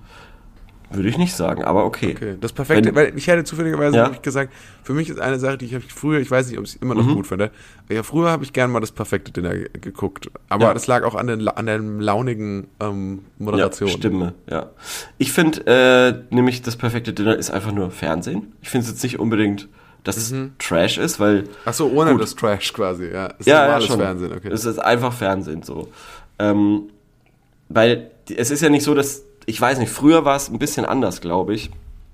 Würde 0.92 1.09
ich 1.09 1.18
nicht 1.18 1.35
sagen, 1.37 1.62
aber 1.64 1.85
okay. 1.85 2.14
Okay, 2.16 2.37
das 2.40 2.53
perfekte, 2.53 2.88
Wenn- 2.88 2.94
weil 2.96 3.12
ich 3.16 3.26
hätte 3.29 3.44
zufälligerweise 3.44 3.96
Ja. 3.96 4.09
gesagt, 4.09 4.53
für 4.83 4.92
mich 4.92 5.09
ist 5.09 5.20
eine 5.20 5.38
Sache, 5.38 5.57
die 5.59 5.66
ich 5.66 5.74
hab 5.74 5.83
früher, 5.83 6.18
ich 6.20 6.31
weiß 6.31 6.48
nicht, 6.48 6.59
ob 6.59 6.64
ich 6.64 6.74
es 6.74 6.83
immer 6.83 6.94
noch 6.96 7.07
gut 7.07 7.26
finde, 7.29 7.53
aber 7.87 7.94
ja, 7.94 8.03
früher 8.03 8.31
habe 8.31 8.42
ich 8.42 8.53
gerne 8.53 8.72
mal 8.72 8.81
das 8.81 8.90
perfekte 8.90 9.31
Dinner 9.31 9.55
ge- 9.55 9.68
geguckt, 9.81 10.29
aber 10.48 10.64
Ja. 10.66 10.74
das 10.74 10.87
lag 10.88 11.05
auch 11.05 11.14
an 11.14 11.29
den 11.29 11.46
an 11.46 11.66
der 11.66 11.79
launigen 11.79 12.66
ähm, 12.81 13.20
Moderation. 13.38 13.88
Ja, 13.88 13.96
Stimme, 13.96 14.35
ja. 14.50 14.70
Ich 15.18 15.33
finde, 15.33 15.64
äh, 16.31 16.35
nämlich 16.35 16.62
das 16.62 16.76
perfekte 16.76 17.12
Dinner 17.12 17.37
ist 17.37 17.50
einfach 17.50 17.72
nur 17.72 17.90
Fernsehen. 17.92 18.53
Ich 18.62 18.68
finde 18.70 18.85
es 18.87 18.90
jetzt 18.90 19.03
nicht 19.05 19.20
unbedingt, 19.20 19.68
dass 20.03 20.16
es 20.16 20.35
Trash 20.59 20.98
ist, 20.98 21.20
weil 21.20 21.44
Ach 21.66 21.74
so, 21.74 21.88
ohne 21.90 22.12
Gut. 22.12 22.22
das 22.22 22.35
Trash 22.35 22.72
quasi, 22.72 23.07
ja. 23.12 23.26
Es 23.38 23.40
ist 23.40 23.46
ja, 23.46 23.55
ja, 23.59 23.62
normales 23.66 23.87
schon. 23.87 23.98
Fernsehen, 24.00 24.33
okay. 24.33 24.48
Es 24.50 24.64
ist 24.64 24.79
einfach 24.79 25.12
Fernsehen 25.12 25.62
so. 25.62 25.88
Ähm, 26.38 26.85
weil 27.68 28.11
es 28.35 28.50
ist 28.50 28.62
ja 28.62 28.68
nicht 28.70 28.83
so, 28.83 28.94
dass, 28.94 29.22
ich 29.46 29.61
weiß 29.61 29.79
nicht, 29.79 29.90
früher 29.90 30.24
war 30.24 30.37
es 30.37 30.48
ein 30.48 30.59
bisschen 30.59 30.85
anders, 30.85 31.20
glaube 31.20 31.55
ich. 31.55 31.70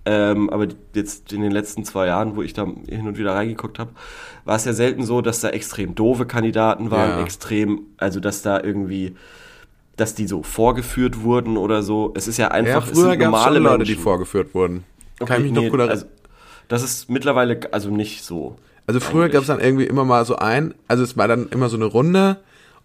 Ähm, 0.08 0.50
aber 0.50 0.68
jetzt 0.94 1.32
in 1.32 1.42
den 1.42 1.50
letzten 1.50 1.84
zwei 1.84 2.06
Jahren, 2.06 2.36
wo 2.36 2.42
ich 2.42 2.52
da 2.52 2.64
hin 2.88 3.08
und 3.08 3.18
wieder 3.18 3.34
reingeguckt 3.34 3.80
habe, 3.80 3.90
war 4.44 4.54
es 4.54 4.64
ja 4.64 4.72
selten 4.72 5.04
so, 5.04 5.20
dass 5.20 5.40
da 5.40 5.48
extrem 5.48 5.96
doofe 5.96 6.26
Kandidaten 6.26 6.92
waren, 6.92 7.18
Ja. 7.18 7.22
extrem, 7.22 7.80
also 7.96 8.20
dass 8.20 8.42
da 8.42 8.60
irgendwie, 8.62 9.16
dass 9.96 10.14
die 10.14 10.28
so 10.28 10.44
vorgeführt 10.44 11.22
wurden 11.22 11.56
oder 11.56 11.82
so. 11.82 12.12
Es 12.14 12.28
ist 12.28 12.36
ja 12.36 12.48
einfach, 12.48 12.86
ja, 12.86 12.92
es 12.92 12.98
früher 12.98 13.16
normale 13.16 13.56
schon 13.56 13.64
Leute, 13.64 13.84
die 13.84 13.96
vorgeführt 13.96 14.54
wurden. 14.54 14.84
Kann 15.18 15.38
ich 15.38 15.42
mich 15.44 15.52
noch 15.52 15.62
nee, 15.62 15.70
gut 15.70 15.80
erinnern. 15.80 15.96
also, 15.96 16.06
das 16.68 16.84
ist 16.84 17.10
mittlerweile 17.10 17.58
also 17.72 17.90
nicht 17.90 18.22
so. 18.22 18.56
Also 18.86 19.00
früher 19.00 19.28
gab 19.28 19.40
es 19.40 19.48
dann 19.48 19.58
irgendwie 19.58 19.86
immer 19.86 20.04
mal 20.04 20.24
so 20.24 20.36
ein, 20.36 20.74
also 20.86 21.02
es 21.02 21.16
war 21.16 21.26
dann 21.26 21.48
immer 21.48 21.68
so 21.68 21.76
eine 21.76 21.86
Runde 21.86 22.36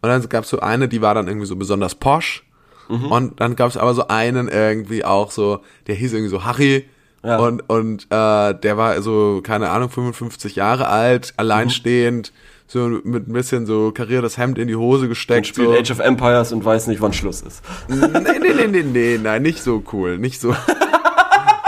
und 0.01 0.09
dann 0.09 0.27
gab 0.29 0.45
es 0.45 0.49
so 0.49 0.59
eine, 0.59 0.87
die 0.87 1.03
war 1.03 1.13
dann 1.13 1.27
irgendwie 1.27 1.45
so 1.45 1.55
besonders 1.55 1.93
posch 1.93 2.43
Mhm. 2.91 3.11
und 3.11 3.39
dann 3.39 3.55
gab 3.55 3.69
es 3.69 3.77
aber 3.77 3.93
so 3.93 4.07
einen 4.07 4.47
irgendwie 4.49 5.03
auch 5.05 5.31
so, 5.31 5.59
der 5.87 5.95
hieß 5.95 6.13
irgendwie 6.13 6.29
so 6.29 6.43
Harry 6.43 6.85
Ja. 7.23 7.37
und 7.37 7.69
und 7.69 8.03
äh, 8.09 8.53
der 8.53 8.77
war 8.77 9.01
so 9.01 9.41
keine 9.43 9.69
Ahnung 9.69 9.89
55 9.89 10.55
Jahre 10.55 10.87
alt, 10.87 11.33
alleinstehend, 11.37 12.33
so 12.67 12.87
mit 13.03 13.27
ein 13.27 13.33
bisschen 13.33 13.65
so 13.65 13.91
kariertes 13.91 14.37
Hemd 14.37 14.57
in 14.57 14.67
die 14.67 14.75
Hose 14.75 15.03
Und 15.03 15.09
gesteckt. 15.09 15.47
spielt 15.47 15.67
so. 15.69 15.73
Age 15.75 15.91
of 15.91 15.99
Empires 15.99 16.51
und 16.53 16.63
weiß 16.65 16.87
nicht, 16.87 17.01
wann 17.01 17.13
Schluss 17.13 17.41
ist. 17.41 17.61
nee, 17.87 17.97
nee, 17.97 18.53
nee, 18.53 18.67
nee, 18.67 18.83
nee, 18.83 19.19
nein, 19.21 19.41
nicht 19.41 19.61
so 19.61 19.83
cool, 19.93 20.17
nicht 20.17 20.39
so. 20.41 20.55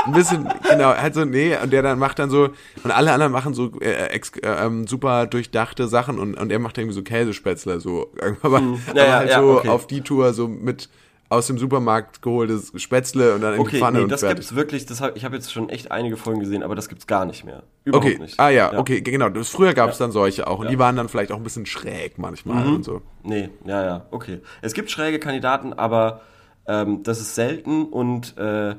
Ein 0.05 0.12
bisschen, 0.12 0.49
genau, 0.69 0.93
halt 0.97 1.13
so, 1.13 1.23
nee, 1.23 1.55
und 1.63 1.71
der 1.71 1.81
dann 1.81 1.97
macht 1.97 2.19
dann 2.19 2.29
so, 2.29 2.49
und 2.83 2.91
alle 2.91 3.13
anderen 3.13 3.31
machen 3.31 3.53
so 3.53 3.71
äh, 3.79 4.07
ex, 4.09 4.31
äh, 4.41 4.65
ähm, 4.65 4.86
super 4.86 5.27
durchdachte 5.27 5.88
Sachen 5.88 6.19
und, 6.19 6.33
und 6.36 6.51
er 6.51 6.59
macht 6.59 6.77
irgendwie 6.77 6.93
so 6.95 7.03
Käsespätzle, 7.03 7.79
so, 7.79 8.12
aber, 8.41 8.59
Ja, 8.59 8.67
aber 8.89 9.05
ja, 9.05 9.15
halt 9.15 9.29
ja, 9.29 9.39
so 9.41 9.51
okay. 9.59 9.69
auf 9.69 9.88
die 9.88 10.01
Tour 10.01 10.33
so 10.33 10.49
mit 10.49 10.89
aus 11.33 11.47
dem 11.47 11.57
Supermarkt 11.57 12.21
geholtes 12.21 12.71
Spätzle 12.75 13.35
und 13.35 13.41
dann 13.41 13.53
in 13.53 13.59
die 13.59 13.65
Okay, 13.67 13.79
Pfanne 13.79 13.97
nee, 13.99 14.03
und 14.05 14.11
das 14.11 14.21
fertig. 14.21 14.37
gibt's 14.37 14.55
wirklich, 14.55 14.85
das 14.85 15.01
hab, 15.01 15.15
ich 15.17 15.25
habe 15.25 15.35
jetzt 15.35 15.51
schon 15.51 15.69
echt 15.69 15.91
einige 15.91 16.15
Folgen 16.17 16.39
gesehen, 16.39 16.63
aber 16.63 16.75
das 16.75 16.89
gibt's 16.89 17.07
gar 17.07 17.25
nicht 17.25 17.43
mehr. 17.43 17.63
Überhaupt 17.83 18.07
Okay, 18.07 18.19
nicht. 18.19 18.39
ah 18.39 18.49
ja, 18.49 18.77
okay, 18.77 19.01
genau, 19.01 19.29
das, 19.29 19.49
früher 19.49 19.73
gab 19.73 19.89
es 19.89 19.97
dann 19.97 20.11
solche 20.11 20.47
auch 20.47 20.59
und 20.59 20.65
Ja. 20.65 20.71
die 20.71 20.79
waren 20.79 20.95
dann 20.95 21.09
vielleicht 21.09 21.31
auch 21.31 21.37
ein 21.37 21.43
bisschen 21.43 21.65
schräg 21.65 22.17
manchmal 22.17 22.65
Mhm. 22.65 22.75
und 22.75 22.83
so. 22.85 23.01
Nee, 23.23 23.49
ja, 23.65 23.83
ja, 23.83 24.05
okay. 24.11 24.39
Es 24.61 24.73
gibt 24.73 24.89
schräge 24.91 25.19
Kandidaten, 25.19 25.73
aber 25.73 26.21
ähm, 26.67 27.03
das 27.03 27.19
ist 27.19 27.35
selten 27.35 27.85
und 27.85 28.37
äh, 28.37 28.75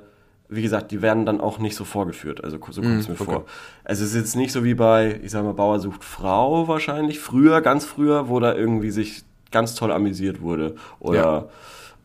wie 0.49 0.63
gesagt, 0.63 0.91
die 0.93 1.03
werden 1.03 1.27
dann 1.27 1.41
auch 1.41 1.59
nicht 1.59 1.75
so 1.75 1.85
vorgeführt. 1.85 2.45
Also 2.45 2.59
so 2.71 2.81
kommt 2.83 3.01
es 3.01 3.09
mir 3.09 3.17
vor. 3.17 3.45
Also 3.83 4.05
es 4.05 4.11
ist 4.11 4.17
jetzt 4.17 4.37
nicht 4.37 4.53
so 4.53 4.63
wie 4.63 4.75
bei, 4.75 5.19
ich 5.23 5.31
sag 5.33 5.43
mal, 5.43 5.55
Bauer 5.55 5.81
sucht 5.81 6.05
Frau 6.05 6.69
wahrscheinlich. 6.69 7.19
Früher, 7.19 7.61
ganz 7.63 7.85
früher, 7.85 8.29
wo 8.29 8.39
da 8.41 8.55
irgendwie 8.55 8.91
sich 8.91 9.25
ganz 9.51 9.75
toll 9.75 9.91
amüsiert 9.91 10.43
wurde. 10.43 10.77
Oder 11.01 11.49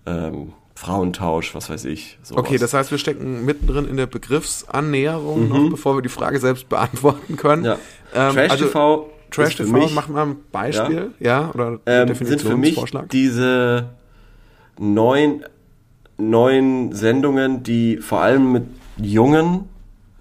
ähm, 0.06 0.54
Frauentausch, 0.76 1.54
was 1.56 1.70
weiß 1.70 1.86
ich. 1.86 2.18
Sowas. 2.24 2.40
Okay, 2.40 2.58
das 2.58 2.74
heißt, 2.74 2.90
wir 2.92 2.98
stecken 2.98 3.44
mittendrin 3.44 3.86
in 3.86 3.98
der 3.98 4.06
Begriffsannäherung 4.06 5.50
noch, 5.50 5.70
bevor 5.70 5.98
wir 5.98 6.02
die 6.02 6.08
Frage 6.10 6.40
selbst 6.40 6.70
beantworten 6.70 7.36
können. 7.36 7.64
Mhm. 7.64 7.68
Ja. 7.68 7.78
Ähm, 8.16 8.34
Trash 8.34 8.52
also, 8.52 8.66
TV. 8.66 9.10
Trash 9.30 9.56
TV, 9.58 9.72
mich- 9.72 9.94
mach 9.94 10.08
mal 10.08 10.26
ein 10.26 10.38
Beispiel, 10.52 11.12
ja, 11.20 11.52
oder 11.54 11.80
ähm, 11.86 12.16
sind 12.16 12.42
für 12.42 12.58
mich 12.58 12.82
diese 13.12 13.90
neuen, 14.80 15.44
neuen 16.18 16.94
Sendungen, 16.94 17.62
die 17.62 17.98
vor 17.98 18.22
allem 18.22 18.52
mit 18.54 18.64
jungen 18.98 19.66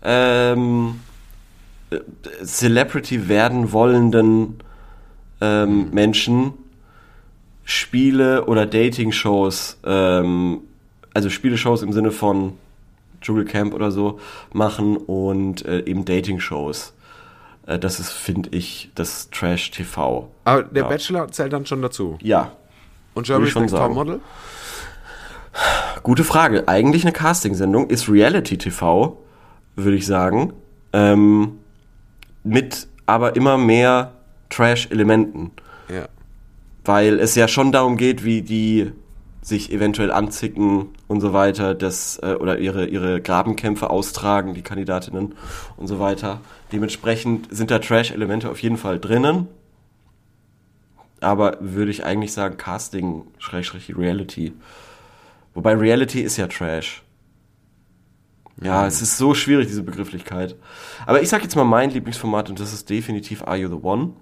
ähm, 0.02 1.00
äh, 1.90 1.98
Celebrity 2.44 3.28
werden 3.28 3.72
wollenden 3.72 4.58
ähm, 5.40 5.90
Menschen 5.92 6.52
Spiele 7.70 8.46
oder 8.46 8.64
Dating-Shows, 8.64 9.80
ähm, 9.84 10.62
also 11.12 11.28
Spieleshows 11.28 11.82
im 11.82 11.92
Sinne 11.92 12.12
von 12.12 12.54
Dschungelcamp 13.20 13.74
oder 13.74 13.90
so 13.90 14.20
machen 14.54 14.96
und 14.96 15.66
äh, 15.66 15.80
eben 15.80 16.06
Dating-Shows. 16.06 16.94
Äh, 17.66 17.78
das 17.78 18.00
ist, 18.00 18.10
finde 18.10 18.48
ich, 18.56 18.90
das 18.94 19.28
Trash-TV. 19.28 20.30
Aber 20.44 20.62
der 20.62 20.84
ja. 20.84 20.88
Bachelor 20.88 21.30
zählt 21.30 21.52
dann 21.52 21.66
schon 21.66 21.82
dazu. 21.82 22.16
Ja, 22.22 22.52
Und 23.12 23.26
Germany's 23.26 23.54
Next 23.54 23.72
sagen. 23.72 23.94
Topmodel? 23.94 24.20
Gute 26.02 26.24
Frage. 26.24 26.66
Eigentlich 26.68 27.02
eine 27.02 27.12
Castingsendung 27.12 27.90
ist 27.90 28.08
Reality 28.08 28.56
TV, 28.56 29.22
würde 29.76 29.96
ich 29.98 30.06
sagen. 30.06 30.54
Ähm, 30.94 31.58
mit 32.44 32.88
aber 33.04 33.36
immer 33.36 33.58
mehr 33.58 34.14
Trash-Elementen. 34.48 35.50
Weil 36.88 37.20
es 37.20 37.34
ja 37.34 37.48
schon 37.48 37.70
darum 37.70 37.98
geht, 37.98 38.24
wie 38.24 38.40
die 38.40 38.92
sich 39.42 39.70
eventuell 39.70 40.10
anzicken 40.10 40.86
und 41.06 41.20
so 41.20 41.34
weiter, 41.34 41.74
das, 41.74 42.18
äh, 42.22 42.32
oder 42.32 42.60
ihre, 42.60 42.86
ihre 42.86 43.20
Grabenkämpfe 43.20 43.90
austragen, 43.90 44.54
die 44.54 44.62
Kandidatinnen 44.62 45.34
und 45.76 45.86
so 45.86 46.00
weiter. 46.00 46.40
Dementsprechend 46.72 47.54
sind 47.54 47.70
da 47.70 47.78
Trash-Elemente 47.78 48.48
auf 48.48 48.62
jeden 48.62 48.78
Fall 48.78 48.98
drinnen. 48.98 49.48
Aber 51.20 51.58
würde 51.60 51.90
ich 51.90 52.06
eigentlich 52.06 52.32
sagen, 52.32 52.56
Casting, 52.56 53.24
Schrägstrich, 53.36 53.94
Reality. 53.94 54.54
Wobei 55.52 55.74
Reality 55.74 56.22
ist 56.22 56.38
ja 56.38 56.46
Trash. 56.46 57.02
Ja, 58.62 58.86
es 58.86 59.02
ist 59.02 59.18
so 59.18 59.34
schwierig, 59.34 59.66
diese 59.66 59.82
Begrifflichkeit. 59.82 60.56
Aber 61.04 61.20
ich 61.20 61.28
sag 61.28 61.42
jetzt 61.42 61.54
mal 61.54 61.64
mein 61.64 61.90
Lieblingsformat 61.90 62.48
und 62.48 62.58
das 62.58 62.72
ist 62.72 62.88
definitiv 62.88 63.42
Are 63.42 63.58
You 63.58 63.68
the 63.68 63.84
One? 63.84 64.14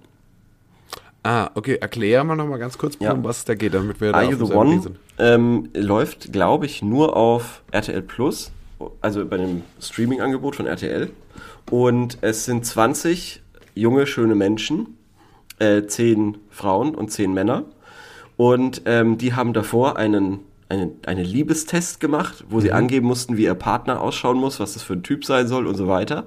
Ah, 1.23 1.49
okay, 1.55 1.75
erklär 1.75 2.23
mal 2.23 2.35
nochmal 2.35 2.59
ganz 2.59 2.77
kurz, 2.77 2.97
Ja. 2.99 3.11
um 3.13 3.23
was 3.23 3.39
es 3.39 3.45
da 3.45 3.55
geht, 3.55 3.73
damit 3.73 3.99
wir 3.99 4.11
da 4.13 4.19
Are 4.19 4.31
You 4.31 4.45
the 4.45 4.53
One 4.53 4.81
sind. 4.81 4.97
ähm, 5.19 5.69
läuft, 5.73 6.31
glaube 6.31 6.65
ich, 6.65 6.81
nur 6.81 7.17
auf 7.17 7.63
RTL 7.71 8.01
Plus, 8.01 8.51
also 9.01 9.25
bei 9.25 9.37
dem 9.37 9.63
Streaming-Angebot 9.81 10.55
von 10.55 10.67
RTL. 10.67 11.09
Und 11.69 12.17
es 12.21 12.45
sind 12.45 12.65
20 12.65 13.41
junge, 13.75 14.07
schöne 14.07 14.35
Menschen, 14.35 14.97
äh, 15.59 15.83
10 15.85 16.37
Frauen 16.49 16.95
und 16.95 17.11
10 17.11 17.33
Männer. 17.33 17.65
Und 18.37 18.83
ähm, 18.85 19.17
die 19.17 19.33
haben 19.33 19.51
davor 19.51 19.97
einen, 19.97 20.39
einen, 20.69 20.91
einen 21.05 21.25
Liebestest 21.25 21.99
gemacht, 21.99 22.45
wo 22.49 22.61
sie 22.61 22.71
angeben 22.71 23.07
mussten, 23.07 23.35
wie 23.35 23.43
ihr 23.45 23.55
Partner 23.55 23.99
ausschauen 23.99 24.37
muss, 24.37 24.59
was 24.59 24.73
das 24.75 24.83
für 24.83 24.93
ein 24.93 25.03
Typ 25.03 25.25
sein 25.25 25.47
soll 25.47 25.67
und 25.67 25.75
so 25.75 25.87
weiter. 25.87 26.25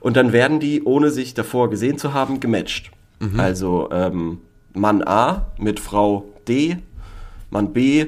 Und 0.00 0.16
dann 0.16 0.32
werden 0.32 0.58
die, 0.58 0.82
ohne 0.82 1.10
sich 1.10 1.34
davor 1.34 1.70
gesehen 1.70 1.98
zu 1.98 2.14
haben, 2.14 2.40
gematcht. 2.40 2.90
Also 3.38 3.88
ähm, 3.90 4.38
Mann 4.74 5.02
A 5.06 5.46
mit 5.58 5.80
Frau 5.80 6.24
D, 6.46 6.76
Mann 7.50 7.72
B 7.72 8.06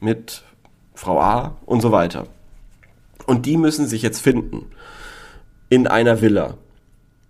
mit 0.00 0.42
Frau 0.94 1.20
A 1.20 1.56
und 1.66 1.80
so 1.80 1.90
weiter. 1.92 2.26
Und 3.26 3.46
die 3.46 3.56
müssen 3.56 3.86
sich 3.86 4.02
jetzt 4.02 4.20
finden. 4.20 4.66
In 5.68 5.86
einer 5.86 6.20
Villa. 6.20 6.54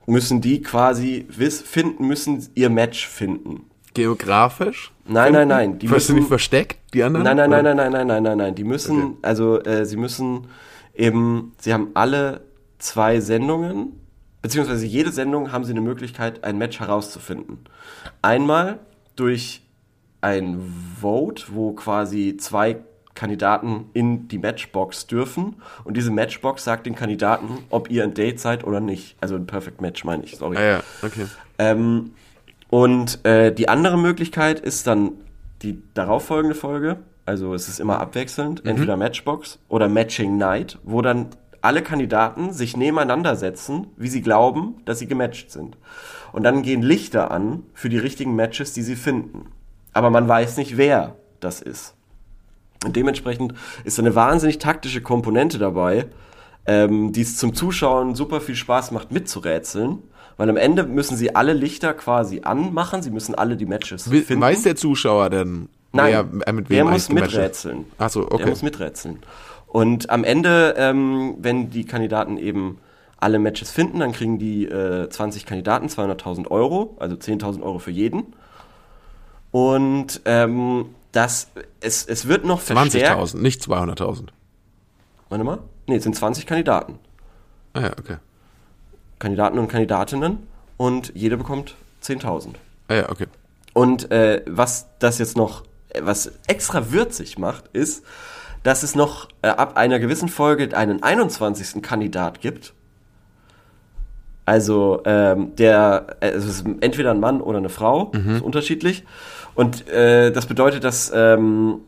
Müssen 0.07 0.41
die 0.41 0.61
quasi 0.63 1.27
finden, 1.31 2.09
müssen 2.09 2.47
ihr 2.55 2.69
Match 2.71 3.07
finden. 3.07 3.67
Geografisch? 3.95 4.91
Nein, 5.07 5.33
nein, 5.33 5.49
nein. 5.49 5.79
Die 5.79 5.87
müssen- 5.89 6.17
nicht 6.17 6.29
versteckt, 6.29 6.79
die 6.93 7.03
anderen? 7.03 7.25
Nein, 7.25 7.37
nein, 7.37 7.51
nein, 7.51 7.65
nein, 7.65 7.77
nein, 7.77 7.91
nein, 7.93 8.07
nein, 8.07 8.23
nein, 8.23 8.39
nein. 8.39 8.55
Die 8.55 8.65
müssen, 8.65 9.03
Okay. 9.03 9.17
also 9.23 9.61
äh, 9.63 9.87
sie 9.87 9.97
müssen 9.97 10.47
eben, 10.95 11.53
sie 11.59 11.73
haben 11.73 11.89
alle 11.95 12.41
zwei 12.79 13.21
Sendungen, 13.21 13.93
beziehungsweise 14.43 14.85
jede 14.87 15.13
Sendung 15.13 15.53
haben 15.53 15.65
sie 15.65 15.73
eine 15.73 15.81
Möglichkeit, 15.81 16.45
ein 16.45 16.59
Match 16.59 16.81
herauszufinden. 16.81 17.59
Einmal 18.21 18.81
durch 19.17 19.63
ein 20.21 20.61
Vote, 21.01 21.45
wo 21.49 21.73
quasi 21.73 22.37
zwei 22.37 22.77
Kandidaten 23.15 23.91
in 23.93 24.29
die 24.29 24.39
Matchbox 24.39 25.07
dürfen 25.07 25.57
und 25.85 25.97
diese 25.97 26.11
Matchbox 26.11 26.65
sagt 26.65 26.87
den 26.87 26.95
Kandidaten, 26.95 27.59
ob 27.71 27.91
ihr 27.91 28.05
ein 28.05 28.15
Date 28.15 28.41
seid 28.41 28.65
oder 28.65 28.81
nicht. 28.81 29.17
Also 29.21 29.37
ein 29.37 29.47
Perfect 29.47 29.81
Match 29.81 30.05
meine 30.05 30.25
ich, 30.25 30.37
sorry. 30.37 30.57
Ah 30.57 30.65
ja, 30.65 30.83
okay. 31.03 31.27
Ähm, 31.59 32.13
und 32.71 33.25
äh, 33.25 33.53
die 33.53 33.69
andere 33.69 33.99
Möglichkeit 33.99 34.61
ist 34.61 34.87
dann 34.87 35.13
die 35.63 35.83
darauffolgende 35.95 36.55
Folge, 36.55 36.99
Also 37.27 37.55
es 37.55 37.69
ist 37.69 37.81
immer 37.81 38.01
abwechselnd, 38.01 38.65
entweder 38.65 38.97
Matchbox 38.97 39.59
oder 39.69 39.89
Matching 39.89 40.39
Night, 40.39 40.79
wo 40.83 41.03
dann 41.03 41.27
alle 41.63 41.83
Kandidaten 41.83 42.53
sich 42.53 42.77
nebeneinander 42.77 43.37
setzen, 43.37 43.87
wie 43.97 44.09
sie 44.09 44.21
glauben, 44.21 44.75
dass 44.85 44.99
sie 44.99 45.07
gematcht 45.07 45.51
sind. 45.51 45.77
Und 46.33 46.43
dann 46.43 46.63
gehen 46.63 46.83
Lichter 46.83 47.31
an 47.31 47.63
für 47.75 47.89
die 47.89 47.99
richtigen 47.99 48.35
Matches, 48.37 48.73
die 48.73 48.83
sie 48.83 48.97
finden. 48.97 49.47
Aber 49.93 50.11
man 50.11 50.29
weiß 50.29 50.57
nicht, 50.57 50.77
wer 50.77 51.17
das 51.41 51.61
ist. 51.63 51.95
Und 52.85 52.97
dementsprechend 52.97 53.55
ist 53.85 53.99
eine 53.99 54.15
wahnsinnig 54.15 54.59
taktische 54.59 55.03
Komponente 55.03 55.59
dabei, 55.59 56.07
ähm, 56.67 57.13
die 57.13 57.21
es 57.23 57.37
zum 57.37 57.55
Zuschauen 57.55 58.15
super 58.15 58.41
viel 58.41 58.57
Spaß 58.57 58.91
macht, 58.91 59.13
mitzurätseln. 59.13 59.99
Weil 60.39 60.49
am 60.49 60.57
Ende 60.57 60.85
müssen 60.85 61.17
sie 61.17 61.37
alle 61.37 61.53
Lichter 61.53 61.93
quasi 61.93 62.41
anmachen, 62.43 63.03
sie 63.03 63.11
müssen 63.11 63.35
alle 63.35 63.57
die 63.57 63.67
Matches 63.67 64.11
Wie- 64.11 64.23
finden. 64.23 64.43
Weiß 64.43 64.63
der 64.63 64.75
Zuschauer 64.77 65.29
denn, 65.31 65.69
Nein, 65.93 66.27
wer, 66.33 66.49
äh, 66.49 66.53
mit 66.53 66.71
wem 66.71 66.77
der 66.77 66.85
muss 66.87 67.11
miträtseln. 67.11 67.85
Achso, 67.99 68.25
Der 68.25 68.33
okay. 68.33 68.49
muss 68.49 68.63
miträtseln. 68.63 69.19
Und 69.73 70.11
am 70.11 70.23
Ende, 70.23 70.75
ähm, 70.77 71.37
wenn 71.39 71.71
die 71.71 71.87
Kandidaten 71.87 72.37
eben 72.37 72.79
alle 73.17 73.39
Matches 73.39 73.71
finden, 73.71 74.01
dann 74.01 74.13
kriegen 74.13 74.39
die 74.39 74.67
äh, 74.67 75.09
20 75.09 75.47
Kandidaten 75.47 75.87
200.000 75.87 76.51
Euro, 76.51 76.95
also 77.01 77.17
10.000 77.17 77.63
Euro 77.63 77.79
für 77.79 77.91
jeden. 77.91 78.35
Und 79.51 80.21
ähm, 80.27 80.95
das, 81.13 81.49
es, 81.81 82.05
es 82.05 82.29
wird 82.29 82.45
noch 82.45 82.61
verstärkt. 82.61 83.19
20.000, 83.19 83.39
nicht 83.39 83.63
200.000. 83.63 84.27
Warte 85.31 85.45
mal. 85.45 85.59
Nee, 85.87 85.97
es 85.97 86.03
sind 86.03 86.17
20 86.17 86.45
Kandidaten. 86.45 86.99
Ah 87.73 87.81
ja, 87.81 87.93
okay. 87.99 88.17
Kandidaten 89.21 89.59
und 89.59 89.69
Kandidatinnen 89.69 90.47
und 90.77 91.13
jeder 91.15 91.39
bekommt 91.39 91.77
10.000. 92.03 92.57
Ah 92.89 92.95
ja, 92.95 93.09
okay. 93.09 93.27
Und 93.73 94.11
äh, 94.11 94.43
was 94.47 94.89
das 94.99 95.17
jetzt 95.17 95.39
noch, 95.39 95.63
äh, 95.89 96.03
was 96.05 96.31
extra 96.47 96.93
würzig 96.93 97.39
macht, 97.39 97.69
ist, 97.73 98.05
dass 98.63 98.83
es 98.83 98.95
noch 98.95 99.29
äh, 99.43 99.49
ab 99.49 99.77
einer 99.77 99.99
gewissen 99.99 100.29
Folge 100.29 100.77
einen 100.77 101.03
21. 101.03 101.83
Kandidat 101.83 102.41
gibt. 102.41 102.75
Also 104.45 105.03
ähm, 105.05 105.55
der, 105.57 106.17
äh, 106.21 106.29
es 106.31 106.45
ist 106.45 106.67
entweder 106.81 107.13
ein 107.13 107.21
Mann 107.21 107.41
oder 107.41 107.59
eine 107.59 107.69
Frau, 107.69 108.13
ist 108.37 108.43
unterschiedlich. 108.43 109.05
Und 109.55 109.89
äh, 109.89 110.33
das 110.33 110.47
bedeutet, 110.47 110.85
dass 110.85 111.13
ähm, 111.15 111.81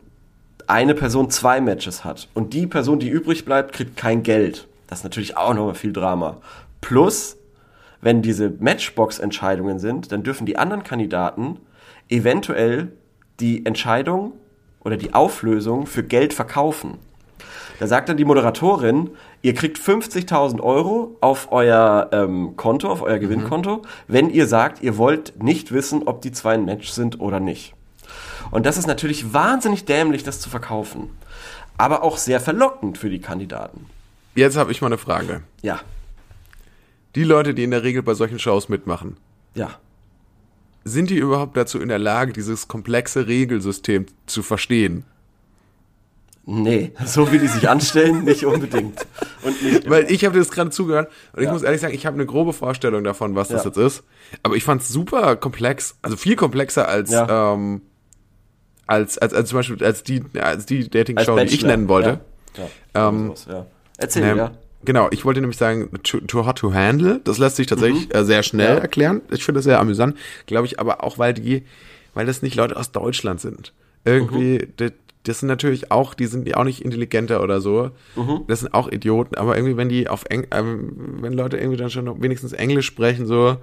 eine 0.67 0.95
Person 0.95 1.29
zwei 1.29 1.61
Matches 1.61 2.03
hat. 2.03 2.27
Und 2.33 2.53
die 2.53 2.67
Person, 2.67 2.99
die 2.99 3.09
übrig 3.09 3.45
bleibt, 3.45 3.73
kriegt 3.73 3.97
kein 3.97 4.23
Geld. 4.23 4.67
Das 4.87 4.99
ist 4.99 5.03
natürlich 5.03 5.37
auch 5.37 5.53
nochmal 5.53 5.75
viel 5.75 5.93
Drama. 5.93 6.37
Plus, 6.81 7.37
wenn 8.01 8.21
diese 8.21 8.49
Matchbox-Entscheidungen 8.49 9.79
sind, 9.79 10.11
dann 10.11 10.23
dürfen 10.23 10.45
die 10.45 10.57
anderen 10.57 10.83
Kandidaten 10.83 11.57
eventuell 12.09 12.91
die 13.39 13.65
Entscheidung 13.65 14.33
oder 14.85 14.95
die 14.95 15.13
Auflösung 15.13 15.87
für 15.87 16.03
Geld 16.03 16.33
verkaufen. 16.33 16.97
Da 17.79 17.87
sagt 17.87 18.07
dann 18.07 18.15
die 18.15 18.23
Moderatorin, 18.23 19.09
ihr 19.41 19.53
kriegt 19.53 19.77
50.000 19.77 20.61
Euro 20.61 21.17
auf 21.19 21.51
euer 21.51 22.09
ähm, 22.13 22.55
Konto, 22.55 22.89
auf 22.89 23.01
euer 23.01 23.19
Gewinnkonto, 23.19 23.81
wenn 24.07 24.29
ihr 24.29 24.47
sagt, 24.47 24.81
ihr 24.81 24.97
wollt 24.97 25.43
nicht 25.43 25.73
wissen, 25.73 26.03
ob 26.05 26.21
die 26.21 26.31
zwei 26.31 26.53
ein 26.53 26.63
Match 26.63 26.87
sind 26.89 27.19
oder 27.19 27.41
nicht. 27.41 27.73
Und 28.51 28.65
das 28.65 28.77
ist 28.77 28.87
natürlich 28.87 29.33
wahnsinnig 29.33 29.83
dämlich, 29.83 30.23
das 30.23 30.39
zu 30.39 30.49
verkaufen. 30.49 31.09
Aber 31.77 32.03
auch 32.03 32.15
sehr 32.17 32.39
verlockend 32.39 32.97
für 32.97 33.09
die 33.09 33.19
Kandidaten. 33.19 33.87
Jetzt 34.35 34.55
habe 34.55 34.71
ich 34.71 34.79
mal 34.81 34.87
eine 34.87 34.97
Frage. 34.97 35.41
Ja, 35.61 35.81
Die 37.15 37.23
Leute, 37.23 37.53
die 37.53 37.63
in 37.63 37.71
der 37.71 37.83
Regel 37.83 38.03
bei 38.03 38.13
solchen 38.13 38.39
Shows 38.39 38.69
mitmachen, 38.69 39.17
ja. 39.55 39.71
Sind 40.85 41.09
die 41.09 41.17
überhaupt 41.17 41.57
dazu 41.57 41.79
in 41.81 41.89
der 41.89 41.99
Lage, 41.99 42.31
dieses 42.31 42.67
komplexe 42.67 43.27
Regelsystem 43.27 44.05
zu 44.27 44.43
verstehen? 44.43 45.03
Nee, 46.47 46.91
so 47.05 47.31
wie 47.31 47.39
die 47.39 47.47
sich 47.47 47.67
anstellen, 47.67 48.23
nicht 48.23 48.45
unbedingt. 48.45 49.05
Und 49.43 49.63
nicht 49.63 49.89
Weil 49.89 50.11
ich 50.11 50.23
habe 50.25 50.37
das 50.37 50.51
gerade 50.51 50.69
zugehört 50.69 51.11
und 51.33 51.39
ich 51.41 51.47
Ja. 51.47 51.53
muss 51.53 51.63
ehrlich 51.63 51.81
sagen, 51.81 51.93
ich 51.95 52.05
habe 52.05 52.13
eine 52.15 52.25
grobe 52.27 52.53
Vorstellung 52.53 53.03
davon, 53.03 53.35
was 53.35 53.47
das 53.47 53.63
Ja. 53.63 53.69
jetzt 53.69 53.77
ist. 53.77 54.03
Aber 54.43 54.55
ich 54.55 54.63
fand 54.63 54.81
es 54.83 54.89
super 54.89 55.35
komplex, 55.35 55.95
also 56.03 56.15
viel 56.17 56.35
komplexer 56.35 56.87
als 56.87 57.09
Ja. 57.11 57.53
ähm, 57.53 57.81
als, 58.87 59.17
als, 59.17 59.33
als 59.33 59.49
zum 59.49 59.57
Beispiel 59.57 59.83
als 59.83 60.03
die, 60.03 60.21
als 60.39 60.67
die 60.67 60.87
Dating-Show, 60.87 61.35
die 61.39 61.45
ich 61.45 61.63
nennen 61.65 61.87
wollte. 61.87 62.19
Ja, 62.55 62.67
ja. 62.95 63.09
Ähm. 63.09 63.33
Erzähl, 63.97 64.23
Ähm, 64.23 64.37
ja. 64.37 64.51
Genau, 64.85 65.07
ich 65.11 65.25
wollte 65.25 65.41
nämlich 65.41 65.57
sagen, 65.57 65.89
too, 66.03 66.19
too 66.21 66.45
hot 66.45 66.57
to 66.59 66.73
handle. 66.73 67.19
Das 67.23 67.37
lässt 67.37 67.55
sich 67.57 67.67
tatsächlich 67.67 68.13
äh, 68.13 68.23
sehr 68.23 68.43
schnell 68.43 68.69
Mhm. 68.71 68.75
Ja. 68.77 68.81
erklären. 68.81 69.21
Ich 69.31 69.43
finde 69.43 69.57
das 69.59 69.65
sehr 69.65 69.79
amüsant. 69.79 70.15
Glaube 70.45 70.67
ich 70.67 70.79
aber 70.79 71.03
auch, 71.03 71.17
weil 71.17 71.33
die, 71.33 71.63
weil 72.13 72.25
das 72.25 72.41
nicht 72.41 72.55
Leute 72.55 72.77
aus 72.77 72.91
Deutschland 72.91 73.41
sind. 73.41 73.73
Irgendwie, 74.05 74.59
Mhm. 74.59 74.67
das, 74.77 74.91
das 75.23 75.39
sind 75.39 75.47
natürlich 75.47 75.91
auch, 75.91 76.13
die 76.13 76.27
sind 76.27 76.47
ja 76.47 76.57
auch 76.57 76.63
nicht 76.63 76.81
intelligenter 76.85 77.41
oder 77.41 77.59
so. 77.59 77.89
Mhm. 78.15 78.41
Das 78.47 78.59
sind 78.59 78.73
auch 78.73 78.91
Idioten. 78.91 79.35
Aber 79.35 79.55
irgendwie, 79.57 79.75
wenn 79.75 79.89
die 79.89 80.07
auf 80.07 80.23
Eng, 80.29 80.45
ähm, 80.51 81.17
wenn 81.21 81.33
Leute 81.33 81.57
irgendwie 81.57 81.77
dann 81.77 81.89
schon 81.89 82.21
wenigstens 82.21 82.53
Englisch 82.53 82.85
sprechen, 82.85 83.25
so, 83.25 83.57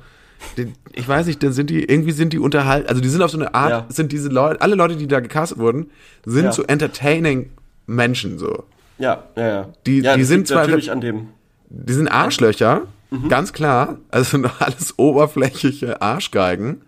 die, 0.57 0.73
ich 0.93 1.07
weiß 1.07 1.27
nicht, 1.27 1.41
dann 1.45 1.53
sind 1.53 1.71
die, 1.71 1.85
irgendwie 1.85 2.11
sind 2.11 2.33
die 2.33 2.41
unterhalten, 2.41 2.89
also 2.89 3.01
die 3.01 3.09
sind 3.09 3.23
auf 3.23 3.31
so 3.31 3.39
eine 3.39 3.55
Art, 3.55 3.71
Ja. 3.71 3.87
sind 3.91 4.11
diese 4.11 4.29
Leute, 4.29 4.61
alle 4.61 4.75
Leute, 4.75 4.97
die 4.97 5.07
da 5.07 5.21
gecastet 5.21 5.59
wurden, 5.59 5.91
sind 6.27 6.47
Ja. 6.47 6.53
so 6.53 6.65
entertaining 6.65 7.51
Menschen, 7.87 8.39
so. 8.39 8.65
Ja, 8.99 9.25
ja, 9.37 9.49
ja. 9.49 9.69
Die- 9.87 10.01
ja, 10.01 10.17
die 10.17 10.25
sind 10.25 10.47
zwar- 10.49 10.63
natürlich 10.63 10.91
an 10.91 11.01
dem. 11.01 11.29
Die 11.69 11.93
sind 11.95 12.09
Arschlöcher, 12.09 12.83
ganz 13.29 13.53
klar. 13.53 13.99
Also 14.11 14.31
sind 14.33 14.51
alles 14.61 14.99
oberflächliche 14.99 16.03
Arschgeigen. 16.03 16.83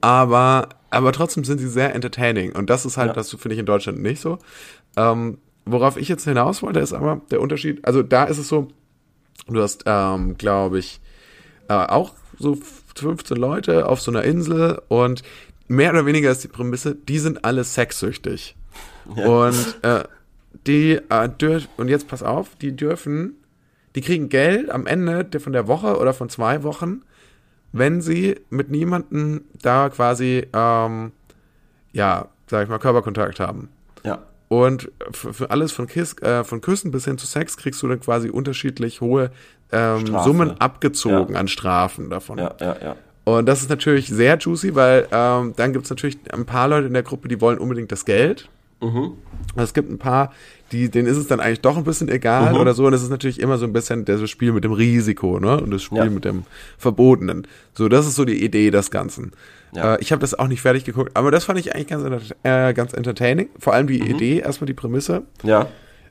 Aber, 0.00 0.68
aber 0.90 1.12
trotzdem 1.12 1.44
sind 1.44 1.58
sie 1.58 1.68
sehr 1.68 1.94
entertaining. 1.94 2.52
Und 2.56 2.70
das 2.70 2.86
ist 2.86 2.96
halt, 2.96 3.08
Ja. 3.08 3.12
das 3.14 3.30
finde 3.30 3.54
ich 3.54 3.58
in 3.58 3.66
Deutschland 3.66 4.00
nicht 4.00 4.20
so. 4.20 4.38
Ähm, 4.96 5.38
worauf 5.66 5.96
ich 5.96 6.08
jetzt 6.08 6.24
hinaus 6.24 6.62
wollte, 6.62 6.80
ist 6.80 6.92
aber 6.92 7.20
der 7.30 7.40
Unterschied. 7.40 7.84
Also 7.84 8.02
da 8.02 8.24
ist 8.24 8.38
es 8.38 8.48
so, 8.48 8.68
du 9.48 9.60
hast, 9.60 9.82
ähm, 9.86 10.36
glaube 10.38 10.78
ich, 10.78 11.00
äh, 11.68 11.74
auch 11.74 12.14
so 12.38 12.56
15 12.96 13.36
Leute 13.36 13.86
auf 13.86 14.00
so 14.00 14.10
einer 14.10 14.22
Insel 14.24 14.80
und 14.88 15.22
mehr 15.68 15.90
oder 15.92 16.06
weniger 16.06 16.30
ist 16.30 16.42
die 16.42 16.48
Prämisse, 16.48 16.94
die 16.94 17.18
sind 17.18 17.44
alle 17.44 17.64
sexsüchtig. 17.64 18.56
Und 19.14 19.78
äh, 19.82 20.04
die 20.66 21.00
äh, 21.08 21.28
dürfen, 21.28 21.68
und 21.76 21.88
jetzt 21.88 22.08
pass 22.08 22.22
auf, 22.22 22.56
die 22.56 22.74
dürfen, 22.74 23.34
die 23.94 24.00
kriegen 24.00 24.28
Geld 24.28 24.70
am 24.70 24.86
Ende 24.86 25.24
der, 25.24 25.40
von 25.40 25.52
der 25.52 25.66
Woche 25.66 25.98
oder 25.98 26.12
von 26.14 26.28
zwei 26.28 26.62
Wochen, 26.62 27.02
wenn 27.72 28.00
sie 28.00 28.36
mit 28.50 28.70
niemandem 28.70 29.42
da 29.62 29.88
quasi, 29.88 30.46
ähm, 30.52 31.12
ja, 31.92 32.28
sag 32.46 32.64
ich 32.64 32.68
mal, 32.68 32.78
Körperkontakt 32.78 33.40
haben. 33.40 33.68
Ja. 34.04 34.20
Und 34.48 34.90
für, 35.12 35.50
alles 35.50 35.70
von, 35.70 35.86
Kiss, 35.86 36.16
äh, 36.22 36.42
von 36.42 36.60
Küssen 36.60 36.90
bis 36.90 37.04
hin 37.04 37.18
zu 37.18 37.26
Sex 37.26 37.56
kriegst 37.56 37.80
du 37.82 37.88
dann 37.88 38.00
quasi 38.00 38.30
unterschiedlich 38.30 39.00
hohe 39.00 39.30
ähm. 39.70 40.06
Summen 40.24 40.60
abgezogen 40.60 41.34
Ja. 41.34 41.40
an 41.40 41.46
Strafen 41.46 42.10
davon. 42.10 42.38
Ja, 42.38 42.54
ja, 42.60 42.76
ja. 42.82 42.96
Und 43.24 43.46
das 43.46 43.60
ist 43.60 43.70
natürlich 43.70 44.08
sehr 44.08 44.38
juicy, 44.38 44.74
weil 44.74 45.06
ähm, 45.12 45.52
dann 45.56 45.72
gibt 45.72 45.84
es 45.84 45.90
natürlich 45.90 46.18
ein 46.32 46.46
paar 46.46 46.66
Leute 46.66 46.88
in 46.88 46.94
der 46.94 47.04
Gruppe, 47.04 47.28
die 47.28 47.40
wollen 47.40 47.58
unbedingt 47.58 47.92
das 47.92 48.04
Geld. 48.04 48.48
Mhm. 48.80 49.12
Es 49.56 49.74
gibt 49.74 49.90
ein 49.90 49.98
paar, 49.98 50.32
die, 50.72 50.90
denen 50.90 51.06
ist 51.08 51.16
es 51.16 51.26
dann 51.26 51.40
eigentlich 51.40 51.60
doch 51.60 51.76
ein 51.76 51.84
bisschen 51.84 52.08
egal 52.08 52.54
Mhm. 52.54 52.60
oder 52.60 52.74
so. 52.74 52.86
Und 52.86 52.94
es 52.94 53.02
ist 53.02 53.10
natürlich 53.10 53.40
immer 53.40 53.58
so 53.58 53.66
ein 53.66 53.72
bisschen 53.72 54.04
das 54.04 54.28
Spiel 54.30 54.52
mit 54.52 54.64
dem 54.64 54.72
Risiko, 54.72 55.38
ne? 55.40 55.60
Und 55.60 55.70
das 55.70 55.82
Spiel 55.82 55.98
Ja. 55.98 56.04
mit 56.10 56.24
dem 56.24 56.44
Verbotenen. 56.78 57.46
So, 57.74 57.88
das 57.88 58.06
ist 58.06 58.14
so 58.16 58.24
die 58.24 58.42
Idee 58.44 58.70
des 58.70 58.90
Ganzen. 58.90 59.32
Ja. 59.74 59.94
Äh, 59.94 59.98
ich 60.00 60.12
habe 60.12 60.20
das 60.20 60.38
auch 60.38 60.48
nicht 60.48 60.62
fertig 60.62 60.84
geguckt, 60.84 61.10
aber 61.14 61.30
das 61.30 61.44
fand 61.44 61.58
ich 61.58 61.74
eigentlich 61.74 61.88
ganz, 61.88 62.32
äh, 62.42 62.72
ganz 62.72 62.92
entertaining. 62.92 63.48
Vor 63.58 63.72
allem 63.74 63.86
Mhm. 63.86 63.90
die 63.90 64.00
Idee, 64.10 64.38
erstmal 64.38 64.66
die 64.66 64.74
Prämisse. 64.74 65.22
Ja. 65.42 65.66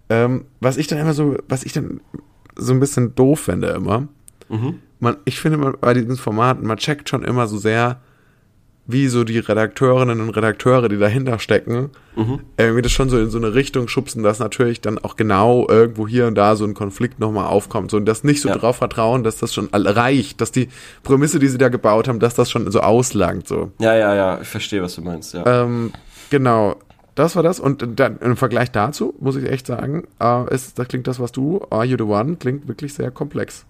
Ähm, 0.10 0.46
was 0.60 0.78
ich 0.78 0.88
dann 0.88 1.00
immer 1.00 1.14
so, 1.14 1.38
was 1.48 1.64
ich 1.64 1.74
dann 1.74 2.02
so 2.56 2.74
ein 2.74 2.80
bisschen 2.80 3.16
doof 3.16 3.40
finde 3.42 3.70
immer, 3.70 4.08
Mhm. 4.50 4.80
man, 5.00 5.18
ich 5.26 5.40
finde 5.40 5.58
man, 5.58 5.76
bei 5.80 5.94
diesen 5.94 6.18
Formaten, 6.18 6.66
man 6.68 6.78
checkt 6.78 7.10
schon 7.10 7.24
immer 7.24 7.48
so 7.48 7.58
sehr, 7.58 8.00
wie 8.92 9.08
so 9.08 9.24
die 9.24 9.38
Redakteurinnen 9.38 10.20
und 10.20 10.30
Redakteure, 10.32 10.90
die 10.90 10.98
dahinter 10.98 11.38
stecken, 11.38 11.92
Mhm. 12.16 12.40
irgendwie 12.58 12.82
das 12.82 12.92
schon 12.92 13.08
so 13.10 13.20
in 13.20 13.30
so 13.30 13.38
eine 13.38 13.54
Richtung 13.54 13.88
schubsen, 13.88 14.24
dass 14.24 14.40
natürlich 14.40 14.82
dann 14.82 14.98
auch 14.98 15.16
genau 15.16 15.68
irgendwo 15.70 16.08
hier 16.08 16.26
und 16.26 16.34
da 16.36 16.56
so 16.56 16.66
ein 16.66 16.74
Konflikt 16.74 17.20
nochmal 17.20 17.46
aufkommt. 17.46 17.92
So, 17.92 17.98
und 17.98 18.06
das 18.06 18.24
nicht 18.24 18.42
so 18.42 18.50
Ja. 18.50 18.58
drauf 18.58 18.78
vertrauen, 18.78 19.24
dass 19.24 19.38
das 19.38 19.54
schon 19.54 19.70
reicht, 19.74 20.42
dass 20.42 20.52
die 20.52 20.70
Prämisse, 21.04 21.38
die 21.38 21.48
sie 21.48 21.60
da 21.60 21.70
gebaut 21.70 22.08
haben, 22.08 22.20
dass 22.20 22.34
das 22.34 22.50
schon 22.50 22.70
so 22.72 22.80
auslangt. 22.82 23.48
So. 23.48 23.72
Ja, 23.80 23.96
ja, 23.96 24.16
ja. 24.16 24.40
Ich 24.42 24.48
verstehe, 24.48 24.82
was 24.82 24.96
du 24.96 25.02
meinst, 25.02 25.34
ja. 25.36 25.46
Ähm, 25.64 25.92
genau, 26.32 26.76
das 27.14 27.36
war 27.36 27.44
das. 27.44 27.60
Und 27.60 27.86
dann 28.00 28.18
im 28.20 28.38
Vergleich 28.38 28.72
dazu, 28.72 29.14
muss 29.20 29.36
ich 29.36 29.48
echt 29.50 29.68
sagen, 29.68 30.08
äh, 30.20 30.54
ist, 30.54 30.80
da 30.80 30.86
klingt 30.86 31.06
das, 31.06 31.20
was 31.20 31.32
du, 31.32 31.62
Are 31.70 31.86
You 31.86 31.96
the 31.98 32.04
One, 32.06 32.38
klingt 32.38 32.68
wirklich 32.68 32.94
sehr 32.96 33.12
komplex. 33.12 33.66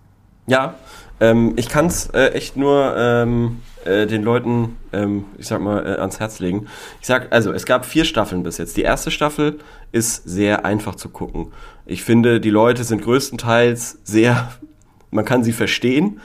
Ja, 0.50 0.74
ähm, 1.20 1.54
ich 1.58 1.70
kann 1.70 1.86
es 1.86 2.08
äh, 2.08 2.30
echt 2.30 2.58
nur 2.58 2.95
ähm, 2.97 3.60
äh, 3.86 4.08
den 4.08 4.24
Leuten, 4.24 4.78
ähm, 4.91 5.26
ich 5.38 5.45
sag 5.45 5.62
mal, 5.62 5.86
äh, 5.86 6.00
ans 6.00 6.20
Herz 6.20 6.39
legen. 6.39 6.66
Ich 7.02 7.08
sag, 7.08 7.32
also 7.32 7.54
es 7.54 7.68
gab 7.68 7.86
vier 7.86 8.04
Staffeln 8.04 8.41
bis 8.41 8.58
jetzt. 8.58 8.76
Die 8.76 8.82
erste 8.82 9.12
Staffel 9.12 9.60
ist 9.91 10.28
sehr 10.28 10.66
einfach 10.66 10.95
zu 10.95 11.10
gucken. 11.10 11.52
Ich 11.86 12.04
finde, 12.04 12.39
die 12.39 12.50
Leute 12.50 12.84
sind 12.84 13.04
größtenteils 13.04 14.00
sehr, 14.04 14.52
man 15.12 15.24
kann 15.24 15.43
sie 15.43 15.54
verstehen, 15.54 16.20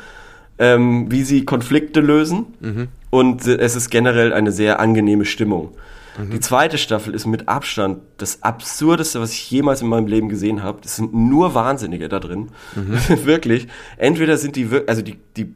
ähm, 0.59 1.11
wie 1.11 1.23
sie 1.23 1.45
Konflikte 1.45 2.01
lösen. 2.01 2.87
Und 3.11 3.47
äh, 3.47 3.59
es 3.59 3.77
ist 3.77 3.91
generell 3.91 4.33
eine 4.33 4.53
sehr 4.53 4.81
angenehme 4.81 5.27
Stimmung. 5.27 5.73
Die 6.17 6.41
zweite 6.41 6.79
Staffel 6.79 7.13
ist 7.15 7.27
mit 7.27 7.49
Abstand 7.49 8.01
das 8.19 8.43
absurdeste, 8.43 9.21
was 9.21 9.33
ich 9.33 9.51
jemals 9.51 9.83
in 9.83 9.89
meinem 9.89 10.07
Leben 10.07 10.29
gesehen 10.29 10.63
habe. 10.63 10.81
Das 10.81 10.97
sind 10.97 11.13
nur 11.13 11.55
Wahnsinnige 11.55 12.09
da 12.09 12.21
drin. 12.21 12.51
wirklich. 13.25 13.67
Entweder 13.97 14.37
sind 14.37 14.55
die, 14.57 14.69
also 14.87 15.03
die, 15.03 15.19
die, 15.37 15.55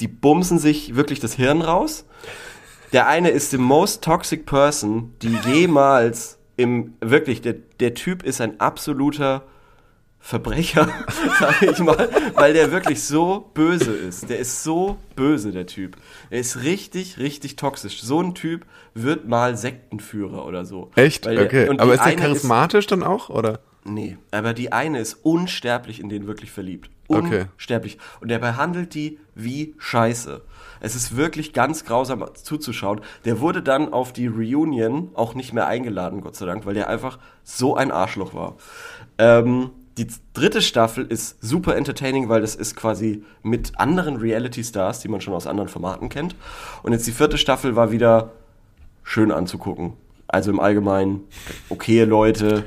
die 0.00 0.08
bumsen 0.08 0.58
sich 0.58 0.96
wirklich 0.96 1.20
das 1.20 1.34
Hirn 1.34 1.60
raus. 1.60 2.06
Der 2.92 3.06
eine 3.06 3.30
ist 3.30 3.50
the 3.50 3.58
most 3.58 4.02
toxic 4.02 4.46
person, 4.46 5.12
die 5.20 5.36
jemals 5.46 6.38
im, 6.56 6.94
wirklich, 7.00 7.42
der, 7.42 7.56
der 7.80 7.94
Typ 7.94 8.22
ist 8.22 8.40
ein 8.40 8.60
absoluter 8.60 9.42
Verbrecher, 10.26 10.88
sage 11.38 11.70
ich 11.70 11.78
mal, 11.78 12.08
weil 12.34 12.52
der 12.52 12.72
wirklich 12.72 13.00
so 13.04 13.48
böse 13.54 13.92
ist. 13.92 14.28
Der 14.28 14.40
ist 14.40 14.64
so 14.64 14.96
böse, 15.14 15.52
der 15.52 15.66
Typ. 15.68 15.96
Er 16.30 16.40
ist 16.40 16.64
richtig, 16.64 17.18
richtig 17.18 17.54
toxisch. 17.54 18.02
So 18.02 18.20
ein 18.22 18.34
Typ 18.34 18.66
wird 18.92 19.28
mal 19.28 19.56
Sektenführer 19.56 20.44
oder 20.44 20.64
so. 20.64 20.90
Echt? 20.96 21.26
Der- 21.26 21.44
okay. 21.44 21.68
Aber 21.78 21.94
ist 21.94 22.04
der 22.04 22.16
charismatisch 22.16 22.88
dann 22.88 23.04
auch, 23.04 23.30
oder? 23.30 23.60
Nee, 23.84 24.18
aber 24.32 24.52
die 24.52 24.72
eine 24.72 24.98
ist 24.98 25.14
unsterblich 25.22 26.00
in 26.00 26.08
den 26.08 26.26
wirklich 26.26 26.50
verliebt. 26.50 26.90
Okay. 27.06 27.44
Unsterblich. 27.52 27.98
Und 28.20 28.26
der 28.26 28.40
behandelt 28.40 28.94
die 28.94 29.20
wie 29.36 29.76
Scheiße. 29.78 30.42
Es 30.80 30.96
ist 30.96 31.16
wirklich 31.16 31.52
ganz 31.52 31.84
grausam 31.84 32.24
zuzuschauen. 32.34 33.00
Der 33.24 33.38
wurde 33.38 33.62
dann 33.62 33.92
auf 33.92 34.12
die 34.12 34.26
Reunion 34.26 35.10
auch 35.14 35.36
nicht 35.36 35.52
mehr 35.52 35.68
eingeladen, 35.68 36.20
Gott 36.20 36.34
sei 36.34 36.46
Dank, 36.46 36.66
weil 36.66 36.74
der 36.74 36.88
einfach 36.88 37.20
so 37.44 37.76
ein 37.76 37.92
Arschloch 37.92 38.34
war. 38.34 38.56
Ähm, 39.18 39.70
die 39.98 40.06
dritte 40.34 40.60
Staffel 40.60 41.06
ist 41.06 41.42
super 41.42 41.76
entertaining, 41.76 42.28
weil 42.28 42.42
das 42.42 42.54
ist 42.54 42.76
quasi 42.76 43.24
mit 43.42 43.78
anderen 43.78 44.16
Reality-Stars, 44.16 45.00
die 45.00 45.08
man 45.08 45.20
schon 45.20 45.32
aus 45.32 45.46
anderen 45.46 45.68
Formaten 45.68 46.08
kennt. 46.08 46.36
Und 46.82 46.92
jetzt 46.92 47.06
die 47.06 47.12
vierte 47.12 47.38
Staffel 47.38 47.76
war 47.76 47.90
wieder 47.90 48.32
schön 49.02 49.32
anzugucken. 49.32 49.94
Also 50.28 50.50
im 50.50 50.60
Allgemeinen 50.60 51.20
okaye 51.70 52.04
Leute, 52.04 52.64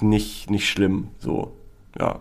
nicht, 0.00 0.50
nicht 0.50 0.68
schlimm, 0.68 1.08
so, 1.18 1.52
ja. 1.98 2.20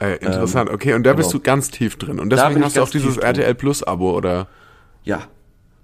Äh, 0.00 0.16
interessant, 0.16 0.70
okay. 0.70 0.94
Und 0.94 1.02
da 1.02 1.12
bist 1.12 1.30
genau. 1.30 1.40
du 1.40 1.44
ganz 1.44 1.70
tief 1.70 1.96
drin. 1.96 2.18
Und 2.18 2.30
deswegen 2.30 2.64
hast 2.64 2.76
du 2.76 2.82
auch 2.82 2.88
dieses. 2.88 3.18
RTL 3.18 3.54
Plus 3.54 3.82
Abo, 3.82 4.16
oder? 4.16 4.48
Ja, 5.04 5.24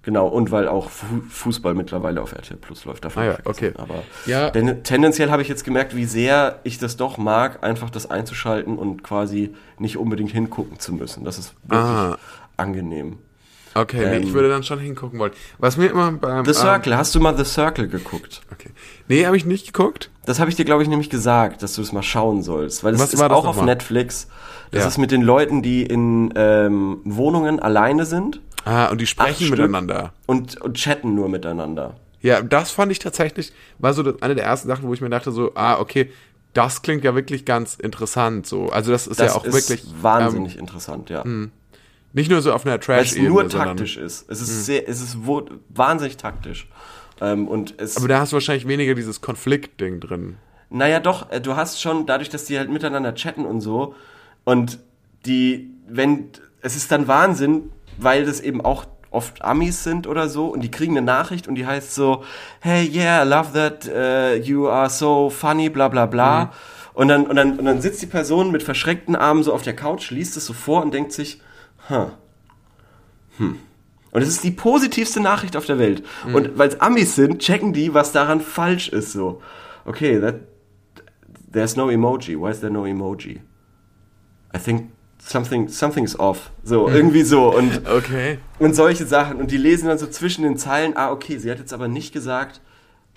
genau. 0.06 0.26
Und 0.28 0.50
weil 0.50 0.66
auch 0.68 0.88
Fu 0.88 1.04
Fußball 1.28 1.74
mittlerweile 1.74 2.22
auf 2.22 2.32
RTL 2.32 2.56
Plus 2.56 2.86
läuft. 2.86 3.04
Davon 3.04 3.22
Ah 3.24 3.26
ja, 3.26 3.38
okay. 3.44 3.72
Aber 3.76 4.02
Ja. 4.24 4.48
denn, 4.48 4.82
tendenziell 4.82 5.30
habe 5.30 5.42
ich 5.42 5.48
jetzt 5.48 5.64
gemerkt, 5.64 5.94
wie 5.94 6.06
sehr 6.06 6.60
ich 6.64 6.78
das 6.78 6.96
doch 6.96 7.18
mag, 7.18 7.62
einfach 7.62 7.90
das 7.90 8.08
einzuschalten 8.10 8.78
und 8.78 9.02
quasi 9.02 9.54
nicht 9.78 9.98
unbedingt 9.98 10.30
hingucken 10.30 10.78
zu 10.78 10.94
müssen. 10.94 11.24
Das 11.24 11.36
ist 11.38 11.52
wirklich 11.64 11.80
Ah. 11.82 12.16
angenehm. 12.56 13.18
Okay, 13.74 13.98
nee, 14.08 14.16
Ähm, 14.16 14.22
ich 14.22 14.32
würde 14.32 14.48
dann 14.48 14.62
schon 14.62 14.78
hingucken 14.78 15.18
wollen. 15.18 15.32
Was 15.58 15.76
mir 15.76 15.88
immer 15.90 16.10
beim... 16.10 16.46
The 16.46 16.52
ähm, 16.52 16.56
Circle, 16.56 16.96
hast 16.96 17.14
du 17.14 17.20
mal 17.20 17.36
The 17.36 17.44
Circle 17.44 17.88
geguckt? 17.88 18.40
okay. 18.50 18.70
Nee, 19.06 19.26
habe 19.26 19.36
ich 19.36 19.44
nicht 19.44 19.66
geguckt. 19.66 20.10
Das 20.24 20.40
habe 20.40 20.48
ich 20.48 20.56
dir, 20.56 20.64
glaube 20.64 20.82
ich, 20.82 20.88
nämlich 20.88 21.10
gesagt, 21.10 21.62
dass 21.62 21.74
du 21.74 21.82
das 21.82 21.92
mal 21.92 22.02
schauen 22.02 22.42
sollst. 22.42 22.84
Weil 22.84 22.92
das 22.92 23.02
Was 23.02 23.12
ist 23.12 23.20
das 23.20 23.30
auch 23.30 23.44
auf 23.44 23.56
nochmal? 23.56 23.66
Netflix. 23.66 24.28
Das 24.70 24.82
Ja. 24.84 24.88
ist 24.88 24.96
mit 24.96 25.10
den 25.10 25.20
Leuten, 25.20 25.60
die 25.60 25.82
in 25.82 26.32
ähm, 26.36 27.00
Wohnungen 27.04 27.60
alleine 27.60 28.06
sind 28.06 28.40
Ah, 28.66 28.86
und 28.88 29.00
die 29.00 29.06
sprechen 29.06 29.48
miteinander. 29.48 30.12
und, 30.26 30.60
und 30.60 30.74
chatten 30.76 31.14
nur 31.14 31.28
miteinander. 31.28 31.94
Ja, 32.20 32.42
das 32.42 32.72
fand 32.72 32.90
ich 32.90 32.98
tatsächlich, 32.98 33.52
war 33.78 33.94
so 33.94 34.02
eine 34.20 34.34
der 34.34 34.44
ersten 34.44 34.66
Sachen, 34.66 34.88
wo 34.88 34.92
ich 34.94 35.00
mir 35.00 35.08
dachte 35.08 35.30
so, 35.30 35.52
ah, 35.54 35.78
okay, 35.78 36.10
das 36.52 36.82
klingt 36.82 37.04
ja 37.04 37.14
wirklich 37.14 37.44
ganz 37.44 37.76
interessant 37.76 38.46
so. 38.46 38.68
Also 38.70 38.90
das 38.90 39.06
ist 39.06 39.20
Das 39.20 39.32
ja 39.34 39.38
auch 39.38 39.44
ist 39.44 39.54
wirklich 39.54 39.84
wahnsinnig 40.02 40.54
Ähm, 40.54 40.60
interessant, 40.60 41.10
ja. 41.10 41.24
nicht 42.12 42.30
nur 42.30 42.42
so 42.42 42.52
auf 42.52 42.66
einer 42.66 42.80
Weil 42.88 43.02
es 43.04 43.16
nur 43.16 43.48
taktisch 43.48 43.96
ist. 43.98 44.28
Es 44.28 44.40
ist 44.40 44.66
sehr, 44.66 44.88
es 44.88 45.00
ist 45.00 45.18
wahnsinnig 45.68 46.16
taktisch. 46.16 46.66
Ähm, 47.20 47.46
und 47.46 47.74
es, 47.80 47.96
Aber 47.96 48.08
da 48.08 48.20
hast 48.20 48.32
du 48.32 48.34
wahrscheinlich 48.34 48.66
weniger 48.66 48.94
dieses 48.94 49.20
Konflikt-Ding 49.20 50.00
drin. 50.00 50.36
naja, 50.70 50.98
doch, 50.98 51.30
äh, 51.30 51.40
du 51.40 51.54
hast 51.54 51.80
schon, 51.80 52.06
dadurch, 52.06 52.30
dass 52.30 52.44
die 52.46 52.58
halt 52.58 52.70
miteinander 52.70 53.14
chatten 53.14 53.44
und 53.46 53.60
so, 53.60 53.94
und 54.44 54.80
die, 55.24 55.70
wenn, 55.86 56.30
es 56.62 56.74
ist 56.74 56.90
dann 56.90 57.06
Wahnsinn, 57.06 57.70
weil 57.98 58.24
das 58.24 58.40
eben 58.40 58.60
auch 58.60 58.86
oft 59.10 59.42
Amis 59.42 59.84
sind 59.84 60.06
oder 60.06 60.28
so, 60.28 60.48
und 60.48 60.60
die 60.60 60.70
kriegen 60.70 60.96
eine 60.96 61.06
Nachricht 61.06 61.48
und 61.48 61.54
die 61.54 61.66
heißt 61.66 61.94
so, 61.94 62.24
hey, 62.60 62.86
yeah, 62.86 63.24
I 63.24 63.28
love 63.28 63.52
that, 63.52 63.88
uh, 63.88 64.42
you 64.42 64.68
are 64.68 64.90
so 64.90 65.30
funny, 65.30 65.68
bla 65.68 65.88
bla 65.88 66.06
bla. 66.06 66.52
Und, 66.92 67.08
dann, 67.08 67.26
und, 67.26 67.36
dann, 67.36 67.58
und 67.58 67.64
dann 67.64 67.80
sitzt 67.80 68.02
die 68.02 68.06
Person 68.06 68.50
mit 68.50 68.62
verschränkten 68.62 69.16
Armen 69.16 69.42
so 69.42 69.52
auf 69.52 69.62
der 69.62 69.76
Couch, 69.76 70.10
liest 70.10 70.36
es 70.36 70.46
so 70.46 70.52
vor 70.52 70.82
und 70.82 70.92
denkt 70.92 71.12
sich, 71.12 71.40
huh, 71.88 72.10
hm. 73.38 73.58
Und 74.12 74.22
es 74.22 74.28
ist 74.28 74.44
die 74.44 74.50
positivste 74.50 75.20
Nachricht 75.20 75.58
auf 75.58 75.66
der 75.66 75.78
Welt. 75.78 76.02
Und 76.32 76.56
weil 76.56 76.70
es 76.70 76.80
Amis 76.80 77.16
sind, 77.16 77.40
checken 77.40 77.74
die, 77.74 77.92
was 77.92 78.12
daran 78.12 78.40
falsch 78.40 78.88
ist. 78.88 79.12
So, 79.12 79.42
okay, 79.84 80.18
that, 80.18 80.36
there's 81.52 81.76
no 81.76 81.90
emoji. 81.90 82.34
Why 82.34 82.50
is 82.50 82.60
there 82.60 82.72
no 82.72 82.84
emoji? 82.84 83.40
I 84.54 84.58
think 84.58 84.90
something, 85.26 85.68
something's 85.68 86.18
off. 86.18 86.50
So, 86.62 86.88
irgendwie 86.88 87.22
so. 87.22 87.54
Und, 87.54 87.86
Okay. 87.88 88.38
und 88.58 88.74
solche 88.74 89.06
Sachen. 89.06 89.38
Und 89.38 89.50
die 89.50 89.56
lesen 89.56 89.88
dann 89.88 89.98
so 89.98 90.06
zwischen 90.06 90.42
den 90.42 90.56
Zeilen, 90.56 90.96
ah, 90.96 91.10
okay, 91.10 91.38
sie 91.38 91.50
hat 91.50 91.58
jetzt 91.58 91.72
aber 91.72 91.88
nicht 91.88 92.12
gesagt, 92.12 92.60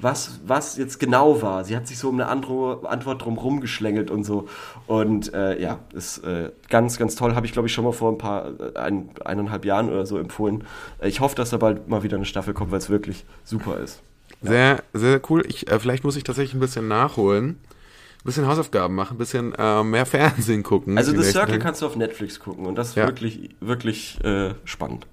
was, 0.01 0.39
was 0.45 0.77
jetzt 0.77 0.99
genau 0.99 1.41
war. 1.41 1.65
Sie 1.65 1.75
hat 1.75 1.85
sich 1.87 1.97
so 1.97 2.07
um 2.07 2.15
eine 2.15 2.27
andere 2.29 2.89
Antwort 2.89 3.23
drum 3.25 3.37
rumgeschlängelt 3.37 4.09
und 4.09 4.23
so. 4.23 4.47
Und 4.87 5.33
äh, 5.33 5.61
ja, 5.61 5.79
ist 5.93 6.19
äh, 6.19 6.51
ganz, 6.69 6.97
ganz 6.97 7.15
toll. 7.15 7.35
Habe 7.35 7.45
ich, 7.45 7.51
glaube 7.51 7.67
ich, 7.67 7.73
schon 7.73 7.83
mal 7.83 7.91
vor 7.91 8.11
ein 8.11 8.17
paar, 8.17 8.47
äh, 8.75 8.79
ein, 8.79 9.09
eineinhalb 9.25 9.65
Jahren 9.65 9.89
oder 9.89 10.05
so 10.05 10.17
empfohlen. 10.17 10.63
Äh, 11.01 11.09
Ich 11.09 11.19
hoffe, 11.19 11.35
dass 11.35 11.49
da 11.49 11.57
bald 11.57 11.89
mal 11.89 12.01
wieder 12.01 12.15
eine 12.15 12.25
Staffel 12.25 12.53
kommt, 12.53 12.71
weil 12.71 12.79
es 12.79 12.89
wirklich 12.89 13.25
super 13.43 13.77
ist. 13.77 13.99
Sehr, 14.41 14.81
sehr 14.93 15.19
cool. 15.29 15.43
Ich, 15.49 15.69
äh, 15.69 15.79
vielleicht 15.79 16.05
muss 16.05 16.15
ich 16.15 16.23
tatsächlich 16.23 16.53
ein 16.53 16.61
bisschen 16.61 16.87
nachholen. 16.87 17.59
Ein 18.19 18.25
bisschen 18.25 18.47
Hausaufgaben 18.47 18.95
machen, 18.95 19.15
ein 19.15 19.17
bisschen 19.17 19.53
äh, 19.55 19.83
mehr 19.83 20.05
Fernsehen 20.05 20.61
gucken. 20.61 20.97
Also 20.97 21.11
The 21.11 21.23
Circle 21.23 21.53
Tage. 21.53 21.59
kannst 21.59 21.81
du 21.81 21.85
auf 21.85 21.95
Netflix 21.95 22.39
gucken 22.39 22.65
und 22.65 22.75
das 22.75 22.89
ist 22.89 22.95
Ja. 22.95 23.05
wirklich, 23.07 23.49
wirklich 23.61 24.19
äh, 24.25 24.53
spannend. 24.65 25.07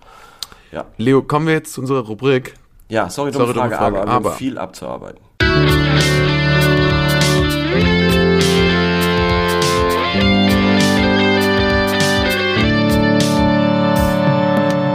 Ja. 0.73 0.87
Leo, 0.97 1.23
kommen 1.23 1.47
wir 1.47 1.55
jetzt 1.55 1.73
zu 1.73 1.81
unserer 1.81 2.01
Rubrik. 2.01 2.55
Ja, 2.89 3.09
sorry, 3.09 3.31
dumme 3.31 3.47
Sorry, 3.47 3.55
dumme 3.55 3.69
Frage, 3.71 3.77
Frage, 3.77 3.97
aber, 4.01 4.07
wir 4.09 4.13
haben 4.13 4.27
aber. 4.27 4.33
viel 4.35 4.59
abzuarbeiten. 4.59 5.21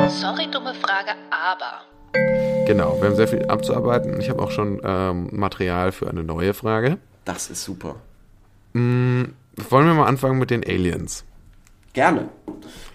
Sorry, 0.09 0.47
dumme 0.51 0.73
Frage, 0.75 1.11
aber. 1.31 1.81
Genau, 2.67 2.97
wir 2.99 3.09
haben 3.09 3.15
sehr 3.15 3.27
viel 3.27 3.45
abzuarbeiten. 3.47 4.19
Ich 4.19 4.29
habe 4.29 4.41
auch 4.41 4.51
schon 4.51 4.79
ähm, 4.83 5.29
Material 5.31 5.91
für 5.91 6.09
eine 6.09 6.23
neue 6.23 6.53
Frage. 6.53 6.97
Das 7.25 7.49
ist 7.49 7.63
super. 7.63 7.95
Wollen 8.73 9.33
wir 9.69 9.93
mal 9.93 10.05
anfangen 10.05 10.39
mit 10.39 10.49
den 10.49 10.63
Aliens? 10.63 11.25
Gerne. 11.93 12.29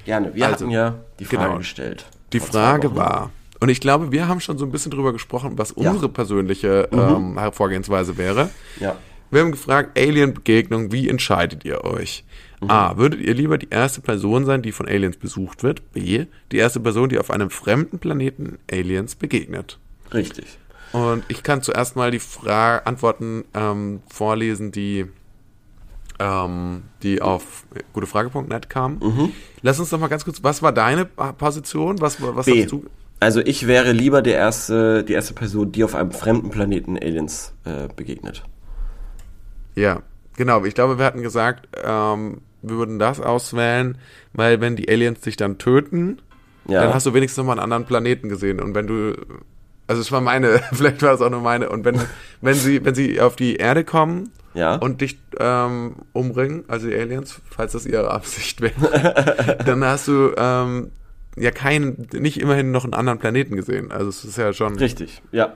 Gerne. 0.04 0.34
Wir 0.34 0.46
Also, 0.46 0.64
hatten 0.64 0.70
ja 0.70 0.94
die 1.18 1.24
Frage 1.26 1.44
genau. 1.44 1.58
gestellt. 1.58 2.06
Die 2.32 2.40
Frage 2.40 2.96
war, 2.96 3.30
und 3.60 3.68
ich 3.68 3.80
glaube, 3.80 4.10
wir 4.12 4.26
haben 4.28 4.40
schon 4.40 4.58
so 4.58 4.64
ein 4.64 4.72
bisschen 4.72 4.90
drüber 4.90 5.12
gesprochen, 5.12 5.52
was 5.58 5.74
Ja. 5.76 5.90
unsere 5.90 6.08
persönliche 6.08 6.88
ähm, 6.92 7.38
Vorgehensweise 7.52 8.16
wäre. 8.16 8.50
Ja. 8.80 8.96
Wir 9.30 9.40
haben 9.42 9.50
gefragt, 9.52 9.98
Alien-Begegnung, 9.98 10.92
wie 10.92 11.08
entscheidet 11.08 11.64
ihr 11.64 11.84
euch? 11.84 12.24
A, 12.68 12.96
würdet 12.96 13.20
ihr 13.20 13.34
lieber 13.34 13.58
die 13.58 13.68
erste 13.68 14.00
Person 14.00 14.46
sein, 14.46 14.62
die 14.62 14.72
von 14.72 14.88
Aliens 14.88 15.16
besucht 15.18 15.62
wird? 15.62 15.92
B, 15.92 16.24
die 16.52 16.56
erste 16.56 16.80
Person, 16.80 17.08
die 17.10 17.18
auf 17.18 17.30
einem 17.30 17.50
fremden 17.50 17.98
Planeten 17.98 18.58
Aliens 18.70 19.14
begegnet? 19.14 19.78
Richtig. 20.14 20.46
Und 20.96 21.24
ich 21.28 21.42
kann 21.42 21.60
zuerst 21.62 21.94
mal 21.96 22.10
die 22.10 22.18
Fra 22.20 22.78
Antworten 22.78 23.44
ähm, 23.52 24.00
vorlesen, 24.08 24.72
die, 24.72 25.04
ähm, 26.18 26.84
die 27.02 27.20
auf 27.20 27.64
gutefrage.net 27.92 28.70
kamen. 28.70 28.98
Mhm. 29.02 29.32
Lass 29.60 29.78
uns 29.78 29.90
doch 29.90 29.98
mal 30.00 30.08
ganz 30.08 30.24
kurz, 30.24 30.42
was 30.42 30.62
war 30.62 30.72
deine 30.72 31.04
Position? 31.04 32.00
Was, 32.00 32.22
was 32.22 32.46
B. 32.46 32.62
hast 32.62 32.72
du? 32.72 32.84
Also 33.20 33.40
ich 33.40 33.66
wäre 33.66 33.92
lieber 33.92 34.22
der 34.22 34.36
erste, 34.36 35.04
die 35.04 35.12
erste 35.12 35.34
Person, 35.34 35.72
die 35.72 35.84
auf 35.84 35.94
einem 35.94 36.12
fremden 36.12 36.50
Planeten 36.50 36.96
Aliens 36.98 37.52
äh, 37.64 37.88
begegnet. 37.94 38.42
Ja, 39.74 40.02
genau. 40.36 40.64
Ich 40.64 40.74
glaube, 40.74 40.98
wir 40.98 41.04
hatten 41.04 41.22
gesagt, 41.22 41.68
ähm, 41.82 42.40
wir 42.62 42.76
würden 42.76 42.98
das 42.98 43.20
auswählen, 43.20 43.98
weil 44.32 44.60
wenn 44.60 44.76
die 44.76 44.88
Aliens 44.88 45.20
dich 45.20 45.36
dann 45.36 45.58
töten, 45.58 46.22
Ja. 46.68 46.82
dann 46.82 46.94
hast 46.94 47.04
du 47.06 47.12
wenigstens 47.14 47.38
nochmal 47.38 47.58
einen 47.58 47.64
anderen 47.64 47.84
Planeten 47.84 48.28
gesehen. 48.28 48.60
Und 48.60 48.74
wenn 48.74 48.86
du, 48.86 49.14
also 49.86 50.00
es 50.00 50.10
war 50.12 50.20
meine, 50.20 50.60
vielleicht 50.72 51.02
war 51.02 51.14
es 51.14 51.20
auch 51.20 51.30
nur 51.30 51.40
meine. 51.40 51.68
Und 51.68 51.84
wenn, 51.84 52.00
wenn 52.40 52.54
sie, 52.54 52.84
wenn 52.84 52.94
sie 52.94 53.20
auf 53.20 53.36
die 53.36 53.56
Erde 53.56 53.84
kommen 53.84 54.30
Ja. 54.54 54.76
und 54.76 55.00
dich 55.00 55.18
ähm, 55.38 55.96
umbringen, 56.12 56.64
also 56.68 56.88
die 56.88 56.94
Aliens, 56.94 57.40
falls 57.50 57.72
das 57.72 57.86
ihre 57.86 58.10
Absicht 58.10 58.60
wäre, 58.60 59.58
dann 59.64 59.84
hast 59.84 60.08
du 60.08 60.32
ähm, 60.36 60.90
ja 61.36 61.50
keinen, 61.50 62.08
nicht 62.14 62.40
immerhin 62.40 62.70
noch 62.70 62.84
einen 62.84 62.94
anderen 62.94 63.18
Planeten 63.18 63.56
gesehen. 63.56 63.92
Also 63.92 64.08
es 64.08 64.24
ist 64.24 64.38
ja 64.38 64.52
schon. 64.52 64.76
Richtig. 64.76 65.22
Ja. 65.32 65.52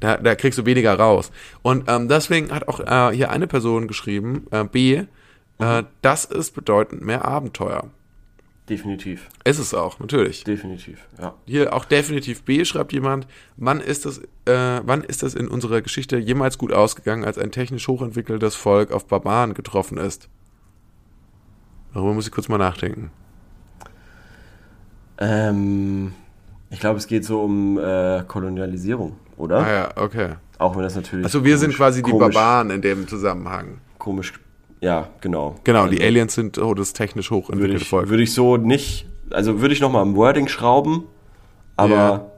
Da, 0.00 0.16
da 0.16 0.34
kriegst 0.36 0.58
du 0.58 0.64
weniger 0.66 0.94
raus. 0.94 1.30
Und 1.62 1.84
ähm, 1.88 2.08
deswegen 2.08 2.52
hat 2.52 2.68
auch 2.68 2.80
äh, 2.80 3.14
hier 3.14 3.30
eine 3.30 3.46
Person 3.48 3.88
geschrieben, 3.88 4.46
äh, 4.52 4.64
B, 4.64 5.02
äh, 5.58 5.82
das 6.02 6.24
ist 6.24 6.54
bedeutend 6.54 7.02
mehr 7.02 7.24
Abenteuer. 7.24 7.90
Definitiv. 8.68 9.28
Ist 9.44 9.58
es 9.58 9.74
auch, 9.74 9.98
natürlich. 9.98 10.44
Definitiv, 10.44 11.06
ja. 11.20 11.34
Hier 11.46 11.74
auch 11.74 11.84
definitiv 11.84 12.44
B 12.44 12.64
schreibt 12.64 12.92
jemand, 12.92 13.26
wann 13.56 13.80
ist 13.80 14.04
das, 14.06 14.18
äh, 14.46 14.80
wann 14.84 15.02
ist 15.02 15.22
das 15.24 15.34
in 15.34 15.48
unserer 15.48 15.82
Geschichte 15.82 16.16
jemals 16.16 16.58
gut 16.58 16.72
ausgegangen, 16.72 17.24
als 17.24 17.38
ein 17.38 17.50
technisch 17.50 17.88
hochentwickeltes 17.88 18.54
Volk 18.54 18.92
auf 18.92 19.06
Barbaren 19.08 19.54
getroffen 19.54 19.98
ist? 19.98 20.28
Darüber 21.92 22.14
muss 22.14 22.26
ich 22.26 22.32
kurz 22.32 22.48
mal 22.48 22.56
nachdenken. 22.58 23.10
Ähm, 25.18 26.12
ich 26.70 26.80
glaube, 26.80 26.98
es 26.98 27.06
geht 27.06 27.24
so 27.24 27.42
um 27.42 27.78
äh, 27.78 28.22
Kolonialisierung, 28.26 29.16
oder? 29.36 29.58
Ah 29.58 29.72
ja, 29.72 29.96
okay. 29.96 30.34
Auch 30.58 30.74
wenn 30.76 30.82
das 30.82 30.94
natürlich. 30.96 31.24
Also 31.24 31.44
wir 31.44 31.58
sind 31.58 31.70
komisch- 31.70 31.76
quasi 31.76 32.02
die 32.02 32.10
komisch, 32.10 32.34
Barbaren 32.34 32.70
in 32.70 32.80
dem 32.82 33.08
Zusammenhang. 33.08 33.78
Komisch. 33.98 34.32
Ja, 34.82 35.08
genau. 35.20 35.54
Genau, 35.62 35.82
Also 35.82 35.94
die 35.94 36.02
Aliens 36.02 36.34
sind 36.34 36.58
oh, 36.58 36.74
das 36.74 36.92
technisch 36.92 37.30
würde 37.30 37.44
hochentwickelte 37.44 37.82
ich, 37.82 37.88
Volk. 37.88 38.08
würde 38.08 38.22
ich 38.24 38.34
so 38.34 38.56
nicht. 38.56 39.06
Also 39.30 39.60
würde 39.60 39.72
ich 39.72 39.80
nochmal 39.80 40.02
am 40.02 40.16
Wording 40.16 40.48
schrauben, 40.48 41.04
aber 41.76 42.32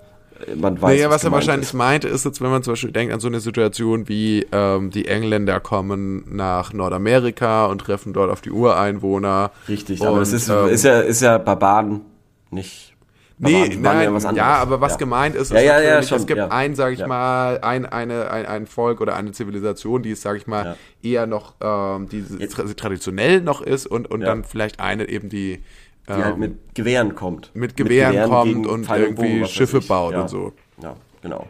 äh, 0.47 0.55
man 0.55 0.81
weiß. 0.81 0.95
Naja, 0.95 1.09
was 1.09 1.25
er 1.25 1.31
gemeint 1.31 1.47
wahrscheinlich 1.47 1.69
ist. 1.71 1.75
meinte, 1.75 2.09
ist 2.09 2.27
jetzt, 2.27 2.43
wenn 2.43 2.51
man 2.51 2.63
zum 2.63 2.75
Beispiel 2.75 2.93
denkt 2.93 3.15
an 3.15 3.21
so 3.21 3.29
eine 3.29 3.41
Situation 3.41 4.09
wie 4.09 4.47
ähm, 4.53 4.91
die 4.91 5.09
Engländer 5.09 5.59
kommen 5.59 6.25
nach 6.29 6.75
Nordamerika 6.75 7.65
und 7.67 7.79
treffen 7.79 8.13
dort 8.13 8.31
auf 8.31 8.43
die 8.43 8.51
Ureinwohner. 8.51 9.51
Richtig, 9.67 10.03
und, 10.03 10.07
aber 10.07 10.21
es 10.21 10.35
ist, 10.35 10.49
ähm, 10.51 10.69
ist, 10.69 10.85
ja, 10.85 11.01
ist 11.01 11.23
ja 11.23 11.39
Barbaren 11.39 12.03
nicht. 12.51 12.94
Nee, 13.37 13.76
nein, 13.80 14.03
ja, 14.03 14.09
anderes. 14.14 14.24
aber 14.37 14.80
was 14.80 14.93
Ja. 14.93 14.99
gemeint 14.99 15.35
ist, 15.35 15.51
Ja, 15.51 15.59
ist 15.59 15.64
ja, 15.64 15.72
ja, 15.80 15.89
natürlich, 15.89 16.09
schon, 16.09 16.18
es 16.18 16.26
gibt 16.26 16.39
ja. 16.39 16.49
ein, 16.49 16.74
sage 16.76 16.95
ich 16.95 17.01
Ja. 17.01 17.07
mal, 17.09 17.59
ein, 17.62 17.85
eine, 17.85 18.30
ein, 18.30 18.47
ein 18.47 18.66
Volk 18.66 19.01
oder 19.01 19.16
eine 19.16 19.32
Zivilisation, 19.32 20.03
die 20.03 20.12
es, 20.12 20.22
sage 20.22 20.39
ich 20.39 20.47
mal, 20.47 20.76
eher 21.03 21.26
noch, 21.26 21.55
ähm, 21.61 22.09
die 22.09 22.22
tra 22.47 22.62
traditionell 22.62 23.41
noch 23.41 23.61
ist 23.61 23.87
und, 23.87 24.09
und 24.11 24.20
Ja. 24.20 24.28
dann 24.28 24.45
vielleicht 24.45 24.78
eine 24.78 25.09
eben, 25.09 25.28
die, 25.30 25.62
Die 26.09 26.12
halt 26.12 26.35
ähm, 26.35 26.39
mit 26.41 26.74
Gewehren 26.76 27.14
kommt. 27.16 27.51
mit 27.55 27.76
Gewehren 27.76 28.28
kommt 28.30 28.45
gegen 28.47 28.66
und 28.66 28.87
Pfeil 28.87 29.03
irgendwie 29.03 29.41
Bogen, 29.41 29.47
Schiffe 29.47 29.80
baut 29.80 30.12
ja. 30.12 30.20
und 30.22 30.28
so. 30.28 30.53
Ja, 30.80 30.95
genau. 31.20 31.47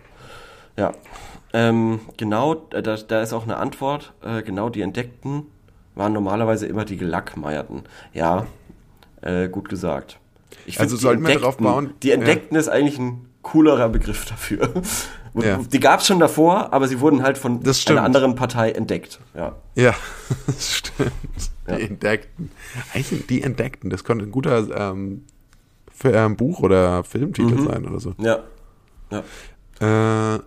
Ja. 0.78 0.93
Ähm, 1.53 2.01
genau, 2.16 2.55
da, 2.55 2.80
da 2.80 3.22
ist 3.22 3.32
auch 3.32 3.45
eine 3.45 3.59
Antwort. 3.59 4.12
Äh, 4.24 4.43
genau, 4.43 4.70
die 4.70 4.80
Entdeckten 4.80 5.47
waren 5.95 6.12
normalerweise 6.12 6.66
immer 6.66 6.85
die 6.85 6.97
Gelackmeierten. 6.97 7.82
Ja, 8.12 8.47
äh, 9.20 9.49
gut 9.49 9.68
gesagt. 9.68 10.18
Ich 10.67 10.81
Also 10.81 10.97
die 10.97 11.03
sollten 11.03 11.27
wir 11.27 11.39
darauf 11.39 11.57
bauen- 11.59 11.95
Die 12.03 12.11
Entdeckten 12.12 12.57
ist 12.57 12.69
eigentlich 12.69 12.99
ein 12.99 13.29
coolerer 13.43 13.89
Begriff 13.89 14.25
dafür. 14.25 14.71
Ja. 15.37 15.57
Die 15.59 15.81
gab 15.81 15.99
es 15.99 16.07
schon 16.07 16.21
davor, 16.21 16.73
aber 16.73 16.87
sie 16.87 17.01
wurden 17.01 17.25
halt 17.25 17.39
von 17.39 17.61
einer 17.89 18.03
anderen 18.05 18.37
Partei 18.37 18.71
entdeckt. 18.71 19.19
Ja. 19.35 19.57
Ja, 19.75 19.93
das 20.47 20.77
stimmt. 20.77 21.11
Die 21.67 21.73
Ja. 21.73 21.77
Entdeckten. 21.79 22.53
Eigentlich 22.95 23.27
die 23.27 23.43
Entdeckten, 23.43 23.91
das 23.91 24.05
könnte 24.05 24.27
ein 24.27 24.31
guter 24.31 24.93
ähm, 24.93 25.25
für, 25.93 26.12
ähm, 26.12 26.37
Buch- 26.37 26.61
oder 26.61 27.03
Filmtitel 27.03 27.57
Mhm. 27.57 27.67
sein 27.67 27.85
oder 27.85 27.99
so. 27.99 28.15
Ja. 28.19 28.45
ja. 29.81 30.35
Äh, 30.37 30.39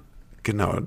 genau. 0.44 0.78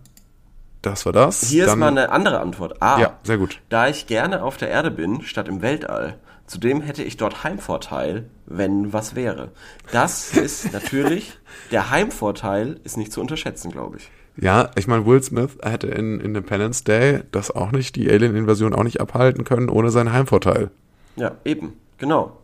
Das 0.81 1.05
war 1.05 1.12
das. 1.12 1.43
Hier 1.51 1.64
ist 1.64 1.70
Dann- 1.72 1.78
mal 1.81 1.89
eine 1.89 2.11
andere 2.11 2.41
Antwort. 2.41 2.81
A. 2.83 2.99
Ja, 3.03 3.18
sehr 3.22 3.37
gut. 3.37 3.61
Da 3.68 3.89
ich 3.89 4.07
gerne 4.07 4.43
auf 4.43 4.57
der 4.57 4.70
Erde 4.70 4.91
bin, 4.91 5.20
statt 5.24 5.47
im 5.47 5.61
Weltall. 5.61 6.18
Zudem 6.51 6.80
hätte 6.80 7.05
ich 7.05 7.16
dort 7.16 7.44
Heimvorteil, 7.44 8.28
wenn 8.46 8.92
was 8.92 9.14
wäre. 9.14 9.53
Das 9.92 10.36
ist 10.36 10.72
natürlich, 10.72 11.38
der 11.70 11.90
Heimvorteil 11.90 12.80
ist 12.82 12.96
nicht 12.96 13.12
zu 13.12 13.20
unterschätzen, 13.20 13.70
glaube 13.70 13.98
ich. 13.98 14.11
Ja, 14.36 14.72
ich 14.74 14.88
meine, 14.88 15.07
Will 15.07 15.22
Smith 15.22 15.59
hätte 15.62 15.86
in 15.86 16.18
Independence 16.18 16.82
Day 16.82 17.20
das 17.30 17.53
auch 17.53 17.70
nicht, 17.70 17.94
die 17.94 18.11
Alien-Invasion 18.11 18.74
auch 18.74 18.82
nicht 18.82 19.01
abhalten 19.01 19.44
können 19.44 19.68
ohne 19.68 19.90
seinen 19.90 20.12
Heimvorteil. 20.12 20.72
Ja, 21.14 21.36
eben, 21.44 21.74
genau. 21.98 22.36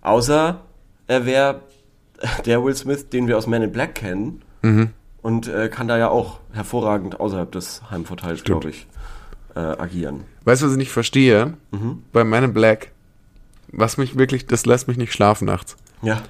Außer 0.00 0.60
er 1.06 1.24
wäre 1.24 1.60
der 2.44 2.64
Will 2.64 2.74
Smith, 2.74 3.08
den 3.10 3.28
wir 3.28 3.38
aus 3.38 3.46
Men 3.46 3.62
in 3.62 3.70
Black 3.70 3.94
kennen. 3.94 4.42
Mhm. 4.62 4.88
Und 5.22 5.46
äh, 5.46 5.68
kann 5.68 5.86
da 5.86 5.96
ja 5.96 6.08
auch 6.08 6.40
hervorragend 6.52 7.20
außerhalb 7.20 7.52
des 7.52 7.88
Heimvorteils, 7.88 8.42
glaube 8.42 8.70
ich, 8.70 8.88
äh, 9.54 9.60
agieren. 9.60 10.24
Weißt 10.44 10.62
du, 10.62 10.66
was 10.66 10.72
ich 10.72 10.78
nicht 10.78 10.90
verstehe? 10.90 11.54
Mhm. 11.70 12.02
Bei 12.12 12.24
Man 12.24 12.42
in 12.42 12.52
Black, 12.52 12.90
was 13.72 13.96
mich 13.96 14.16
wirklich, 14.16 14.46
das 14.46 14.66
lässt 14.66 14.88
mich 14.88 14.96
nicht 14.96 15.12
schlafen 15.12 15.46
nachts. 15.46 15.76
Ja. 16.02 16.22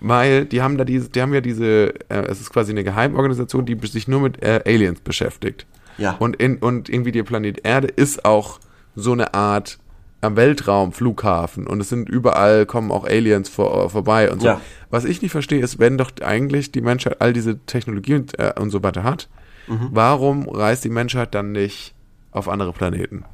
Weil 0.00 0.44
die 0.44 0.62
haben 0.62 0.78
da 0.78 0.84
diese, 0.84 1.08
die 1.08 1.20
haben 1.22 1.34
ja 1.34 1.40
diese, 1.40 1.94
äh, 2.08 2.20
es 2.28 2.40
ist 2.40 2.50
quasi 2.50 2.72
eine 2.72 2.84
Geheimorganisation, 2.84 3.66
die 3.66 3.76
sich 3.86 4.08
nur 4.08 4.20
mit 4.20 4.42
äh, 4.42 4.62
Aliens 4.64 5.00
beschäftigt. 5.00 5.66
Ja. 5.98 6.12
Und, 6.18 6.36
in, 6.36 6.58
und 6.58 6.88
irgendwie 6.88 7.12
der 7.12 7.24
Planet 7.24 7.64
Erde 7.64 7.88
ist 7.88 8.24
auch 8.24 8.60
so 8.94 9.12
eine 9.12 9.34
Art 9.34 9.78
am 10.20 10.36
Weltraum, 10.36 10.92
Flughafen 10.92 11.66
und 11.66 11.80
es 11.80 11.88
sind 11.88 12.08
überall, 12.08 12.66
kommen 12.66 12.90
auch 12.90 13.04
Aliens 13.04 13.48
vor, 13.48 13.88
vorbei 13.90 14.30
und 14.32 14.40
so. 14.40 14.48
Ja. 14.48 14.60
Was 14.90 15.04
ich 15.04 15.22
nicht 15.22 15.30
verstehe, 15.30 15.60
ist, 15.60 15.78
wenn 15.78 15.96
doch 15.98 16.10
eigentlich 16.22 16.72
die 16.72 16.80
Menschheit 16.80 17.20
all 17.20 17.32
diese 17.32 17.58
Technologie 17.66 18.14
und, 18.14 18.38
äh, 18.38 18.52
und 18.58 18.70
so 18.70 18.82
weiter 18.82 19.04
hat, 19.04 19.28
Mhm. 19.68 19.88
warum 19.92 20.48
reist 20.48 20.84
die 20.84 20.88
Menschheit 20.88 21.34
dann 21.34 21.52
nicht 21.52 21.94
auf 22.30 22.48
andere 22.48 22.72
Planeten? 22.72 23.24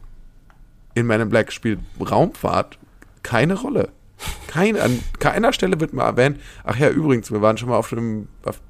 In 0.95 1.09
in 1.09 1.29
Black 1.29 1.53
spielt 1.53 1.79
Raumfahrt 2.01 2.79
keine 3.25 3.55
Rolle. 3.55 3.89
Kein, 4.47 4.79
an 4.79 5.01
keiner 5.19 5.53
Stelle 5.53 5.81
wird 5.81 5.93
mal 5.93 6.05
erwähnt, 6.05 6.39
ach 6.63 6.77
ja, 6.77 6.89
übrigens, 6.89 7.33
wir 7.33 7.43
waren 7.43 7.59
schon 7.59 7.69
mal 7.69 7.77
auf 7.77 7.89
dem, 7.89 8.29
auf 8.45 8.61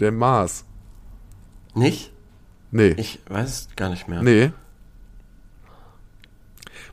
dem 0.00 0.16
Mars. 0.16 0.64
Nicht? 1.74 2.12
Nee. 2.72 2.94
Ich 2.96 3.20
weiß 3.28 3.48
es 3.48 3.68
gar 3.76 3.88
nicht 3.88 4.08
mehr. 4.08 4.22
Nee. 4.22 4.50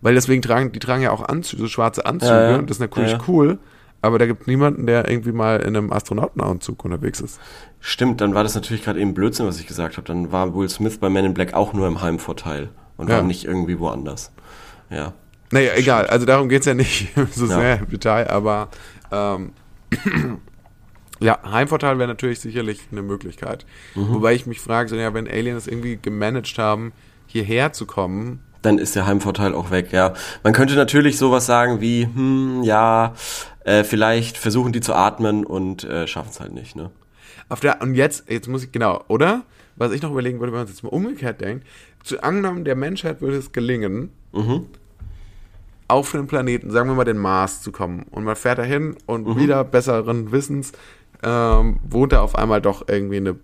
Weil 0.02 0.14
deswegen 0.14 0.44
tragen, 0.44 0.72
die 0.72 0.80
tragen 0.80 1.02
ja 1.02 1.10
auch 1.12 1.28
Anzüge, 1.28 1.64
so 1.64 1.68
schwarze 1.68 2.06
Anzüge, 2.06 2.32
ja. 2.32 2.58
das 2.60 2.78
ist 2.78 2.80
natürlich 2.80 3.14
ja. 3.14 3.20
cool, 3.28 3.58
aber 4.04 4.20
da 4.20 4.28
gibt 4.28 4.46
niemanden, 4.46 4.86
der 4.86 5.10
irgendwie 5.10 5.32
mal 5.32 5.62
in 5.62 5.76
einem 5.76 5.92
Astronautenanzug 5.92 6.86
unterwegs 6.86 7.22
ist. 7.22 7.40
Stimmt, 7.80 8.22
dann 8.22 8.36
war 8.36 8.44
das 8.44 8.54
natürlich 8.54 8.84
gerade 8.84 9.00
eben 9.00 9.16
Blödsinn, 9.16 9.48
was 9.48 9.60
ich 9.60 9.66
gesagt 9.66 9.98
habe. 9.98 10.06
Dann 10.06 10.32
war 10.32 10.54
Will 10.54 10.70
Smith 10.70 11.00
bei 11.00 11.10
Men 11.10 11.26
in 11.26 11.34
Black 11.34 11.54
auch 11.56 11.74
nur 11.74 11.88
im 11.88 12.02
Heimvorteil 12.02 12.70
und 12.98 13.10
Ja. 13.10 13.16
war 13.16 13.24
nicht 13.24 13.46
irgendwie 13.46 13.80
woanders. 13.80 14.32
Ja. 14.92 15.14
Naja, 15.56 15.72
egal, 15.76 16.06
also 16.08 16.26
darum 16.26 16.50
geht's 16.50 16.66
ja 16.66 16.74
nicht 16.74 17.08
so 17.32 17.46
Ja. 17.46 17.56
sehr 17.60 17.80
im 17.80 17.90
Detail, 17.90 18.28
aber 18.30 18.68
ähm, 19.12 19.52
ja, 21.22 21.40
Heimvorteil 21.50 21.98
wäre 21.98 22.10
natürlich 22.10 22.40
sicherlich 22.42 22.82
eine 22.92 23.02
Möglichkeit. 23.02 23.66
Mhm. 23.96 24.14
Wobei 24.16 24.34
ich 24.34 24.46
mich 24.46 24.60
frage, 24.60 24.90
so, 24.90 24.96
ja, 24.96 25.14
wenn 25.14 25.28
Aliens 25.28 25.68
irgendwie 25.68 25.98
gemanagt 26.02 26.58
haben, 26.58 26.92
hierher 27.28 27.72
zu 27.74 27.86
kommen, 27.86 28.42
Dann 28.62 28.80
ist 28.80 28.96
der 28.96 29.06
Heimvorteil 29.06 29.54
auch 29.54 29.72
weg, 29.72 29.92
ja. 29.92 30.14
Man 30.44 30.52
könnte 30.54 30.76
natürlich 30.76 31.18
sowas 31.18 31.46
sagen 31.46 31.80
wie, 31.82 32.04
hm, 32.06 32.64
ja, 32.64 33.14
äh, 33.64 33.84
vielleicht 33.84 34.38
versuchen 34.38 34.74
die 34.74 34.82
zu 34.82 34.94
atmen 34.94 35.46
und 35.46 35.84
äh, 35.86 36.08
schaffen 36.08 36.30
es 36.32 36.40
halt 36.40 36.54
nicht, 36.54 36.76
ne? 36.76 36.92
Auf 37.48 37.60
der, 37.60 37.82
und 37.82 37.94
jetzt, 37.96 38.30
jetzt 38.30 38.48
muss 38.48 38.64
ich, 38.64 38.72
genau, 38.72 39.04
oder? 39.08 39.44
Was 39.78 39.92
ich 39.92 40.02
noch 40.02 40.12
überlegen 40.12 40.40
würde, 40.40 40.52
wenn 40.52 40.60
man 40.60 40.66
es 40.66 40.72
jetzt 40.72 40.84
mal 40.84 40.90
umgekehrt 40.90 41.42
denkt, 41.42 41.66
zu 42.04 42.22
angenommen, 42.24 42.66
der 42.66 42.76
Menschheit 42.76 43.22
würde 43.22 43.38
es 43.38 43.52
gelingen, 43.52 44.10
auf 45.88 46.16
einen 46.16 46.28
Planeten, 46.28 46.72
sagen 46.72 46.90
wir 46.90 46.96
mal 46.96 47.04
den 47.04 47.18
Mars 47.18 47.62
zu 47.62 47.72
kommen. 47.72 48.06
Und 48.12 48.24
man 48.24 48.36
fährt 48.36 48.58
dahin 48.58 48.96
und 49.06 49.38
wieder 49.38 49.64
besseren 49.64 50.32
Wissens 50.32 50.72
ähm, 51.24 51.80
wohnt 51.88 52.12
da 52.12 52.22
auf 52.22 52.36
einmal 52.36 52.62
doch 52.62 52.88
irgendwie 52.88 53.18
eine, 53.18 53.36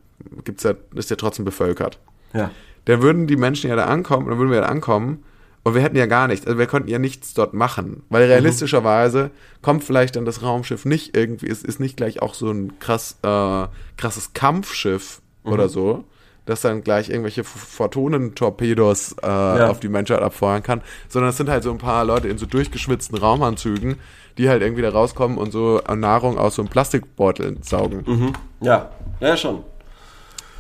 gibt's 0.44 0.64
ja, 0.64 0.74
ist 0.96 1.10
ja 1.10 1.16
trotzdem 1.16 1.46
bevölkert. 1.46 2.00
Ja. 2.34 2.52
Dann 2.86 3.02
würden 3.02 3.28
die 3.28 3.36
Menschen 3.36 3.70
ja 3.70 3.76
da 3.76 3.86
ankommen, 3.86 4.28
dann 4.28 4.38
würden 4.38 4.52
wir 4.52 4.62
da 4.62 4.68
ankommen 4.68 5.24
und 5.64 5.76
wir 5.76 5.82
hätten 5.82 5.96
ja 5.96 6.08
gar 6.08 6.28
nichts, 6.28 6.48
also 6.48 6.58
wir 6.58 6.66
konnten 6.66 6.90
ja 6.90 6.98
nichts 6.98 7.34
dort 7.34 7.54
machen, 7.54 8.04
weil 8.10 8.24
realistischerweise 8.24 9.30
kommt 9.62 9.84
vielleicht 9.84 10.16
dann 10.16 10.26
das 10.26 10.42
Raumschiff 10.42 10.86
nicht 10.86 11.16
irgendwie, 11.16 11.48
es 11.48 11.64
ist 11.64 11.80
nicht 11.80 11.98
gleich 11.98 12.22
auch 12.22 12.34
so 12.34 12.50
ein 12.50 12.80
krass, 12.80 13.18
äh, 13.22 13.68
krasses 13.98 14.34
Kampfschiff 14.34 15.22
oder 15.44 15.70
so, 15.70 16.06
das 16.52 16.62
dann 16.62 16.84
gleich 16.84 17.10
irgendwelche 17.10 17.42
Ph- 17.42 17.48
Photonen-Torpedos 17.58 19.16
äh, 19.24 19.26
auf 19.26 19.80
die 19.80 19.90
Menschheit 19.90 20.22
abfeuern 20.22 20.62
kann, 20.64 20.82
sondern 21.10 21.30
es 21.32 21.38
sind 21.38 21.50
halt 21.50 21.64
so 21.64 21.72
ein 21.72 21.78
paar 21.78 22.06
Leute 22.06 22.28
in 22.28 22.38
so 22.38 22.46
durchgeschwitzten 22.46 23.18
Raumanzügen, 23.18 23.98
die 24.38 24.50
halt 24.50 24.62
irgendwie 24.62 24.82
da 24.82 24.90
rauskommen 24.90 25.38
und 25.38 25.52
so 25.52 25.82
Nahrung 25.96 26.38
aus 26.38 26.56
so 26.56 26.62
einem 26.62 26.70
Plastikbeutel 26.70 27.58
saugen. 27.62 28.34
Ja, 28.62 28.92
ja, 29.20 29.36
schon. 29.36 29.64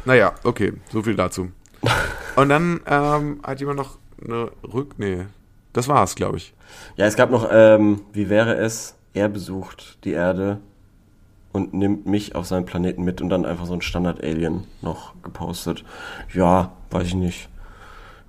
Naja, 0.05 0.33
okay, 0.43 0.73
so 0.91 1.03
viel 1.03 1.15
dazu. 1.15 1.51
Und 2.35 2.49
dann 2.49 2.79
ähm, 2.87 3.39
hat 3.43 3.59
jemand 3.59 3.77
noch 3.77 3.97
eine 4.23 4.51
Rück... 4.73 4.93
Nee, 4.97 5.25
das 5.73 5.87
war's, 5.87 6.15
glaube 6.15 6.37
ich. 6.37 6.53
Ja, 6.95 7.05
es 7.05 7.15
gab 7.15 7.29
noch, 7.29 7.47
ähm, 7.51 8.01
wie 8.13 8.29
wäre 8.29 8.55
es, 8.55 8.95
er 9.13 9.29
besucht 9.29 9.97
die 10.03 10.11
Erde 10.13 10.59
und 11.51 11.73
nimmt 11.73 12.05
mich 12.05 12.35
auf 12.35 12.45
seinen 12.45 12.65
Planeten 12.65 13.03
mit 13.03 13.21
und 13.21 13.29
dann 13.29 13.45
einfach 13.45 13.65
so 13.65 13.73
ein 13.73 13.81
Standard-Alien 13.81 14.65
noch 14.81 15.13
gepostet. 15.23 15.83
Ja, 16.33 16.71
weiß 16.89 17.07
ich 17.07 17.15
nicht. 17.15 17.49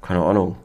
Keine 0.01 0.25
Ahnung. 0.25 0.57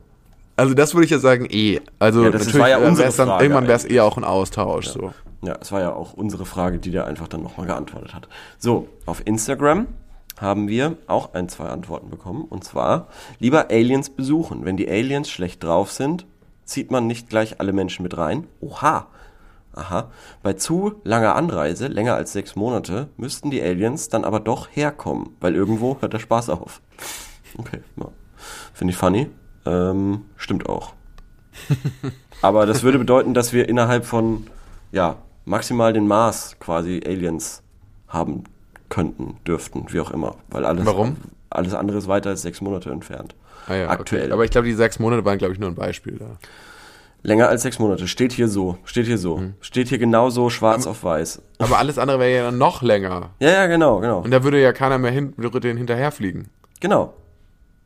Also 0.56 0.74
das 0.74 0.96
würde 0.96 1.06
ich 1.06 1.12
ja 1.12 1.20
sagen 1.20 1.46
eh. 1.50 1.80
Also 2.00 2.24
Ja, 2.24 2.32
das 2.32 2.42
natürlich 2.42 2.62
war 2.62 2.70
ja 2.70 2.80
äh, 2.80 2.88
unsere 2.88 3.06
wär's 3.06 3.16
dann, 3.16 3.28
Frage 3.28 3.44
irgendwann 3.44 3.68
wäre 3.68 3.78
es 3.78 3.86
eher 3.86 4.06
auch 4.06 4.18
ein 4.18 4.24
Austausch. 4.24 4.88
So. 4.88 5.12
Ja, 5.44 5.56
es 5.62 5.72
war 5.72 5.82
ja 5.82 5.94
auch 5.94 6.14
unsere 6.14 6.46
Frage, 6.46 6.80
die 6.80 6.90
der 6.90 7.06
einfach 7.06 7.28
dann 7.28 7.44
nochmal 7.44 7.68
geantwortet 7.68 8.16
hat. 8.16 8.28
So, 8.58 8.88
auf 9.06 9.22
Instagram 9.26 9.86
haben 10.40 10.68
wir 10.68 10.98
auch 11.06 11.34
ein, 11.34 11.48
zwei 11.50 11.66
Antworten 11.66 12.10
bekommen. 12.10 12.44
Und 12.44 12.64
zwar, 12.64 13.08
lieber 13.40 13.70
Aliens 13.70 14.10
besuchen. 14.10 14.66
Wenn 14.66 14.78
die 14.78 14.90
Aliens 14.90 15.30
schlecht 15.30 15.64
drauf 15.64 15.92
sind, 15.92 16.26
zieht 16.66 16.90
man 16.90 17.06
nicht 17.06 17.30
gleich 17.30 17.60
alle 17.60 17.74
Menschen 17.74 18.04
mit 18.04 18.18
rein. 18.18 18.48
Oha. 18.60 19.08
Aha, 19.78 20.12
bei 20.44 20.54
zu 20.54 20.96
langer 21.04 21.36
Anreise, 21.36 21.88
länger 21.88 22.16
als 22.16 22.34
sechs 22.34 22.56
Monate, 22.56 23.10
müssten 23.18 23.52
die 23.52 23.62
Aliens 23.62 24.10
dann 24.10 24.26
aber 24.26 24.40
doch 24.40 24.68
herkommen, 24.72 25.36
weil 25.40 25.56
irgendwo 25.56 25.98
hört 26.02 26.14
der 26.14 26.20
Spaß 26.20 26.50
auf. 26.50 26.82
Okay, 27.58 27.80
ja. 27.96 28.10
finde 28.74 28.92
ich 28.92 28.98
funny. 28.98 29.30
Ähm, 29.66 30.26
stimmt 30.36 30.68
auch. 30.68 30.94
aber 32.42 32.66
das 32.66 32.84
würde 32.84 33.00
bedeuten, 33.00 33.34
dass 33.34 33.54
wir 33.54 33.68
innerhalb 33.68 34.06
von, 34.06 34.48
ja, 34.92 35.18
maximal 35.46 35.94
den 35.94 36.08
Mars 36.08 36.56
quasi 36.60 37.02
Aliens 37.06 37.64
haben 38.08 38.44
könnten, 38.90 39.38
dürften, 39.46 39.86
wie 39.90 40.00
auch 40.00 40.12
immer. 40.12 40.36
Weil 40.50 40.66
alles, 40.66 40.86
Warum? 40.86 41.18
alles 41.50 41.74
andere 41.74 41.98
ist 41.98 42.08
weiter 42.08 42.30
als 42.30 42.42
sechs 42.42 42.62
Monate 42.62 42.92
entfernt. 42.92 43.36
Ah 43.68 43.76
ja, 43.76 43.90
Aktuell. 43.90 44.26
Okay. 44.26 44.32
Aber 44.32 44.46
ich 44.46 44.52
glaube, 44.52 44.68
die 44.68 44.74
sechs 44.74 45.00
Monate 45.00 45.26
waren, 45.26 45.38
glaube 45.38 45.54
ich, 45.54 45.60
nur 45.60 45.70
ein 45.70 45.76
Beispiel 45.76 46.18
da. 46.18 46.38
Länger 47.24 47.50
als 47.50 47.64
sechs 47.64 47.80
Monate. 47.80 48.08
Steht 48.08 48.32
hier 48.32 48.48
so. 48.48 48.78
Steht 48.86 49.06
hier 49.06 49.18
so. 49.18 49.42
Steht 49.60 49.90
hier 49.90 49.98
genauso 49.98 50.50
schwarz 50.50 50.88
auf 50.88 51.04
weiß. 51.04 51.42
Aber 51.58 51.78
alles 51.78 51.98
andere 51.98 52.20
wäre 52.20 52.36
ja 52.36 52.44
dann 52.44 52.58
noch 52.58 52.82
länger. 52.82 53.32
Ja, 53.40 53.50
ja, 53.50 53.68
genau, 53.68 54.00
genau. 54.00 54.20
Und 54.22 54.32
da 54.32 54.44
würde 54.44 54.62
ja 54.62 54.72
keiner 54.72 54.98
mehr 54.98 55.12
hin, 55.12 55.34
würde 55.36 55.60
den 55.60 55.78
hinterherfliegen. 55.78 56.50
Genau. 56.80 57.14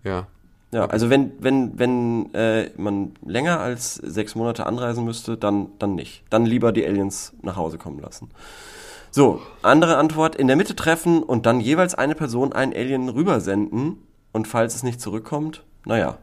Ja. 0.03 0.27
Ja, 0.73 0.85
also 0.85 1.09
wenn, 1.09 1.33
wenn, 1.39 1.77
wenn 1.77 2.33
äh, 2.33 2.69
man 2.77 3.13
länger 3.25 3.59
als 3.59 3.95
sechs 3.95 4.35
Monate 4.35 4.65
anreisen 4.65 5.03
müsste, 5.03 5.35
dann, 5.35 5.67
dann 5.79 5.95
nicht. 5.95 6.23
Dann 6.29 6.45
lieber 6.45 6.71
die 6.71 6.85
Aliens 6.85 7.33
nach 7.41 7.57
Hause 7.57 7.77
kommen 7.77 7.99
lassen. 7.99 8.29
So, 9.09 9.41
andere 9.61 9.97
Antwort, 9.97 10.35
in 10.35 10.47
der 10.47 10.55
Mitte 10.55 10.73
treffen 10.73 11.23
und 11.23 11.45
dann 11.45 11.59
jeweils 11.59 11.95
eine 11.95 12.15
Person 12.15 12.53
einen 12.53 12.73
Alien 12.73 13.09
rübersenden 13.09 13.97
und 14.31 14.47
falls 14.47 14.75
es 14.75 14.83
nicht 14.83 15.01
zurückkommt, 15.01 15.63
naja. 15.83 16.17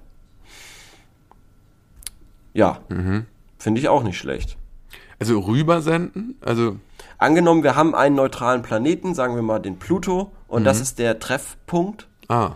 Ja, 2.59 2.81
finde 3.59 3.81
ich 3.81 3.89
auch 3.89 4.03
nicht 4.03 4.19
schlecht. 4.19 4.57
Also 5.21 5.39
rübersenden? 5.39 6.37
Also, 6.41 6.77
Angenommen, 7.19 7.63
wir 7.63 7.75
haben 7.77 7.95
einen 7.95 8.15
neutralen 8.17 8.63
Planeten, 8.63 9.15
sagen 9.15 9.35
wir 9.35 9.43
mal 9.43 9.59
den 9.61 9.79
Pluto, 9.79 10.31
und 10.49 10.65
das 10.65 10.81
ist 10.81 10.99
der 10.99 11.19
Treffpunkt. 11.19 12.07
ah. 12.29 12.53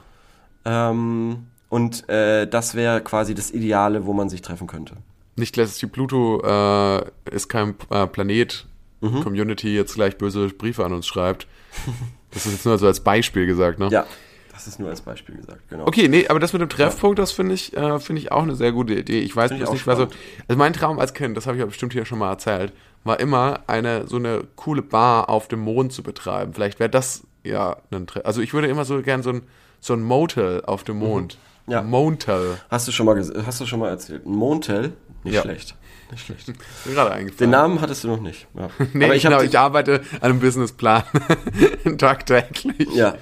Ähm, 0.64 1.46
und 1.68 2.08
äh, 2.08 2.46
das 2.46 2.74
wäre 2.74 3.00
quasi 3.00 3.34
das 3.34 3.50
Ideale, 3.50 4.06
wo 4.06 4.12
man 4.12 4.28
sich 4.28 4.42
treffen 4.42 4.66
könnte. 4.66 4.96
Nicht, 5.36 5.56
dass 5.56 5.78
die 5.78 5.86
Pluto 5.86 6.40
äh, 6.44 7.04
ist 7.30 7.48
kein 7.48 7.74
äh, 7.90 8.06
Planet, 8.06 8.66
Mhm. 9.00 9.20
Community 9.24 9.74
jetzt 9.74 9.94
gleich 9.96 10.16
böse 10.16 10.46
Briefe 10.48 10.84
an 10.84 10.92
uns 10.92 11.06
schreibt. 11.06 11.46
Das 12.30 12.46
ist 12.46 12.52
jetzt 12.52 12.64
nur 12.66 12.78
so 12.78 12.86
als 12.86 13.00
Beispiel 13.00 13.44
gesagt, 13.46 13.78
ne? 13.78 13.88
Ja, 13.90 14.06
das 14.52 14.66
ist 14.66 14.78
nur 14.78 14.90
als 14.90 15.00
Beispiel 15.00 15.36
gesagt, 15.36 15.68
genau. 15.68 15.86
Okay, 15.86 16.08
nee, 16.08 16.28
aber 16.28 16.38
das 16.38 16.52
mit 16.52 16.62
dem 16.62 16.68
Treffpunkt, 16.68 17.18
das 17.18 17.32
finde 17.32 17.54
ich, 17.54 17.76
äh, 17.76 17.98
finde 17.98 18.20
ich 18.20 18.32
auch 18.32 18.42
eine 18.42 18.54
sehr 18.54 18.72
gute 18.72 18.94
Idee. 18.94 19.20
Ich 19.20 19.34
weiß 19.34 19.50
bloß 19.56 19.72
nicht, 19.72 19.86
was 19.86 19.98
so. 19.98 20.08
Also 20.48 20.58
mein 20.58 20.72
Traum 20.72 20.98
als 20.98 21.14
Kind, 21.14 21.36
das 21.36 21.46
habe 21.46 21.56
ich 21.56 21.60
ja 21.60 21.66
bestimmt 21.66 21.92
hier 21.92 22.04
schon 22.04 22.18
mal 22.18 22.30
erzählt, 22.30 22.72
war 23.04 23.18
immer 23.18 23.60
eine 23.66 24.06
so 24.06 24.16
eine 24.16 24.44
coole 24.56 24.82
Bar 24.82 25.28
auf 25.28 25.48
dem 25.48 25.60
Mond 25.60 25.92
zu 25.92 26.02
betreiben. 26.02 26.52
Vielleicht 26.54 26.78
wäre 26.80 26.90
das 26.90 27.22
ja 27.42 27.76
ein 27.90 28.06
Treff. 28.06 28.24
Also 28.24 28.40
ich 28.40 28.52
würde 28.54 28.68
immer 28.68 28.84
so 28.84 29.00
gern 29.02 29.22
so 29.22 29.30
ein 29.30 29.42
so 29.80 29.94
ein 29.94 30.02
Motel 30.02 30.62
auf 30.64 30.84
dem 30.84 30.98
Mond. 30.98 31.38
Mhm. 31.66 31.72
Ja. 31.72 31.82
Motel. 31.82 32.58
Hast 32.70 32.86
du 32.88 32.92
schon 32.92 33.06
mal 33.06 33.16
hast 33.46 33.60
du 33.60 33.66
schon 33.66 33.80
mal 33.80 33.88
erzählt? 33.88 34.26
Ein 34.26 34.32
Montel? 34.34 34.92
Nicht 35.24 35.34
Ja. 35.34 35.42
schlecht. 35.42 35.76
Nicht 36.12 36.26
schlecht. 36.26 36.46
Mir 36.84 36.92
gerade 36.94 37.10
eingefallen. 37.10 37.38
Den 37.38 37.50
Namen 37.50 37.80
hattest 37.80 38.04
du 38.04 38.08
noch 38.08 38.20
nicht. 38.20 38.46
Ja. 38.54 38.68
Nee, 38.92 39.04
Aber 39.06 39.14
ich, 39.14 39.24
ich 39.24 39.30
genau, 39.30 39.42
ich 39.42 39.58
arbeite 39.58 40.02
an 40.20 40.30
einem 40.30 40.40
Businessplan 40.40 41.02
tagtäglich. 41.98 42.88
ja. 42.94 43.14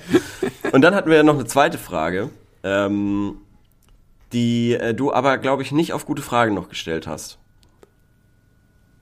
Und 0.72 0.82
dann 0.82 0.95
hatten 0.95 1.09
wir 1.09 1.16
ja 1.16 1.22
noch 1.22 1.34
eine 1.34 1.47
zweite 1.47 1.78
Frage, 1.78 2.30
ähm, 2.64 3.36
die 4.32 4.74
äh, 4.74 4.93
du 4.95 5.12
aber 5.12 5.38
glaube 5.38 5.62
ich 5.62 5.72
nicht 5.72 5.93
auf 5.93 6.05
gute 6.05 6.22
Fragen 6.22 6.55
noch 6.55 6.68
gestellt 6.68 7.07
hast, 7.07 7.38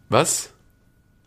Was? 0.08 0.50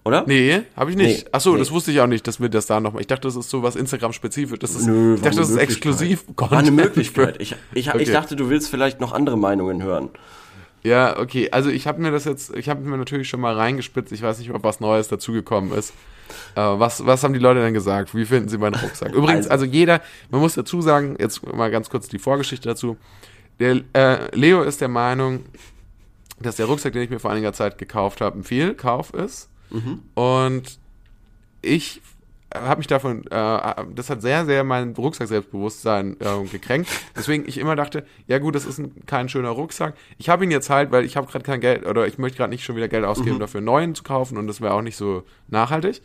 oder? 0.03 0.23
Nee, 0.27 0.63
habe 0.75 0.89
ich 0.91 0.97
nicht. 0.97 1.23
Nee, 1.25 1.29
Ach 1.31 1.41
so, 1.41 1.53
nee. 1.53 1.59
das 1.59 1.71
wusste 1.71 1.91
ich 1.91 1.99
auch 2.01 2.07
nicht, 2.07 2.25
dass 2.27 2.39
wir 2.39 2.49
das 2.49 2.65
da 2.65 2.79
nochmal. 2.79 3.01
Ich 3.01 3.07
dachte, 3.07 3.27
das 3.27 3.35
ist 3.35 3.49
so 3.49 3.61
was 3.61 3.75
Instagram-spezifisch. 3.75 4.57
Das 4.59 4.71
ist, 4.75 4.87
Nö, 4.87 5.15
ich 5.15 5.21
dachte, 5.21 5.37
das 5.37 5.49
ist 5.49 5.57
exklusiv. 5.57 6.25
War 6.37 6.53
eine 6.53 6.71
Möglichkeit. 6.71 7.39
Ich, 7.39 7.55
ich, 7.73 7.87
ich 7.87 7.93
Okay. 7.93 8.11
dachte, 8.11 8.35
du 8.35 8.49
willst 8.49 8.69
vielleicht 8.69 8.99
noch 8.99 9.11
andere 9.13 9.37
Meinungen 9.37 9.83
hören. 9.83 10.09
Ja, 10.83 11.19
okay. 11.19 11.49
Also 11.51 11.69
ich 11.69 11.85
habe 11.87 12.01
mir 12.01 12.11
das 12.11 12.25
jetzt, 12.25 12.55
ich 12.55 12.69
habe 12.69 12.81
mir 12.81 12.97
natürlich 12.97 13.29
schon 13.29 13.39
mal 13.41 13.55
reingespitzt. 13.55 14.11
Ich 14.11 14.21
weiß 14.21 14.39
nicht, 14.39 14.51
ob 14.51 14.63
was 14.63 14.79
Neues 14.79 15.07
dazugekommen 15.07 15.71
ist. 15.73 15.93
Äh, 16.55 16.61
was, 16.61 17.05
was 17.05 17.23
haben 17.23 17.33
die 17.33 17.39
Leute 17.39 17.59
denn 17.61 17.73
gesagt? 17.73 18.15
Wie 18.15 18.25
finden 18.25 18.49
sie 18.49 18.57
meinen 18.57 18.75
Rucksack? 18.75 19.13
Übrigens, 19.13 19.47
also, 19.47 19.63
Also- 19.65 19.73
jeder, 19.75 20.01
man 20.29 20.41
muss 20.41 20.55
dazu 20.55 20.81
sagen, 20.81 21.15
jetzt 21.19 21.45
mal 21.53 21.69
ganz 21.69 21.89
kurz 21.89 22.07
die 22.07 22.19
Vorgeschichte 22.19 22.67
dazu. 22.69 22.97
Der 23.59 23.81
äh, 23.93 24.35
Leo 24.35 24.63
ist 24.63 24.81
der 24.81 24.87
Meinung, 24.87 25.45
dass 26.39 26.55
der 26.55 26.65
Rucksack, 26.65 26.93
den 26.93 27.03
ich 27.03 27.09
mir 27.11 27.19
vor 27.19 27.29
einiger 27.31 27.53
Zeit 27.53 27.77
gekauft 27.77 28.21
habe, 28.21 28.39
ein 28.39 28.43
Fehlkauf 28.43 29.13
ist. 29.13 29.49
Und 30.15 30.79
ich 31.61 32.01
habe 32.53 32.79
mich 32.79 32.87
davon, 32.87 33.25
äh, 33.27 33.73
das 33.95 34.09
hat 34.09 34.21
sehr, 34.21 34.45
sehr 34.45 34.63
mein 34.63 34.93
Rucksack-Selbstbewusstsein 34.95 36.17
äh, 36.19 36.47
gekränkt. 36.47 36.89
Deswegen 37.15 37.43
ich 37.47 37.57
immer 37.57 37.75
dachte, 37.75 38.05
ja 38.27 38.39
gut, 38.39 38.55
das 38.55 38.65
ist 38.65 38.77
ein, 38.79 39.05
kein 39.05 39.29
schöner 39.29 39.49
Rucksack. 39.49 39.95
Ich 40.17 40.29
habe 40.29 40.43
ihn 40.43 40.51
jetzt 40.51 40.69
halt, 40.69 40.91
weil 40.91 41.05
ich 41.05 41.17
habe 41.17 41.27
gerade 41.27 41.43
kein 41.43 41.61
Geld 41.61 41.85
oder 41.85 42.07
ich 42.07 42.17
möchte 42.17 42.37
gerade 42.37 42.51
nicht 42.51 42.63
schon 42.63 42.75
wieder 42.75 42.87
Geld 42.87 43.05
ausgeben, 43.05 43.39
dafür 43.39 43.59
einen 43.59 43.65
neuen 43.65 43.95
zu 43.95 44.03
kaufen 44.03 44.37
und 44.37 44.47
das 44.47 44.61
wäre 44.61 44.73
auch 44.73 44.81
nicht 44.81 44.97
so 44.97 45.23
nachhaltig. 45.47 46.01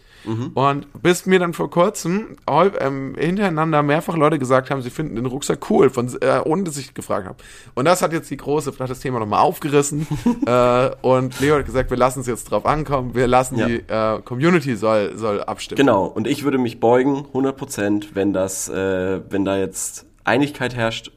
Und 0.54 0.86
bis 1.02 1.26
mir 1.26 1.38
dann 1.38 1.52
vor 1.52 1.70
kurzem 1.70 2.36
ähm, 2.80 3.14
hintereinander 3.18 3.82
mehrfach 3.82 4.16
Leute 4.16 4.38
gesagt 4.38 4.70
haben, 4.70 4.82
sie 4.82 4.90
finden 4.90 5.16
den 5.16 5.26
Rucksack 5.26 5.70
cool, 5.70 5.90
von, 5.90 6.08
äh, 6.20 6.40
ohne 6.44 6.64
dass 6.64 6.76
ich 6.76 6.94
gefragt 6.94 7.26
habe. 7.26 7.36
Und 7.74 7.84
das 7.84 8.02
hat 8.02 8.12
jetzt 8.12 8.30
die 8.30 8.36
große, 8.36 8.72
hat 8.78 8.90
das 8.90 9.00
Thema 9.00 9.20
nochmal 9.20 9.40
aufgerissen 9.40 10.06
äh, 10.46 10.90
und 11.02 11.38
Leo 11.40 11.56
hat 11.56 11.66
gesagt, 11.66 11.90
wir 11.90 11.96
lassen 11.96 12.20
es 12.20 12.26
jetzt 12.26 12.50
drauf 12.50 12.66
ankommen, 12.66 13.14
wir 13.14 13.26
lassen 13.26 13.56
Ja. 13.58 13.66
die 13.66 13.76
äh, 13.86 14.20
Community 14.22 14.76
soll, 14.76 15.16
soll 15.16 15.42
abstimmen. 15.42 15.76
Genau, 15.78 16.06
und 16.06 16.26
ich 16.26 16.35
würde 16.44 16.58
mich 16.58 16.80
beugen, 16.80 17.26
100%, 17.32 18.08
wenn 18.14 18.32
das, 18.32 18.68
äh, 18.68 19.20
wenn 19.30 19.44
da 19.44 19.56
jetzt 19.56 20.06
Einigkeit 20.24 20.74
herrscht 20.74 21.12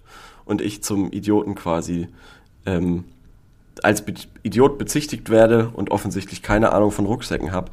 und 0.46 0.62
ich 0.62 0.84
zum 0.84 1.12
Idioten 1.12 1.56
quasi 1.56 2.08
ähm, 2.66 3.06
als 3.84 4.04
Be 4.04 4.14
Idiot 4.44 4.78
bezichtigt 4.78 5.30
werde 5.30 5.70
und 5.74 5.92
offensichtlich 5.92 6.42
keine 6.42 6.74
Ahnung 6.74 6.92
von 6.92 7.06
Rucksäcken 7.06 7.52
habe. 7.52 7.72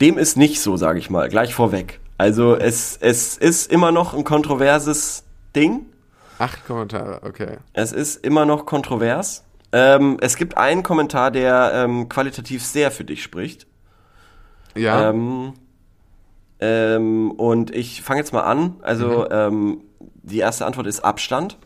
Dem 0.00 0.18
ist 0.18 0.36
nicht 0.36 0.60
so, 0.60 0.76
sage 0.76 0.98
ich 0.98 1.10
mal, 1.10 1.28
gleich 1.28 1.54
vorweg. 1.54 2.00
Also 2.18 2.54
es, 2.56 2.96
es 3.00 3.36
ist 3.36 3.70
immer 3.70 3.92
noch 3.92 4.14
ein 4.14 4.24
kontroverses 4.24 5.24
Ding. 5.54 5.86
Acht 6.38 6.66
Kommentare, 6.66 7.22
okay. 7.22 7.58
Es 7.72 7.92
ist 7.92 8.24
immer 8.24 8.44
noch 8.44 8.66
kontrovers. 8.66 9.44
Ähm, 9.72 10.18
es 10.20 10.36
gibt 10.36 10.56
einen 10.56 10.82
Kommentar, 10.82 11.30
der 11.30 11.72
ähm, 11.74 12.08
qualitativ 12.08 12.64
sehr 12.64 12.90
für 12.90 13.04
dich 13.04 13.22
spricht. 13.22 13.66
Ja, 14.74 15.10
Ähm, 15.10 15.54
ähm, 16.60 17.30
und 17.32 17.74
ich 17.74 18.02
fange 18.02 18.20
jetzt 18.20 18.32
mal 18.32 18.42
an. 18.42 18.76
Also 18.82 19.28
ähm, 19.30 19.78
die 20.22 20.38
erste 20.38 20.66
Antwort 20.66 20.86
ist 20.86 21.00
Abstand. 21.00 21.58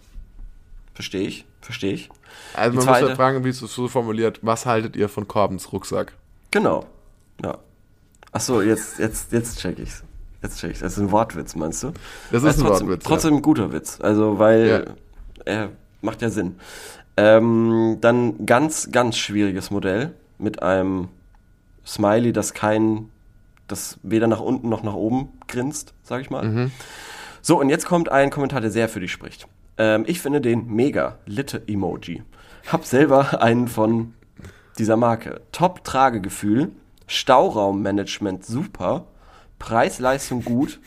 Verstehe 0.94 1.26
ich, 1.26 1.44
verstehe 1.60 1.92
ich. 1.92 2.08
also 2.54 2.70
die 2.70 2.76
man 2.76 2.86
muss 2.86 2.94
ja 3.00 3.00
zweite- 3.06 3.16
fragen, 3.16 3.44
wie 3.44 3.48
es 3.48 3.58
so 3.58 3.88
formuliert, 3.88 4.38
was 4.42 4.64
haltet 4.66 4.94
ihr 4.96 5.08
von 5.08 5.26
Corbens 5.26 5.72
Rucksack? 5.72 6.12
Genau. 6.52 6.86
Ja. 7.42 7.58
Ach 8.32 8.40
so, 8.40 8.62
jetzt 8.62 8.98
jetzt 8.98 9.32
jetzt 9.32 9.58
check 9.60 9.78
ich's. 9.78 10.04
Jetzt 10.42 10.60
check 10.60 10.70
ich's. 10.72 10.80
Das 10.80 10.92
ist 10.92 10.98
ein 10.98 11.10
Wortwitz, 11.10 11.56
meinst 11.56 11.82
du? 11.82 11.92
Das 12.30 12.42
ist 12.44 12.58
ein 12.58 12.64
trotzdem, 12.66 12.88
Wortwitz, 12.88 13.04
ja. 13.04 13.08
Trotzdem 13.08 13.34
ein 13.34 13.42
guter 13.42 13.72
Witz. 13.72 13.98
Also 14.00 14.38
weil 14.38 14.86
Ja. 14.86 14.94
er 15.44 15.68
macht 16.00 16.22
ja 16.22 16.30
Sinn. 16.30 16.56
Ähm, 17.16 17.98
dann 18.00 18.44
ganz 18.46 18.90
ganz 18.92 19.16
schwieriges 19.16 19.70
Modell 19.70 20.14
mit 20.38 20.62
einem 20.62 21.08
Smiley, 21.86 22.32
das 22.32 22.54
kein 22.54 23.08
das 23.68 23.98
weder 24.02 24.26
nach 24.26 24.40
unten 24.40 24.68
noch 24.68 24.82
nach 24.82 24.94
oben 24.94 25.28
grinst, 25.48 25.94
sag 26.02 26.20
ich 26.20 26.30
mal. 26.30 26.44
Mhm. 26.44 26.70
So, 27.42 27.60
und 27.60 27.68
jetzt 27.68 27.86
kommt 27.86 28.08
ein 28.08 28.30
Kommentar, 28.30 28.60
der 28.60 28.70
sehr 28.70 28.88
für 28.88 29.00
dich 29.00 29.12
spricht. 29.12 29.46
Ähm, 29.78 30.04
ich 30.06 30.20
finde 30.20 30.40
den 30.40 30.66
mega 30.66 31.18
Litte-Emoji. 31.26 32.22
Hab 32.70 32.84
selber 32.84 33.42
einen 33.42 33.68
von 33.68 34.14
dieser 34.78 34.96
Marke. 34.96 35.42
Top-Tragegefühl, 35.52 36.72
Stauraummanagement 37.06 38.44
super, 38.44 39.06
Preis-Leistung 39.58 40.44
gut 40.44 40.80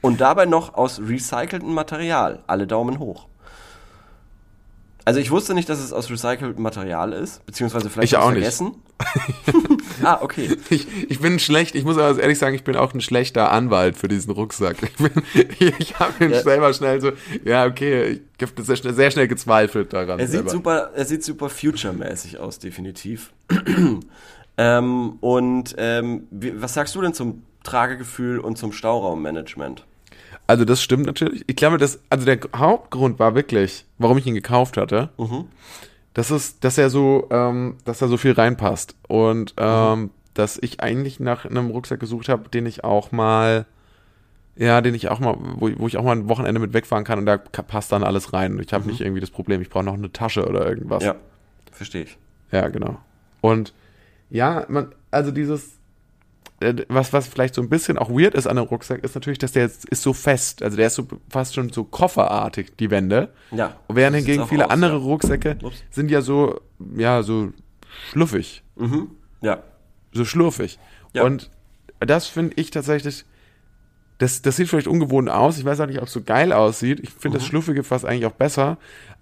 und 0.00 0.20
dabei 0.20 0.46
noch 0.46 0.74
aus 0.74 1.00
recyceltem 1.00 1.72
Material. 1.72 2.42
Alle 2.46 2.66
Daumen 2.66 2.98
hoch. 2.98 3.28
Also 5.08 5.20
ich 5.20 5.30
wusste 5.30 5.54
nicht, 5.54 5.70
dass 5.70 5.78
es 5.78 5.94
aus 5.94 6.10
recyceltem 6.10 6.62
Material 6.62 7.14
ist, 7.14 7.46
beziehungsweise 7.46 7.88
vielleicht 7.88 8.12
Ich 8.12 8.18
auch 8.18 8.28
nicht. 8.30 8.40
vergessen. 8.40 8.74
ah, 10.02 10.18
okay. 10.20 10.54
Ich, 10.68 10.86
ich 11.08 11.18
bin 11.20 11.38
schlecht, 11.38 11.74
ich 11.74 11.84
muss 11.84 11.96
aber 11.96 12.20
ehrlich 12.20 12.38
sagen, 12.38 12.54
ich 12.54 12.62
bin 12.62 12.76
auch 12.76 12.92
ein 12.92 13.00
schlechter 13.00 13.50
Anwalt 13.50 13.96
für 13.96 14.06
diesen 14.08 14.32
Rucksack. 14.32 14.76
Ich, 14.82 14.96
bin- 14.96 15.22
ich 15.78 15.98
habe 15.98 16.22
ihn 16.26 16.30
Ja. 16.32 16.42
selber 16.42 16.74
schnell 16.74 17.00
so, 17.00 17.12
ja, 17.42 17.64
okay, 17.64 18.20
ich 18.38 18.46
habe 18.46 18.62
sehr 18.62 18.76
schnell, 18.76 18.92
sehr 18.92 19.10
schnell 19.10 19.28
gezweifelt 19.28 19.94
daran. 19.94 20.18
Er 20.18 20.26
sieht 20.26 20.32
selber. 20.40 20.50
super, 20.50 20.90
er 20.94 21.04
sieht 21.06 21.24
super 21.24 21.48
future-mäßig 21.48 22.38
aus, 22.38 22.58
definitiv. 22.58 23.32
ähm, 24.58 25.12
und 25.20 25.74
ähm, 25.78 26.26
wie, 26.30 26.60
was 26.60 26.74
sagst 26.74 26.94
du 26.94 27.00
denn 27.00 27.14
zum 27.14 27.44
Tragegefühl 27.62 28.40
und 28.40 28.58
zum 28.58 28.72
Stauraummanagement? 28.72 29.86
Also 30.48 30.64
das 30.64 30.82
stimmt 30.82 31.06
natürlich. 31.06 31.44
Ich 31.46 31.54
glaube, 31.54 31.78
das, 31.78 32.00
also 32.10 32.24
der 32.24 32.40
Hauptgrund 32.56 33.18
war 33.20 33.36
wirklich, 33.36 33.84
warum 33.98 34.18
ich 34.18 34.26
ihn 34.26 34.34
gekauft 34.34 34.76
hatte, 34.76 35.10
Mhm. 35.18 35.44
das 36.14 36.30
ist, 36.32 36.64
dass 36.64 36.76
er 36.78 36.90
so, 36.90 37.28
ähm, 37.30 37.76
dass 37.84 37.98
da 37.98 38.08
so 38.08 38.16
viel 38.16 38.32
reinpasst. 38.32 38.96
Und 39.08 39.54
ähm, 39.58 40.10
dass 40.34 40.58
ich 40.60 40.80
eigentlich 40.80 41.20
nach 41.20 41.44
einem 41.44 41.70
Rucksack 41.70 42.00
gesucht 42.00 42.28
habe, 42.28 42.48
den 42.48 42.64
ich 42.66 42.82
auch 42.82 43.12
mal, 43.12 43.66
ja, 44.56 44.80
den 44.80 44.94
ich 44.94 45.08
auch 45.10 45.20
mal, 45.20 45.36
wo, 45.56 45.70
wo 45.76 45.86
ich 45.86 45.96
auch 45.98 46.02
mal 46.04 46.16
ein 46.16 46.28
Wochenende 46.28 46.60
mit 46.60 46.72
wegfahren 46.72 47.04
kann 47.04 47.18
und 47.18 47.26
da 47.26 47.36
passt 47.36 47.92
dann 47.92 48.02
alles 48.02 48.32
rein. 48.32 48.58
Ich 48.58 48.72
habe 48.72 48.88
nicht 48.88 49.00
irgendwie 49.00 49.20
das 49.20 49.30
Problem, 49.30 49.60
ich 49.60 49.68
brauche 49.68 49.84
noch 49.84 49.94
eine 49.94 50.12
Tasche 50.12 50.46
oder 50.48 50.66
irgendwas. 50.66 51.04
Ja, 51.04 51.14
verstehe 51.72 52.04
ich. 52.04 52.16
Ja, 52.52 52.68
genau. 52.68 52.98
Und 53.42 53.74
ja, 54.30 54.64
man, 54.68 54.94
also 55.10 55.30
dieses, 55.30 55.77
was, 56.88 57.12
was 57.12 57.28
vielleicht 57.28 57.54
so 57.54 57.62
ein 57.62 57.68
bisschen 57.68 57.98
auch 57.98 58.10
weird 58.10 58.34
ist 58.34 58.46
an 58.46 58.58
einem 58.58 58.66
Rucksack, 58.66 59.04
ist 59.04 59.14
natürlich, 59.14 59.38
dass 59.38 59.52
der 59.52 59.62
jetzt 59.62 59.84
ist 59.88 60.02
so 60.02 60.12
fest. 60.12 60.62
Also 60.62 60.76
der 60.76 60.88
ist 60.88 60.94
so 60.96 61.06
fast 61.30 61.54
schon 61.54 61.72
so 61.72 61.84
kofferartig, 61.84 62.72
die 62.78 62.90
Wände. 62.90 63.32
Ja. 63.52 63.76
Während 63.88 64.14
So 64.16 64.18
sieht's 64.18 64.26
hingegen 64.28 64.48
viele 64.48 64.64
aus, 64.66 64.70
andere 64.72 64.92
ja. 64.92 64.98
Rucksäcke 64.98 65.58
Ups. 65.62 65.82
sind 65.90 66.10
ja 66.10 66.20
so, 66.20 66.60
ja, 66.96 67.22
so 67.22 67.52
schluffig. 68.10 68.62
Ja. 69.40 69.62
So 70.12 70.24
schlurfig. 70.24 70.78
Ja. 71.12 71.22
Und 71.24 71.50
das 72.00 72.26
finde 72.26 72.54
ich 72.56 72.70
tatsächlich, 72.70 73.24
das, 74.18 74.42
das 74.42 74.56
sieht 74.56 74.68
vielleicht 74.68 74.88
ungewohnt 74.88 75.28
aus. 75.30 75.58
Ich 75.58 75.64
weiß 75.64 75.78
auch 75.80 75.86
nicht, 75.86 75.98
ob 76.00 76.08
es 76.08 76.12
so 76.12 76.22
geil 76.22 76.52
aussieht. 76.52 76.98
Ich 77.00 77.10
finde 77.10 77.38
das 77.38 77.44
Mhm. 77.46 77.50
Schluffige 77.50 77.84
fast 77.84 78.04
eigentlich 78.04 78.26
auch 78.26 78.32
besser. 78.32 78.78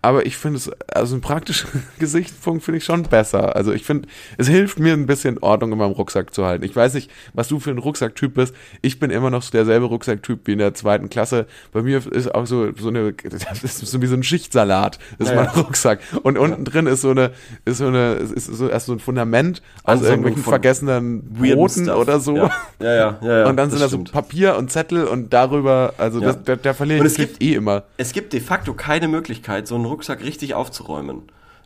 Aber 0.06 0.24
ich 0.24 0.36
finde 0.36 0.58
es, 0.58 0.70
also 0.86 1.16
ein 1.16 1.20
praktischen 1.20 1.82
Gesichtspunkt 1.98 2.62
finde 2.62 2.78
ich 2.78 2.84
schon 2.84 3.02
besser. 3.02 3.56
Also 3.56 3.72
ich 3.72 3.82
finde, 3.82 4.06
es 4.38 4.46
hilft 4.46 4.78
mir 4.78 4.92
ein 4.92 5.06
bisschen 5.06 5.36
Ordnung 5.38 5.72
in 5.72 5.78
meinem 5.78 5.90
Rucksack 5.90 6.32
zu 6.32 6.46
halten. 6.46 6.64
Ich 6.64 6.76
weiß 6.76 6.94
nicht, 6.94 7.10
was 7.34 7.48
du 7.48 7.58
für 7.58 7.70
ein 7.70 7.78
Rucksacktyp 7.78 8.34
bist. 8.34 8.54
Ich 8.82 9.00
bin 9.00 9.10
immer 9.10 9.30
noch 9.30 9.42
so 9.42 9.50
derselbe 9.50 9.86
Rucksacktyp 9.86 10.46
wie 10.46 10.52
in 10.52 10.60
der 10.60 10.74
zweiten 10.74 11.10
Klasse. 11.10 11.46
Bei 11.72 11.82
mir 11.82 12.00
ist 12.06 12.32
auch 12.32 12.46
so, 12.46 12.70
so 12.78 12.86
eine, 12.86 13.14
das 13.24 13.64
ist 13.64 13.78
so 13.78 14.00
wie 14.00 14.06
so 14.06 14.14
ein 14.14 14.22
Schichtsalat. 14.22 15.00
Ist 15.18 15.30
Ja, 15.30 15.34
mein 15.34 15.46
ja. 15.46 15.50
Rucksack. 15.50 15.98
Und 16.22 16.38
unten 16.38 16.64
drin 16.64 16.86
ist 16.86 17.00
so 17.00 17.10
eine, 17.10 17.32
ist 17.64 17.78
so 17.78 17.88
eine, 17.88 18.12
ist 18.12 18.46
so 18.46 18.68
erst 18.68 18.86
so 18.86 18.92
ein 18.92 19.00
Fundament 19.00 19.60
aus 19.82 19.94
Ansammlung 19.94 20.10
irgendwelchen 20.10 20.42
vergessenen 20.44 21.34
Broten 21.34 21.90
oder 21.90 22.20
so. 22.20 22.36
Ja, 22.36 22.50
ja, 22.80 23.18
ja. 23.20 23.48
und 23.48 23.56
dann 23.56 23.70
sind 23.70 23.82
da 23.82 23.88
so. 23.88 23.98
Papier 24.04 24.56
und 24.56 24.70
Zettel 24.70 25.02
und 25.04 25.32
darüber, 25.32 25.94
also 25.98 26.20
das, 26.20 26.44
da, 26.44 26.54
da 26.54 26.74
verliere 26.74 27.04
ich 27.04 27.40
eh 27.40 27.54
immer. 27.54 27.82
Es 27.96 28.12
gibt 28.12 28.34
de 28.34 28.40
facto 28.40 28.72
keine 28.72 29.08
Möglichkeit, 29.08 29.66
so 29.66 29.74
einen 29.74 29.84
Rucksack 29.84 29.95
richtig 30.00 30.54
aufzuräumen. 30.54 31.22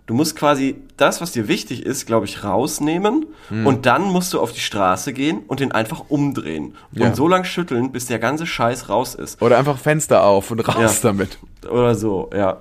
Du 0.07 0.14
musst 0.14 0.35
quasi 0.35 0.76
das, 0.97 1.20
was 1.20 1.31
dir 1.33 1.47
wichtig 1.47 1.87
ist, 1.87 2.05
glaube 2.07 2.26
ich, 2.26 2.43
rausnehmen 2.43 3.26
Hm. 3.49 3.66
und 3.66 3.87
dann 3.87 4.03
musst 4.05 4.33
du 4.33 4.41
auf 4.41 4.51
die 4.53 4.59
Straße 4.61 5.12
gehen 5.12 5.41
und 5.47 5.61
den 5.61 5.70
einfach 5.70 6.05
umdrehen 6.09 6.74
Ja. 6.93 7.07
und 7.07 7.16
so 7.16 7.28
lang 7.28 7.45
schütteln, 7.45 7.93
bis 7.93 8.07
der 8.07 8.18
ganze 8.18 8.45
Scheiß 8.47 8.89
raus 8.89 9.14
ist. 9.14 9.41
Oder 9.41 9.59
einfach 9.59 9.78
Fenster 9.78 10.24
auf 10.24 10.51
und 10.51 10.61
raus 10.66 11.03
Ja. 11.03 11.11
damit. 11.11 11.39
Oder 11.70 11.95
so, 11.95 12.28
ja. 12.35 12.61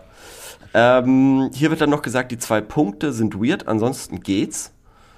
Ähm, 0.74 1.50
hier 1.54 1.72
wird 1.72 1.82
dann 1.82 1.90
noch 1.90 2.04
gesagt, 2.04 2.32
die 2.32 2.38
zwei 2.38 2.62
Punkte 2.62 3.12
sind 3.14 3.36
weird, 3.42 3.68
ansonsten 3.68 4.22
geht's. 4.22 4.72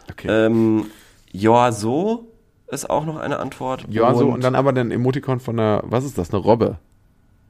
Okay. 0.09 0.27
Ähm, 0.45 0.85
ja, 1.33 1.71
so 1.73 2.29
ist 2.69 2.89
auch 2.89 3.05
noch 3.05 3.17
eine 3.17 3.39
Antwort. 3.39 3.85
ja, 3.89 4.13
so 4.13 4.27
und 4.29 4.41
dann 4.43 4.55
aber 4.55 4.71
den 4.71 4.91
Emoticon 4.91 5.41
von 5.41 5.59
einer, 5.59 5.81
was 5.83 6.05
ist 6.05 6.17
das, 6.17 6.29
eine 6.31 6.39
Robbe? 6.41 6.77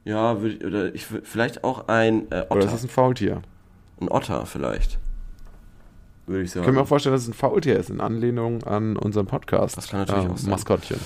Ja, 0.04 0.40
würd, 0.42 0.54
ich- 0.60 0.64
oder 0.64 0.94
ich 0.94 1.06
vielleicht 1.06 1.62
auch 1.64 1.88
ein 1.88 2.22
äh, 2.32 2.42
Oder 2.42 2.50
Otter. 2.50 2.64
ist 2.66 2.72
das 2.72 2.82
ein 2.84 2.88
Faultier? 2.88 3.42
ein 4.00 4.08
Otter 4.10 4.46
vielleicht. 4.46 4.98
Würde 6.26 6.42
ich 6.44 6.50
sagen. 6.50 6.62
Ich 6.62 6.66
kann 6.66 6.74
mir 6.74 6.80
auch 6.82 6.88
vorstellen, 6.88 7.14
dass 7.14 7.22
es 7.22 7.28
ein 7.28 7.34
Faultier 7.34 7.78
ist, 7.78 7.88
in 7.90 8.00
Anlehnung 8.00 8.62
an 8.64 8.96
unseren 8.96 9.26
Podcast. 9.26 9.76
Das 9.76 9.88
kann 9.88 10.00
natürlich 10.00 10.28
auch 10.28 10.36
sein. 10.36 10.50
Maskottchen. 10.50 10.96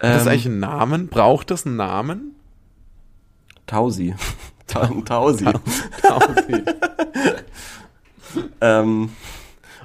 Hat 0.00 0.14
das 0.14 0.22
Ähm, 0.22 0.28
eigentlich 0.28 0.46
einen 0.46 0.60
Namen? 0.60 1.08
Braucht 1.08 1.50
das 1.50 1.66
einen 1.66 1.76
Namen? 1.76 2.34
Tausi. 3.66 4.14
Ta 4.68 4.86
Tausi. 5.04 5.44
Tausi. 6.02 6.64
ähm, 8.60 9.10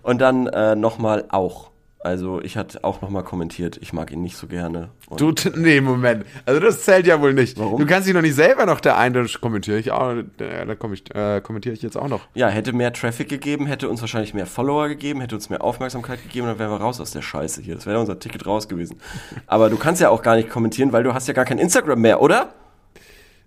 und 0.03 0.19
dann 0.19 0.47
äh, 0.47 0.75
nochmal 0.75 1.25
auch. 1.29 1.66
Also 1.99 2.41
ich 2.41 2.57
hatte 2.57 2.83
auch 2.83 3.01
nochmal 3.01 3.23
kommentiert, 3.23 3.77
ich 3.81 3.91
mag 3.91 4.11
ihn 4.11 4.21
nicht 4.21 4.37
so 4.37 4.47
gerne. 4.47 4.89
Du, 5.17 5.33
nee, 5.55 5.81
Moment. 5.81 6.25
Also 6.45 6.59
das 6.59 6.83
zählt 6.83 7.07
ja 7.07 7.19
wohl 7.21 7.33
nicht. 7.33 7.57
Warum? 7.59 7.79
Du 7.79 7.87
kannst 7.87 8.07
dich 8.07 8.13
noch 8.13 8.21
nicht 8.21 8.35
selber 8.35 8.65
noch 8.67 8.79
der 8.79 8.97
eine, 8.97 9.23
das 9.23 9.41
kommentiere 9.41 9.79
ich 9.79 9.91
auch, 9.91 10.11
äh, 10.13 10.23
da 10.37 10.75
komm 10.75 10.93
ich, 10.93 11.03
äh, 11.15 11.41
kommentiere 11.41 11.73
ich 11.73 11.81
jetzt 11.81 11.97
auch 11.97 12.07
noch. 12.07 12.21
ja, 12.35 12.49
hätte 12.49 12.71
mehr 12.71 12.93
Traffic 12.93 13.27
gegeben, 13.29 13.65
hätte 13.65 13.89
uns 13.89 13.99
wahrscheinlich 14.01 14.33
mehr 14.35 14.45
Follower 14.45 14.87
gegeben, 14.87 15.21
hätte 15.21 15.35
uns 15.35 15.49
mehr 15.49 15.63
Aufmerksamkeit 15.63 16.21
gegeben, 16.21 16.47
dann 16.47 16.59
wären 16.59 16.69
wir 16.69 16.77
raus 16.77 17.01
aus 17.01 17.11
der 17.11 17.23
Scheiße 17.23 17.61
hier. 17.61 17.75
Das 17.75 17.87
wäre 17.87 17.99
unser 17.99 18.19
Ticket 18.19 18.45
raus 18.45 18.67
gewesen. 18.67 18.99
Aber 19.47 19.69
du 19.69 19.77
kannst 19.77 19.99
ja 19.99 20.09
auch 20.09 20.21
gar 20.21 20.35
nicht 20.35 20.49
kommentieren, 20.49 20.93
weil 20.93 21.03
du 21.03 21.13
hast 21.15 21.27
ja 21.27 21.33
gar 21.33 21.45
kein 21.45 21.57
Instagram 21.57 21.99
mehr, 21.99 22.21
oder? 22.21 22.53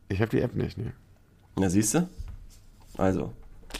Ich 0.08 0.20
habe 0.20 0.30
die 0.30 0.40
App 0.40 0.56
nicht, 0.56 0.76
ne? 0.76 0.92
Na, 1.56 1.70
siehst 1.70 1.94
du? 1.94 2.08
Also, 2.98 3.32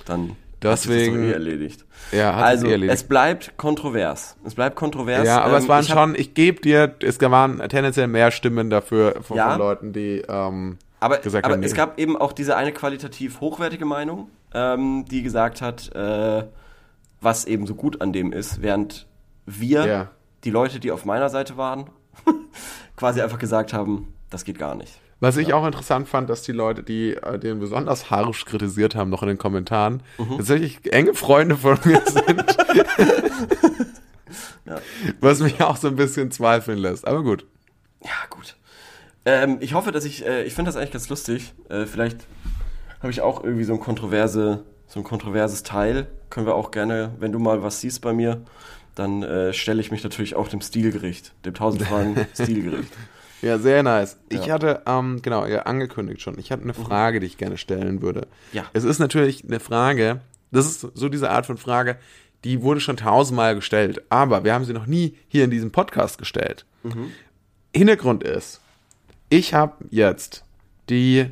dann 0.07 0.37
Deswegen- 0.63 1.17
doch 1.17 1.29
eh 1.29 1.33
erledigt. 1.33 1.85
Ja, 2.13 2.35
hat 2.37 2.45
also, 2.45 2.67
es 2.67 2.71
eh 2.71 2.73
erledigt. 2.75 2.95
es 2.95 3.05
bleibt 3.09 3.57
kontrovers. 3.57 4.37
Es 4.45 4.55
bleibt 4.55 4.77
kontrovers. 4.77 5.27
Ja, 5.27 5.41
aber 5.43 5.57
Ähm, 5.57 5.63
es 5.63 5.69
waren 5.69 5.83
ich 5.85 5.89
schon, 5.91 6.15
ich 6.15 6.35
gebe 6.35 6.61
dir, 6.61 6.95
es 7.01 7.21
waren 7.21 7.59
tendenziell 7.69 8.09
mehr 8.09 8.31
Stimmen 8.31 8.69
dafür 8.71 9.23
von, 9.23 9.37
Ja. 9.37 9.51
von 9.51 9.59
Leuten, 9.59 9.93
die 9.93 10.23
ähm, 10.29 10.79
Aber, 11.01 11.19
gesagt 11.19 11.45
aber 11.47 11.55
haben, 11.55 11.63
es 11.63 11.73
nee. 11.73 11.77
gab 11.77 11.99
eben 11.99 12.17
auch 12.17 12.33
diese 12.33 12.57
eine 12.57 12.73
qualitativ 12.73 13.41
hochwertige 13.41 13.85
Meinung, 13.87 14.29
ähm, 14.53 15.05
die 15.11 15.23
gesagt 15.23 15.63
hat, 15.63 15.95
äh, 15.95 16.45
was 17.23 17.47
eben 17.47 17.67
so 17.67 17.75
gut 17.75 18.01
an 18.03 18.13
dem 18.13 18.33
ist, 18.33 18.61
während 18.63 19.07
wir, 19.47 19.87
Ja. 19.87 20.09
die 20.45 20.51
Leute, 20.51 20.81
die 20.81 20.91
auf 20.91 21.05
meiner 21.05 21.29
Seite 21.31 21.57
waren, 21.57 21.91
quasi 22.97 23.21
einfach 23.23 23.39
gesagt 23.39 23.73
haben, 23.73 24.13
das 24.31 24.45
geht 24.45 24.59
gar 24.59 24.75
nicht. 24.75 25.01
Was 25.21 25.37
ich 25.37 25.53
auch 25.53 25.67
interessant 25.67 26.09
fand, 26.09 26.31
dass 26.31 26.43
die 26.43 26.53
Leute, 26.53 26.83
die 26.83 27.13
äh, 27.15 27.39
den 27.39 27.61
besonders 27.61 28.11
harsch 28.11 28.47
kritisiert 28.47 28.95
haben, 28.95 29.11
noch 29.11 29.23
in 29.23 29.29
den 29.29 29.39
Kommentaren, 29.39 30.03
Mhm. 30.19 30.39
tatsächlich 30.39 30.93
enge 30.93 31.13
Freunde 31.15 31.57
von 31.57 31.79
mir 31.85 32.03
sind. 32.07 32.43
Was 35.21 35.41
mich 35.41 35.61
auch 35.63 35.77
so 35.77 35.89
ein 35.89 35.97
bisschen 35.97 36.31
zweifeln 36.31 36.79
lässt. 36.79 37.07
Aber 37.07 37.23
gut. 37.23 37.45
Ja, 38.03 38.11
gut. 38.31 38.57
Ähm, 39.25 39.59
ich 39.61 39.75
hoffe, 39.75 39.93
dass 39.93 40.05
ich, 40.05 40.25
äh, 40.27 40.45
ich 40.45 40.55
finde 40.55 40.69
das 40.71 40.77
eigentlich 40.77 40.93
ganz 40.93 41.09
lustig. 41.09 41.53
Äh, 41.69 41.85
vielleicht 41.87 42.19
habe 43.01 43.11
ich 43.11 43.21
auch 43.21 43.43
irgendwie 43.45 43.65
so 43.65 43.75
ein 43.75 43.81
kontroverse, 43.81 44.65
so 44.87 45.01
ein 45.01 45.05
kontroverses 45.05 45.63
Teil. 45.63 46.07
Können 46.31 46.47
wir 46.47 46.55
auch 46.55 46.71
gerne, 46.71 47.13
wenn 47.19 47.33
du 47.33 47.39
mal 47.39 47.63
was 47.63 47.81
siehst 47.81 48.01
bei 48.03 48.13
mir, 48.13 48.41
dann 48.95 49.23
äh, 49.23 49.53
stelle 49.53 49.81
ich 49.81 49.91
mich 49.91 50.03
natürlich 50.03 50.37
auch 50.37 50.49
dem 50.49 50.61
Stilgericht, 50.61 51.33
dem 51.45 51.51
1000 51.55 51.83
Fragen 51.83 52.27
Stilgericht. 52.35 52.93
Ja, 53.43 53.59
sehr 53.59 53.83
nice. 53.83 54.19
Ich 54.29 54.41
Ja. 54.41 54.47
Mhm. 54.47 54.51
hatte, 54.53 54.83
ähm, 54.87 55.23
genau, 55.23 55.47
ja, 55.47 55.63
angekündigt 55.63 56.21
schon. 56.21 56.39
Ich 56.39 56.53
hatte 56.53 56.63
eine 56.63 56.75
Frage, 56.75 57.21
die 57.21 57.27
ich 57.27 57.39
gerne 57.39 57.57
stellen 57.57 58.03
würde. 58.03 58.27
Ja. 58.53 58.65
Es 58.73 58.85
ist 58.85 58.99
natürlich 58.99 59.45
eine 59.45 59.61
Frage, 59.61 60.21
das 60.51 60.67
ist 60.67 60.87
so 60.95 61.09
diese 61.09 61.31
Art 61.31 61.47
von 61.47 61.57
Frage, 61.57 61.97
die 62.45 62.63
wurde 62.63 62.81
schon 62.81 62.97
tausendmal 62.97 63.55
gestellt, 63.55 64.03
aber 64.09 64.45
wir 64.45 64.55
haben 64.55 64.65
sie 64.65 64.73
noch 64.73 64.87
nie 64.87 65.17
hier 65.29 65.45
in 65.45 65.51
diesem 65.51 65.71
Podcast 65.71 66.19
gestellt. 66.19 66.65
Mhm. 66.83 67.11
Hintergrund 67.75 68.23
ist, 68.25 68.61
ich 69.29 69.55
habe 69.55 69.75
jetzt 69.91 70.45
die 70.89 71.27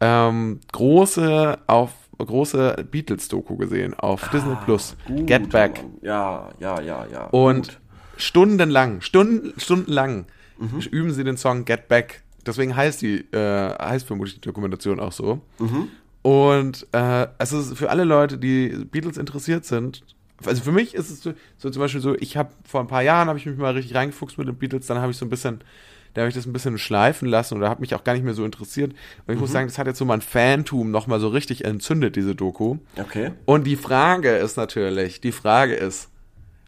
ähm, 0.00 0.60
große 0.72 1.58
auf 1.66 1.90
große 2.18 2.84
Beatles-Doku 2.90 3.56
gesehen 3.56 3.94
auf 3.94 4.28
Disney 4.30 4.56
Plus. 4.64 4.96
Get 5.08 5.50
Back. 5.50 5.76
Mann. 5.82 5.92
Ja, 6.02 6.48
ja, 6.58 6.80
ja, 6.80 7.06
ja. 7.12 7.24
Und 7.26 7.68
Gut. 7.68 7.78
stundenlang, 8.16 9.00
Stunden, 9.02 9.54
stundenlang 9.60 10.26
Mhm. 10.58 10.80
üben 10.90 11.12
sie 11.12 11.24
den 11.24 11.36
Song 11.36 11.64
Get 11.64 11.88
Back. 11.88 12.22
Deswegen 12.46 12.74
heißt 12.76 13.02
die, 13.02 13.18
äh, 13.32 13.74
heißt 13.78 14.06
vermutlich 14.06 14.34
die 14.36 14.40
Dokumentation 14.40 15.00
auch 15.00 15.12
so. 15.12 15.40
Mhm. 15.58 15.88
Und 16.22 16.86
äh, 16.92 17.26
es 17.38 17.52
ist 17.52 17.76
für 17.78 17.90
alle 17.90 18.04
Leute, 18.04 18.38
die 18.38 18.68
Beatles 18.90 19.16
interessiert 19.18 19.64
sind, 19.64 20.02
also 20.46 20.62
für 20.62 20.72
mich 20.72 20.94
ist 20.94 21.10
es 21.10 21.20
so, 21.22 21.32
so 21.56 21.68
zum 21.68 21.80
Beispiel 21.80 22.00
so, 22.00 22.14
ich 22.16 22.36
habe 22.36 22.50
vor 22.64 22.80
ein 22.80 22.86
paar 22.86 23.02
Jahren 23.02 23.26
habe 23.28 23.38
ich 23.40 23.46
mich 23.46 23.56
mal 23.58 23.72
richtig 23.72 23.94
reingefuchst 23.96 24.38
mit 24.38 24.46
den 24.46 24.54
Beatles, 24.54 24.86
dann 24.86 24.98
habe 24.98 25.10
ich 25.10 25.16
so 25.18 25.26
ein 25.26 25.30
bisschen, 25.30 25.60
da 26.14 26.20
habe 26.22 26.28
ich 26.28 26.34
das 26.36 26.46
ein 26.46 26.52
bisschen 26.52 26.78
schleifen 26.78 27.28
lassen 27.28 27.56
oder 27.56 27.68
habe 27.68 27.80
mich 27.80 27.94
auch 27.96 28.04
gar 28.04 28.12
nicht 28.12 28.24
mehr 28.24 28.34
so 28.34 28.44
interessiert. 28.44 28.92
Und 28.92 29.32
ich 29.32 29.34
Mhm. 29.34 29.40
muss 29.40 29.50
sagen, 29.52 29.66
das 29.66 29.78
hat 29.78 29.86
jetzt 29.88 29.98
so 29.98 30.04
mein 30.04 30.20
Fantum 30.20 30.90
nochmal 30.92 31.18
so 31.18 31.28
richtig 31.28 31.64
entzündet, 31.64 32.14
diese 32.14 32.34
Doku. 32.36 32.76
Okay. 32.96 33.32
Und 33.46 33.64
die 33.64 33.74
Frage 33.76 34.30
ist 34.36 34.56
natürlich, 34.56 35.20
die 35.20 35.32
Frage 35.32 35.74
ist, 35.74 36.08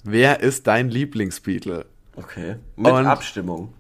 wer 0.05 0.41
ist 0.41 0.67
dein 0.67 0.89
Lieblingsbeatle? 0.91 1.87
Okay. 2.17 2.57
Mit 2.77 2.91
Und- 2.93 3.07
Abstimmung. 3.07 3.73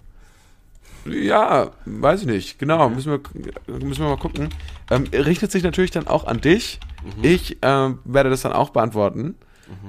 Ja, 1.07 1.70
weiß 1.86 2.22
ich 2.22 2.26
nicht. 2.26 2.59
Genau, 2.59 2.88
müssen, 2.90 3.11
wir, 3.11 3.78
müssen 3.78 4.03
wir 4.03 4.09
mal 4.09 4.18
gucken. 4.18 4.51
Ähm, 4.90 5.05
richtet 5.12 5.51
sich 5.51 5.62
natürlich 5.62 5.90
dann 5.90 6.07
auch 6.07 6.24
an 6.24 6.40
dich. 6.40 6.80
Ich 7.22 7.59
ähm, 7.62 8.01
werde 8.05 8.28
das 8.30 8.42
dann 8.42 8.53
auch 8.53 8.70
beantworten. 8.70 9.34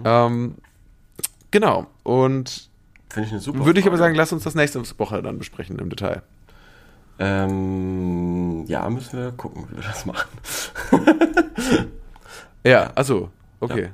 Ähm, 0.05 0.55
genau. 1.51 1.87
Und 2.03 2.69
Finde 3.09 3.27
ich 3.27 3.33
eine 3.33 3.41
super 3.41 3.65
würde 3.65 3.79
ich 3.79 3.87
aber 3.87 3.97
sagen, 3.97 4.15
lass 4.15 4.31
uns 4.31 4.43
das 4.43 4.55
nächste 4.55 4.81
Woche 4.99 5.21
dann 5.21 5.37
besprechen 5.37 5.79
im 5.79 5.89
Detail. 5.89 6.21
Ähm, 7.19 8.65
ja, 8.67 8.89
müssen 8.89 9.19
wir 9.19 9.31
gucken, 9.33 9.67
wie 9.69 9.75
wir 9.75 9.83
das 9.83 10.05
machen. 10.05 10.29
Ja, 12.63 12.91
achso, 12.95 13.29
okay. 13.59 13.89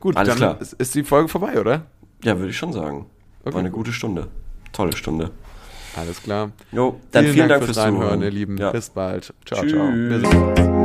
Gut, 0.00 0.16
Alles 0.16 0.28
dann 0.28 0.36
klar. 0.38 0.60
Ist, 0.60 0.74
ist 0.74 0.94
die 0.94 1.02
Folge 1.02 1.28
vorbei, 1.28 1.60
oder? 1.60 1.82
Ja, 2.24 2.38
würde 2.38 2.50
ich 2.50 2.56
schon 2.56 2.72
sagen. 2.72 3.06
Okay, 3.42 3.52
War 3.52 3.60
eine 3.60 3.70
gut. 3.70 3.80
gute 3.80 3.92
Stunde. 3.92 4.28
Tolle 4.72 4.96
Stunde. 4.96 5.30
Alles 5.96 6.22
klar. 6.22 6.52
Jo, 6.72 7.00
dann 7.10 7.26
vielen, 7.26 7.48
Dank, 7.48 7.64
fürs, 7.64 7.76
Reinhören, 7.76 8.02
Zuhören. 8.02 8.22
ihr 8.22 8.30
Lieben. 8.30 8.56
Ja. 8.58 8.70
Bis 8.70 8.90
bald. 8.90 9.32
Ciao, 9.44 9.62
Tschüss. 9.62 9.72
ciao. 9.72 10.77